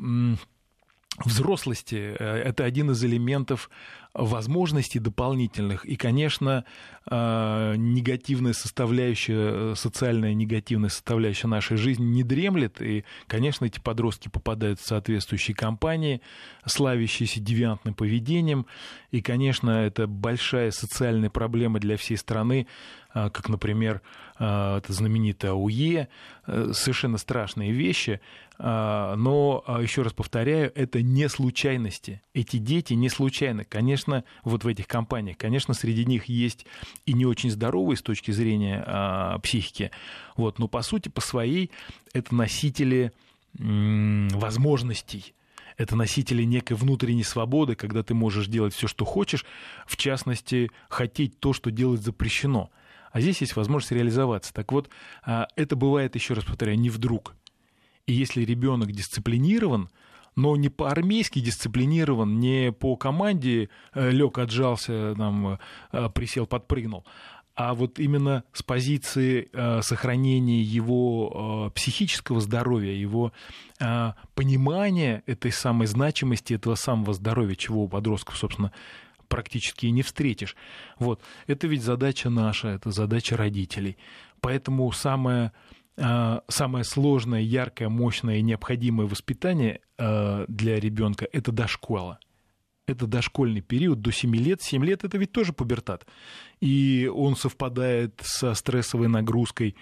взрослости, 1.26 2.16
это 2.20 2.64
один 2.64 2.91
из 2.91 3.03
элементов 3.03 3.70
возможностей 4.18 4.99
дополнительных. 4.99 5.86
И, 5.86 5.95
конечно, 5.95 6.66
а, 7.05 7.76
негативная 7.76 8.53
составляющая, 8.53 9.76
социальная 9.76 10.34
негативная 10.34 10.89
составляющая 10.89 11.47
нашей 11.47 11.78
жизни 11.78 12.05
не 12.05 12.24
дремлет. 12.24 12.82
И, 12.82 13.03
конечно, 13.28 13.66
эти 13.66 13.80
подростки 13.80 14.28
попадают 14.30 14.80
в 14.80 14.88
соответствующие 14.88 15.55
компании, 15.55 16.22
славящиеся 16.66 17.39
девиантным 17.39 17.93
поведением. 17.93 18.66
И, 19.12 19.22
конечно, 19.22 19.70
это 19.70 20.08
большая 20.08 20.72
социальная 20.72 21.30
проблема 21.30 21.80
для 21.80 21.95
всей 21.97 22.18
страны, 22.18 22.68
как, 23.14 23.49
например, 23.49 24.01
это 24.36 24.86
знаменитое 24.89 25.51
АУЕ, 25.51 26.08
э, 26.45 26.72
совершенно 26.74 27.18
страшные 27.18 27.72
вещи, 27.72 28.22
но, 28.60 29.64
еще 29.80 30.01
раз 30.01 30.14
повторяю, 30.14 30.72
это 30.74 31.01
не 31.01 31.30
случайности. 31.30 32.22
Эти 32.34 32.58
дети 32.58 32.93
не 32.93 33.10
случайны. 33.10 33.64
Конечно, 33.64 34.24
вот 34.43 34.64
в 34.64 34.68
этих 34.68 34.88
компаниях, 34.88 35.38
конечно, 35.38 35.74
среди 35.74 36.05
них 36.05 36.26
есть 36.26 36.66
и 37.05 37.14
не 37.14 37.26
очень 37.26 37.51
здоровые 37.51 37.97
с 37.97 38.01
точки 38.01 38.32
зрения 38.32 39.39
психики, 39.43 39.91
вот, 40.36 40.60
но 40.60 40.68
по 40.68 40.82
сути, 40.82 41.10
по 41.10 41.22
своей, 41.22 41.72
это 42.14 42.34
носители 42.34 43.12
возможностей, 43.53 45.34
это 45.78 45.95
носители 45.95 46.43
некой 46.43 46.78
внутренней 46.78 47.24
свободы, 47.24 47.76
когда 47.76 48.01
ты 48.01 48.14
можешь 48.14 48.47
делать 48.47 48.74
все, 48.74 48.88
что 48.88 49.05
хочешь, 49.05 49.45
в 49.86 49.97
частности, 49.97 50.72
хотеть 50.89 51.39
то, 51.39 51.53
что 51.53 51.70
делать 51.70 52.01
запрещено 52.01 52.72
а 53.12 53.22
здесь 53.22 53.41
есть 53.41 53.55
возможность 53.55 53.91
реализоваться. 53.91 54.53
Так 54.53 54.72
вот, 54.72 54.89
а, 55.24 55.47
это 55.55 55.76
бывает, 55.76 56.14
еще 56.14 56.36
раз 56.36 56.43
повторяю, 56.43 56.78
не 56.78 56.91
вдруг. 56.91 57.36
И 58.08 58.14
если 58.14 58.43
ребенок 58.43 58.91
дисциплинирован, 58.91 59.89
но 60.36 60.55
не 60.55 60.70
по-армейски 60.70 61.39
дисциплинирован, 61.39 62.39
не 62.39 62.72
по 62.72 62.95
команде 62.95 63.70
э, 63.93 64.12
лег, 64.12 64.38
отжался, 64.38 65.14
там, 65.16 65.60
э, 65.91 66.10
присел, 66.14 66.47
подпрыгнул, 66.47 67.05
а 67.55 67.74
вот 67.74 67.99
именно 67.99 68.43
с 68.53 68.64
позиции 68.64 69.49
э, 69.51 69.82
сохранения 69.82 70.62
его 70.62 71.72
психического 71.76 72.39
здоровья, 72.39 72.93
его 72.93 73.32
понимания 74.36 75.24
этой 75.26 75.51
самой 75.51 75.88
значимости, 75.88 76.53
этого 76.53 76.76
самого 76.76 77.14
здоровья, 77.14 77.55
чего 77.55 77.84
у 77.84 77.88
подростков, 77.88 78.38
собственно, 78.38 78.72
практически 79.28 79.88
и 79.88 79.91
не 79.91 80.03
встретишь. 80.03 80.55
Вот. 80.99 81.22
Это 81.47 81.68
ведь 81.68 81.84
задача 81.84 82.30
наша, 82.30 82.70
это 82.70 82.91
задача 82.91 83.38
родителей. 83.38 83.97
Поэтому 84.39 84.91
самое, 84.91 85.51
самое 85.97 86.83
сложное, 86.83 87.41
яркое, 87.41 87.89
мощное 87.89 88.37
и 88.37 88.41
необходимое 88.43 89.07
воспитание 89.07 89.81
а, 89.97 90.45
для 90.47 90.79
ребенка– 90.79 91.27
это 91.31 91.51
дошкола 91.51 92.19
это 92.87 93.05
дошкольный 93.05 93.61
период, 93.61 94.01
до 94.01 94.11
7 94.11 94.33
лет. 94.35 94.61
7 94.61 94.83
лет 94.83 95.03
это 95.03 95.17
ведь 95.17 95.33
тоже 95.33 95.53
пубертат. 95.53 96.07
И 96.61 97.11
он 97.13 97.35
совпадает 97.35 98.21
со 98.23 98.53
стрессовой 98.53 99.09
нагрузкой 99.09 99.75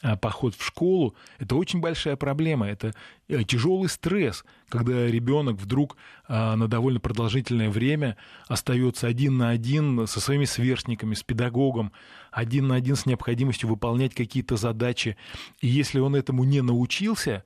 а, 0.00 0.16
поход 0.16 0.54
в 0.54 0.64
школу. 0.64 1.16
Это 1.38 1.56
очень 1.56 1.80
большая 1.80 2.14
проблема. 2.16 2.68
Это 2.68 2.94
э, 3.28 3.42
тяжелый 3.42 3.88
стресс, 3.88 4.44
когда 4.68 5.06
ребенок 5.06 5.56
вдруг 5.56 5.96
а, 6.28 6.54
на 6.54 6.68
довольно 6.68 7.00
продолжительное 7.00 7.68
время 7.68 8.16
остается 8.46 9.08
один 9.08 9.38
на 9.38 9.50
один 9.50 10.06
со 10.06 10.20
своими 10.20 10.44
сверстниками, 10.44 11.14
с 11.14 11.24
педагогом, 11.24 11.92
один 12.32 12.66
на 12.68 12.76
один 12.76 12.96
с 12.96 13.06
необходимостью 13.06 13.68
выполнять 13.68 14.14
какие-то 14.14 14.56
задачи. 14.56 15.16
И 15.60 15.68
если 15.68 16.00
он 16.00 16.16
этому 16.16 16.42
не 16.44 16.62
научился, 16.62 17.44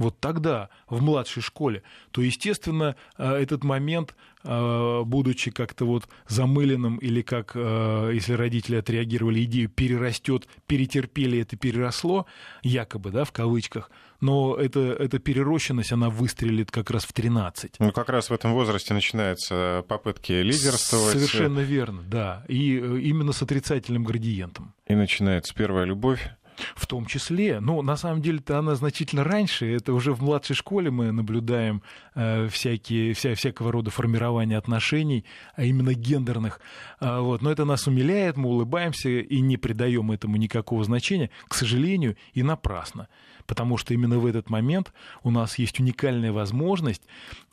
вот 0.00 0.18
тогда, 0.18 0.70
в 0.88 1.02
младшей 1.02 1.42
школе, 1.42 1.82
то, 2.10 2.22
естественно, 2.22 2.96
э, 3.18 3.34
этот 3.34 3.64
момент, 3.64 4.16
э, 4.42 5.02
будучи 5.04 5.50
как-то 5.50 5.84
вот 5.84 6.08
замыленным, 6.26 6.96
или 6.96 7.20
как, 7.20 7.52
э, 7.54 8.10
если 8.14 8.32
родители 8.32 8.76
отреагировали, 8.76 9.44
идею 9.44 9.68
перерастет, 9.68 10.48
перетерпели, 10.66 11.40
это 11.40 11.56
переросло, 11.56 12.24
якобы, 12.62 13.10
да, 13.10 13.24
в 13.24 13.32
кавычках, 13.32 13.90
но 14.20 14.56
это, 14.56 14.80
эта 14.80 15.18
перерощенность, 15.18 15.92
она 15.92 16.08
выстрелит 16.08 16.70
как 16.70 16.90
раз 16.90 17.04
в 17.04 17.12
13. 17.12 17.74
Ну, 17.78 17.92
как 17.92 18.08
раз 18.08 18.30
в 18.30 18.32
этом 18.32 18.54
возрасте 18.54 18.94
начинаются 18.94 19.84
попытки 19.86 20.32
лидерствовать. 20.32 21.12
Совершенно 21.12 21.60
верно, 21.60 22.02
да. 22.02 22.44
И 22.48 22.76
именно 22.76 23.32
с 23.32 23.42
отрицательным 23.42 24.04
градиентом. 24.04 24.72
И 24.86 24.94
начинается 24.94 25.54
первая 25.54 25.84
любовь. 25.84 26.30
В 26.74 26.86
том 26.86 27.06
числе. 27.06 27.60
Ну, 27.60 27.82
на 27.82 27.96
самом 27.96 28.22
деле-то 28.22 28.58
она 28.58 28.74
значительно 28.74 29.24
раньше. 29.24 29.72
Это 29.74 29.92
уже 29.92 30.12
в 30.12 30.22
младшей 30.22 30.56
школе 30.56 30.90
мы 30.90 31.12
наблюдаем 31.12 31.82
э, 32.14 32.48
всякие, 32.48 33.14
вся, 33.14 33.34
всякого 33.34 33.72
рода 33.72 33.90
формирование 33.90 34.58
отношений, 34.58 35.24
а 35.54 35.64
именно 35.64 35.94
гендерных. 35.94 36.60
А, 37.00 37.20
вот. 37.20 37.42
Но 37.42 37.50
это 37.50 37.64
нас 37.64 37.86
умиляет, 37.86 38.36
мы 38.36 38.48
улыбаемся 38.48 39.08
и 39.08 39.40
не 39.40 39.56
придаем 39.56 40.12
этому 40.12 40.36
никакого 40.36 40.84
значения, 40.84 41.30
к 41.48 41.54
сожалению, 41.54 42.16
и 42.32 42.42
напрасно. 42.42 43.08
Потому 43.46 43.76
что 43.76 43.94
именно 43.94 44.18
в 44.18 44.26
этот 44.26 44.48
момент 44.48 44.92
у 45.24 45.30
нас 45.30 45.58
есть 45.58 45.80
уникальная 45.80 46.32
возможность 46.32 47.02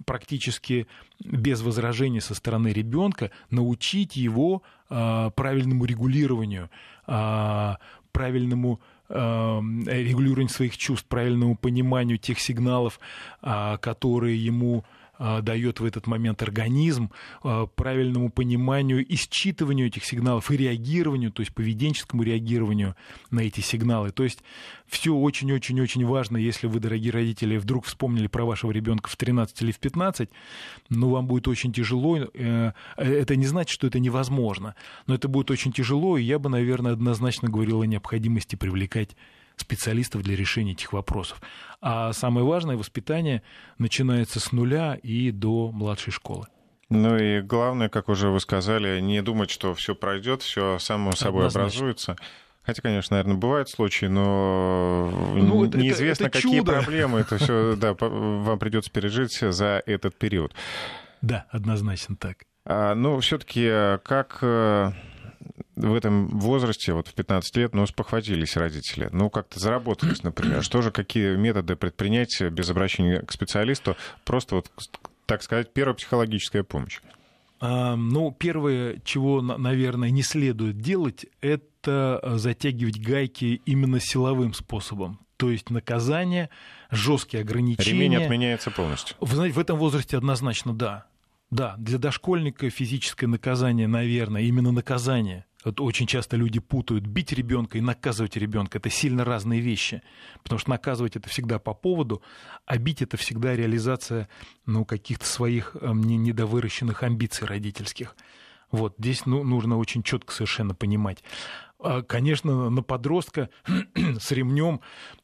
практически 0.05 0.87
без 1.19 1.61
возражений 1.61 2.21
со 2.21 2.35
стороны 2.35 2.67
ребенка 2.67 3.31
научить 3.49 4.15
его 4.15 4.61
э, 4.89 5.31
правильному 5.35 5.85
регулированию, 5.85 6.69
э, 7.07 7.75
правильному 8.11 8.79
Эм, 9.09 9.87
регулированию 9.87 10.49
своих 10.49 10.77
чувств, 10.77 11.07
правильному 11.07 11.55
пониманию 11.55 12.17
тех 12.17 12.41
сигналов, 12.41 12.99
а, 13.41 13.77
которые 13.77 14.37
ему 14.37 14.83
дает 15.41 15.79
в 15.79 15.85
этот 15.85 16.07
момент 16.07 16.41
организм, 16.41 17.11
а, 17.43 17.65
правильному 17.65 18.29
пониманию 18.29 19.05
и 19.05 19.15
считыванию 19.15 19.87
этих 19.87 20.05
сигналов 20.05 20.51
и 20.51 20.57
реагированию, 20.57 21.31
то 21.31 21.41
есть 21.41 21.53
поведенческому 21.53 22.23
реагированию 22.23 22.95
на 23.31 23.41
эти 23.41 23.61
сигналы. 23.61 24.11
То 24.11 24.23
есть 24.23 24.43
все 24.87 25.13
очень-очень-очень 25.13 26.05
важно, 26.05 26.37
если 26.37 26.67
вы, 26.67 26.79
дорогие 26.79 27.11
родители, 27.11 27.57
вдруг 27.57 27.85
вспомнили 27.85 28.27
про 28.27 28.45
вашего 28.45 28.71
ребенка 28.71 29.09
в 29.09 29.15
13 29.15 29.61
или 29.61 29.71
в 29.71 29.79
15, 29.79 30.29
ну, 30.89 31.09
вам 31.09 31.27
будет 31.27 31.47
очень 31.47 31.73
тяжело. 31.73 32.17
Э, 32.33 32.71
это 32.95 33.35
не 33.35 33.45
значит, 33.45 33.69
что 33.69 33.87
это 33.87 33.99
невозможно, 33.99 34.75
но 35.07 35.15
это 35.15 35.27
будет 35.27 35.51
очень 35.51 35.71
тяжело, 35.71 36.17
и 36.17 36.23
я 36.23 36.39
бы, 36.39 36.49
наверное, 36.49 36.93
однозначно 36.93 37.49
говорил 37.49 37.81
о 37.81 37.85
необходимости 37.85 38.55
привлекать 38.55 39.15
специалистов 39.57 40.23
для 40.23 40.35
решения 40.35 40.71
этих 40.71 40.93
вопросов. 40.93 41.41
А 41.81 42.13
самое 42.13 42.45
важное, 42.45 42.77
воспитание 42.77 43.43
начинается 43.77 44.39
с 44.39 44.51
нуля 44.51 44.95
и 44.95 45.31
до 45.31 45.71
младшей 45.71 46.13
школы. 46.13 46.47
Ну 46.89 47.17
и 47.17 47.41
главное, 47.41 47.89
как 47.89 48.07
уже 48.07 48.29
вы 48.29 48.39
сказали, 48.39 49.01
не 49.01 49.21
думать, 49.21 49.49
что 49.49 49.73
все 49.73 49.93
пройдет, 49.93 50.41
все 50.41 50.79
само 50.79 51.11
собой 51.11 51.41
Однозначно. 51.47 51.61
образуется. 51.61 52.15
Хотя, 52.63 52.81
конечно, 52.81 53.15
наверное, 53.15 53.37
бывают 53.37 53.69
случаи, 53.69 54.07
но 54.07 55.09
ну, 55.35 55.65
это, 55.65 55.77
неизвестно, 55.77 56.25
это, 56.25 56.37
это 56.37 56.41
какие 56.41 56.59
чудо. 56.59 56.73
проблемы 56.73 57.19
это 57.19 57.37
все 57.37 57.75
да, 57.77 57.93
вам 57.93 58.59
придется 58.59 58.91
пережить 58.91 59.39
за 59.39 59.81
этот 59.85 60.17
период. 60.17 60.53
Да, 61.21 61.45
однозначно 61.49 62.15
так. 62.15 62.43
А, 62.65 62.93
ну, 62.93 63.19
все-таки 63.21 63.65
э, 63.65 63.99
как 64.03 64.39
э, 64.41 64.91
в 65.77 65.93
этом 65.93 66.27
возрасте, 66.27 66.93
вот 66.93 67.07
в 67.07 67.13
15 67.13 67.55
лет, 67.57 67.75
ну, 67.75 67.85
спохватились 67.85 68.57
родители. 68.57 69.09
Ну, 69.11 69.29
как-то 69.29 69.59
заработались, 69.59 70.23
например. 70.23 70.63
Что 70.63 70.81
же, 70.81 70.91
какие 70.91 71.35
методы 71.35 71.75
предпринять 71.75 72.41
без 72.41 72.69
обращения 72.69 73.21
к 73.21 73.31
специалисту? 73.31 73.95
Просто 74.25 74.55
вот, 74.55 74.71
так 75.25 75.43
сказать, 75.43 75.71
первая 75.71 75.93
психологическая 75.93 76.63
помощь. 76.63 76.99
А, 77.59 77.95
ну, 77.95 78.31
первое, 78.31 78.99
чего, 79.03 79.41
наверное, 79.41 80.09
не 80.09 80.23
следует 80.23 80.79
делать, 80.79 81.25
это 81.41 82.21
затягивать 82.35 82.99
гайки 82.99 83.61
именно 83.65 83.99
силовым 83.99 84.53
способом. 84.53 85.19
То 85.37 85.51
есть 85.51 85.69
наказание, 85.69 86.49
жесткие 86.89 87.41
ограничения. 87.41 87.91
Ремень 87.91 88.15
отменяется 88.15 88.71
полностью. 88.71 89.15
Вы 89.19 89.35
знаете, 89.35 89.55
в 89.55 89.59
этом 89.59 89.77
возрасте 89.77 90.17
однозначно 90.17 90.73
да. 90.75 91.05
Да, 91.49 91.75
для 91.77 91.97
дошкольника 91.97 92.69
физическое 92.69 93.27
наказание, 93.27 93.87
наверное, 93.87 94.41
именно 94.41 94.71
наказание 94.71 95.45
вот 95.67 95.81
очень 95.81 96.07
часто 96.07 96.37
люди 96.37 96.59
путают 96.59 97.05
бить 97.05 97.33
ребенка 97.33 97.77
и 97.77 97.81
наказывать 97.81 98.37
ребенка. 98.37 98.77
Это 98.77 98.89
сильно 98.89 99.25
разные 99.25 99.59
вещи. 99.59 100.01
Потому 100.41 100.59
что 100.59 100.69
наказывать 100.69 101.17
это 101.17 101.27
всегда 101.27 101.59
по 101.59 101.73
поводу, 101.73 102.21
а 102.65 102.77
бить 102.77 103.01
это 103.01 103.17
всегда 103.17 103.53
реализация 103.53 104.29
ну, 104.65 104.85
каких-то 104.85 105.25
своих 105.25 105.75
э, 105.79 105.91
недовыращенных 105.91 107.03
амбиций 107.03 107.47
родительских. 107.47 108.15
Вот 108.71 108.95
здесь 108.97 109.25
ну, 109.25 109.43
нужно 109.43 109.77
очень 109.77 110.03
четко 110.03 110.33
совершенно 110.33 110.73
понимать. 110.73 111.21
А, 111.79 112.01
конечно, 112.01 112.69
на 112.69 112.81
подростка 112.81 113.49
с 113.95 114.31
ремнем 114.31 114.79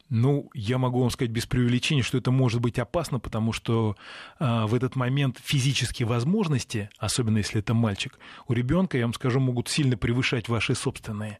ну, 0.10 0.49
я 0.54 0.78
могу 0.78 0.99
вам 0.99 1.10
сказать 1.10 1.32
без 1.32 1.45
преувеличения, 1.45 2.04
что 2.04 2.18
это 2.18 2.30
может 2.30 2.62
быть 2.62 2.78
опасно, 2.78 3.20
потому 3.20 3.51
что 3.54 3.95
э, 4.39 4.66
в 4.66 4.76
этот 4.76 4.95
момент 4.95 5.39
физические 5.43 6.08
возможности, 6.08 6.89
особенно 6.99 7.38
если 7.38 7.62
это 7.62 7.74
мальчик, 7.74 8.20
у 8.47 8.54
ребенка, 8.54 8.97
я 8.97 9.06
вам 9.06 9.14
скажу, 9.14 9.39
могут 9.39 9.70
сильно 9.70 9.97
превышать 9.97 10.49
ваши 10.49 10.76
собственные. 10.76 11.39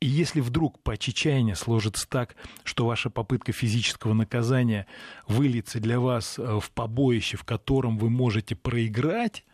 И 0.00 0.06
если 0.06 0.40
вдруг 0.40 0.82
по 0.82 0.96
чечаянию 0.96 1.56
сложится 1.56 2.08
так, 2.08 2.34
что 2.64 2.86
ваша 2.86 3.10
попытка 3.10 3.52
физического 3.52 4.14
наказания 4.14 4.86
выльется 5.28 5.78
для 5.78 6.00
вас 6.00 6.38
э, 6.38 6.58
в 6.60 6.70
побоище, 6.72 7.36
в 7.36 7.44
котором 7.44 7.98
вы 7.98 8.10
можете 8.10 8.56
проиграть, 8.56 9.44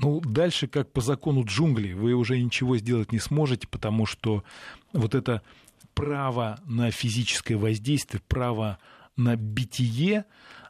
Ну, 0.00 0.20
дальше, 0.20 0.68
как 0.68 0.92
по 0.92 1.00
закону 1.00 1.44
джунглей, 1.44 1.94
вы 1.94 2.12
уже 2.14 2.38
ничего 2.40 2.76
сделать 2.76 3.12
не 3.12 3.18
сможете, 3.18 3.66
потому 3.66 4.06
что 4.06 4.44
вот 4.92 5.14
это 5.14 5.42
право 5.98 6.60
на 6.64 6.92
физическое 6.92 7.56
воздействие, 7.56 8.22
право 8.28 8.78
на 9.16 9.34
битие, 9.34 10.26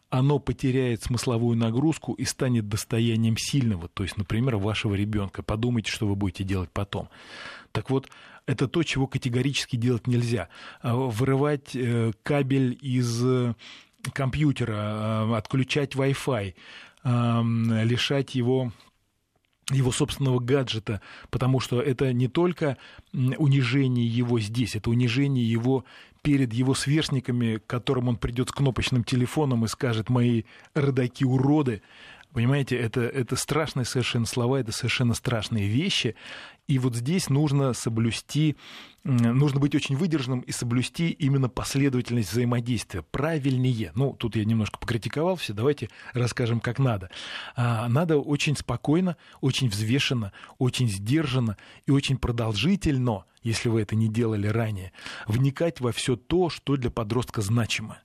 оно 0.08 0.38
потеряет 0.38 1.02
смысловую 1.02 1.54
нагрузку 1.54 2.14
и 2.14 2.24
станет 2.24 2.66
достоянием 2.66 3.36
сильного, 3.36 3.88
то 3.88 4.04
есть, 4.04 4.16
например, 4.16 4.56
вашего 4.56 4.94
ребенка. 4.94 5.42
Подумайте, 5.42 5.92
что 5.92 6.06
вы 6.06 6.16
будете 6.16 6.44
делать 6.44 6.70
потом. 6.72 7.10
Так 7.72 7.90
вот, 7.90 8.08
это 8.46 8.68
то, 8.68 8.82
чего 8.82 9.06
категорически 9.06 9.76
делать 9.76 10.06
нельзя. 10.06 10.48
А, 10.80 10.96
вырывать 10.96 11.76
э, 11.76 12.12
кабель 12.22 12.78
из 12.80 13.22
э, 13.22 13.54
компьютера, 14.14 14.76
а, 14.76 15.36
отключать 15.36 15.94
Wi-Fi, 15.94 16.54
лишать 17.04 18.34
его 18.34 18.72
его 19.70 19.92
собственного 19.92 20.38
гаджета, 20.38 21.00
потому 21.30 21.60
что 21.60 21.80
это 21.80 22.12
не 22.12 22.28
только 22.28 22.76
унижение 23.12 24.06
его 24.06 24.40
здесь, 24.40 24.76
это 24.76 24.90
унижение 24.90 25.48
его 25.48 25.84
перед 26.22 26.52
его 26.52 26.74
сверстниками, 26.74 27.58
к 27.58 27.66
которым 27.66 28.08
он 28.08 28.16
придет 28.16 28.48
с 28.48 28.52
кнопочным 28.52 29.04
телефоном 29.04 29.64
и 29.64 29.68
скажет 29.68 30.08
«мои 30.08 30.44
родаки 30.74 31.24
уроды», 31.24 31.82
Понимаете, 32.32 32.76
это, 32.76 33.00
это 33.00 33.36
страшные 33.36 33.84
совершенно 33.84 34.26
слова, 34.26 34.60
это 34.60 34.70
совершенно 34.70 35.14
страшные 35.14 35.66
вещи. 35.66 36.14
И 36.66 36.78
вот 36.78 36.94
здесь 36.94 37.30
нужно 37.30 37.72
соблюсти, 37.72 38.56
нужно 39.02 39.58
быть 39.58 39.74
очень 39.74 39.96
выдержанным 39.96 40.40
и 40.40 40.52
соблюсти 40.52 41.10
именно 41.10 41.48
последовательность 41.48 42.30
взаимодействия. 42.30 43.02
Правильнее. 43.02 43.92
Ну, 43.94 44.12
тут 44.12 44.36
я 44.36 44.44
немножко 44.44 44.78
покритиковал 44.78 45.36
все, 45.36 45.54
давайте 45.54 45.88
расскажем, 46.12 46.60
как 46.60 46.78
надо. 46.78 47.10
А, 47.56 47.88
надо 47.88 48.18
очень 48.18 48.56
спокойно, 48.56 49.16
очень 49.40 49.70
взвешенно, 49.70 50.32
очень 50.58 50.88
сдержанно 50.88 51.56
и 51.86 51.90
очень 51.90 52.18
продолжительно, 52.18 53.24
если 53.42 53.70
вы 53.70 53.80
это 53.80 53.96
не 53.96 54.08
делали 54.08 54.48
ранее, 54.48 54.92
вникать 55.26 55.80
во 55.80 55.92
все 55.92 56.16
то, 56.16 56.50
что 56.50 56.76
для 56.76 56.90
подростка 56.90 57.40
значимо. 57.40 57.98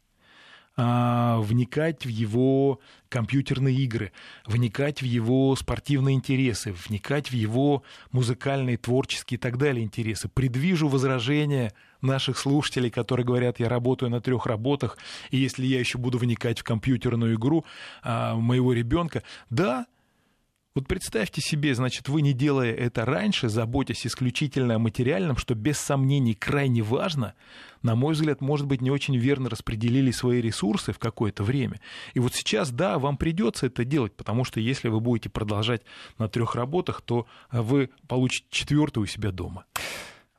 А, 0.76 1.38
вникать 1.40 2.04
в 2.04 2.10
его 2.10 2.80
компьютерные 3.10 3.76
игры, 3.76 4.12
вникать 4.48 5.04
в 5.04 5.06
его 5.06 5.56
спортивные 5.56 6.16
интересы, 6.16 6.74
вникать 6.88 7.30
в 7.30 7.34
его 7.36 7.84
музыкальные, 8.12 8.78
творческие 8.78 9.38
и 9.38 9.40
так 9.40 9.60
далее 9.60 9.84
интересы. 9.84 10.30
Предвижу 10.30 10.88
возражения 10.88 11.74
наших 12.02 12.40
слушателей, 12.40 12.90
которые 12.90 13.24
говорят, 13.24 13.60
я 13.60 13.70
работаю 13.70 14.10
на 14.10 14.20
трех 14.20 14.48
работах, 14.48 14.98
и 15.30 15.38
если 15.38 15.64
я 15.64 15.78
еще 15.78 16.00
буду 16.00 16.18
вникать 16.18 16.62
в 16.62 16.64
компьютерную 16.64 17.36
игру 17.36 17.66
а, 18.02 18.36
моего 18.36 18.74
ребенка, 18.74 19.22
да, 19.52 19.86
вот 20.76 20.88
представьте 20.88 21.40
себе, 21.40 21.76
значит, 21.76 22.10
вы 22.10 22.22
не 22.22 22.34
делая 22.34 22.74
это 22.74 23.06
раньше, 23.06 23.48
заботясь 23.48 24.08
исключительно 24.08 24.76
о 24.76 24.80
материальном, 24.80 25.38
что 25.38 25.54
без 25.54 25.78
сомнений 25.78 26.34
крайне 26.34 26.82
важно, 26.82 27.36
на 27.84 27.96
мой 27.96 28.14
взгляд, 28.14 28.42
может 28.42 28.66
быть, 28.66 28.82
не 28.82 28.90
очень 28.90 29.16
верно 29.16 29.50
распределили 29.50 30.10
свои 30.10 30.42
ресурсы 30.42 30.92
в 30.92 31.00
какое-то 31.00 31.44
время. 31.44 31.80
И 32.16 32.20
вот 32.20 32.34
сейчас, 32.34 32.72
да, 32.72 32.98
вам 32.98 33.18
придется 33.18 33.68
это 33.68 33.86
делать, 33.86 34.16
потому 34.16 34.46
что 34.46 34.60
если 34.60 34.88
вы 34.88 35.00
будете 35.00 35.30
продолжать 35.30 35.84
на 36.18 36.28
трех 36.28 36.56
работах, 36.56 37.02
то 37.02 37.28
вы 37.52 37.92
получите 38.08 38.48
четвертую 38.50 39.04
у 39.04 39.08
себя 39.08 39.32
дома. 39.32 39.66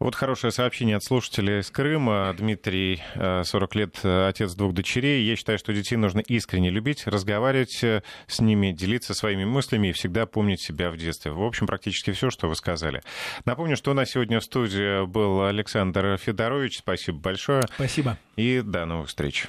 Вот 0.01 0.17
хорошее 0.17 0.51
сообщение 0.53 0.97
от 0.97 1.05
слушателя 1.05 1.61
из 1.61 1.71
Крыма. 1.71 2.35
Дмитрий, 2.37 3.01
40 3.15 3.55
э, 3.55 3.79
лет, 3.79 4.01
э, 4.03 4.29
отец 4.29 4.53
двух 4.55 4.75
дочерей. 4.75 5.25
Я 5.25 5.37
считаю, 5.37 5.57
что 5.57 5.73
детей 5.73 5.95
нужно 5.95 6.19
искренне 6.19 6.71
любить, 6.71 7.07
разговаривать 7.07 7.83
э, 7.85 8.03
с 8.27 8.41
ними, 8.41 8.73
делиться 8.73 9.15
своими 9.15 9.45
мыслями 9.45 9.89
и 9.89 9.93
всегда 9.93 10.27
помнить 10.27 10.61
себя 10.61 10.91
в 10.91 10.97
детстве. 10.97 11.31
В 11.31 11.43
общем, 11.43 11.69
практически 11.69 12.11
все, 12.11 12.31
что 12.31 12.49
вы 12.49 12.57
сказали. 12.57 13.03
Напомню, 13.45 13.77
что 13.77 13.93
у 13.93 13.95
нас 13.95 14.11
сегодня 14.11 14.41
в 14.41 14.45
студии 14.45 15.07
был 15.07 15.45
Александр 15.45 16.17
Федорович. 16.17 16.79
Спасибо 16.79 17.19
большое. 17.19 17.63
Спасибо. 17.77 18.19
И 18.35 18.63
до 18.65 18.87
новых 18.87 19.09
встреч. 19.09 19.43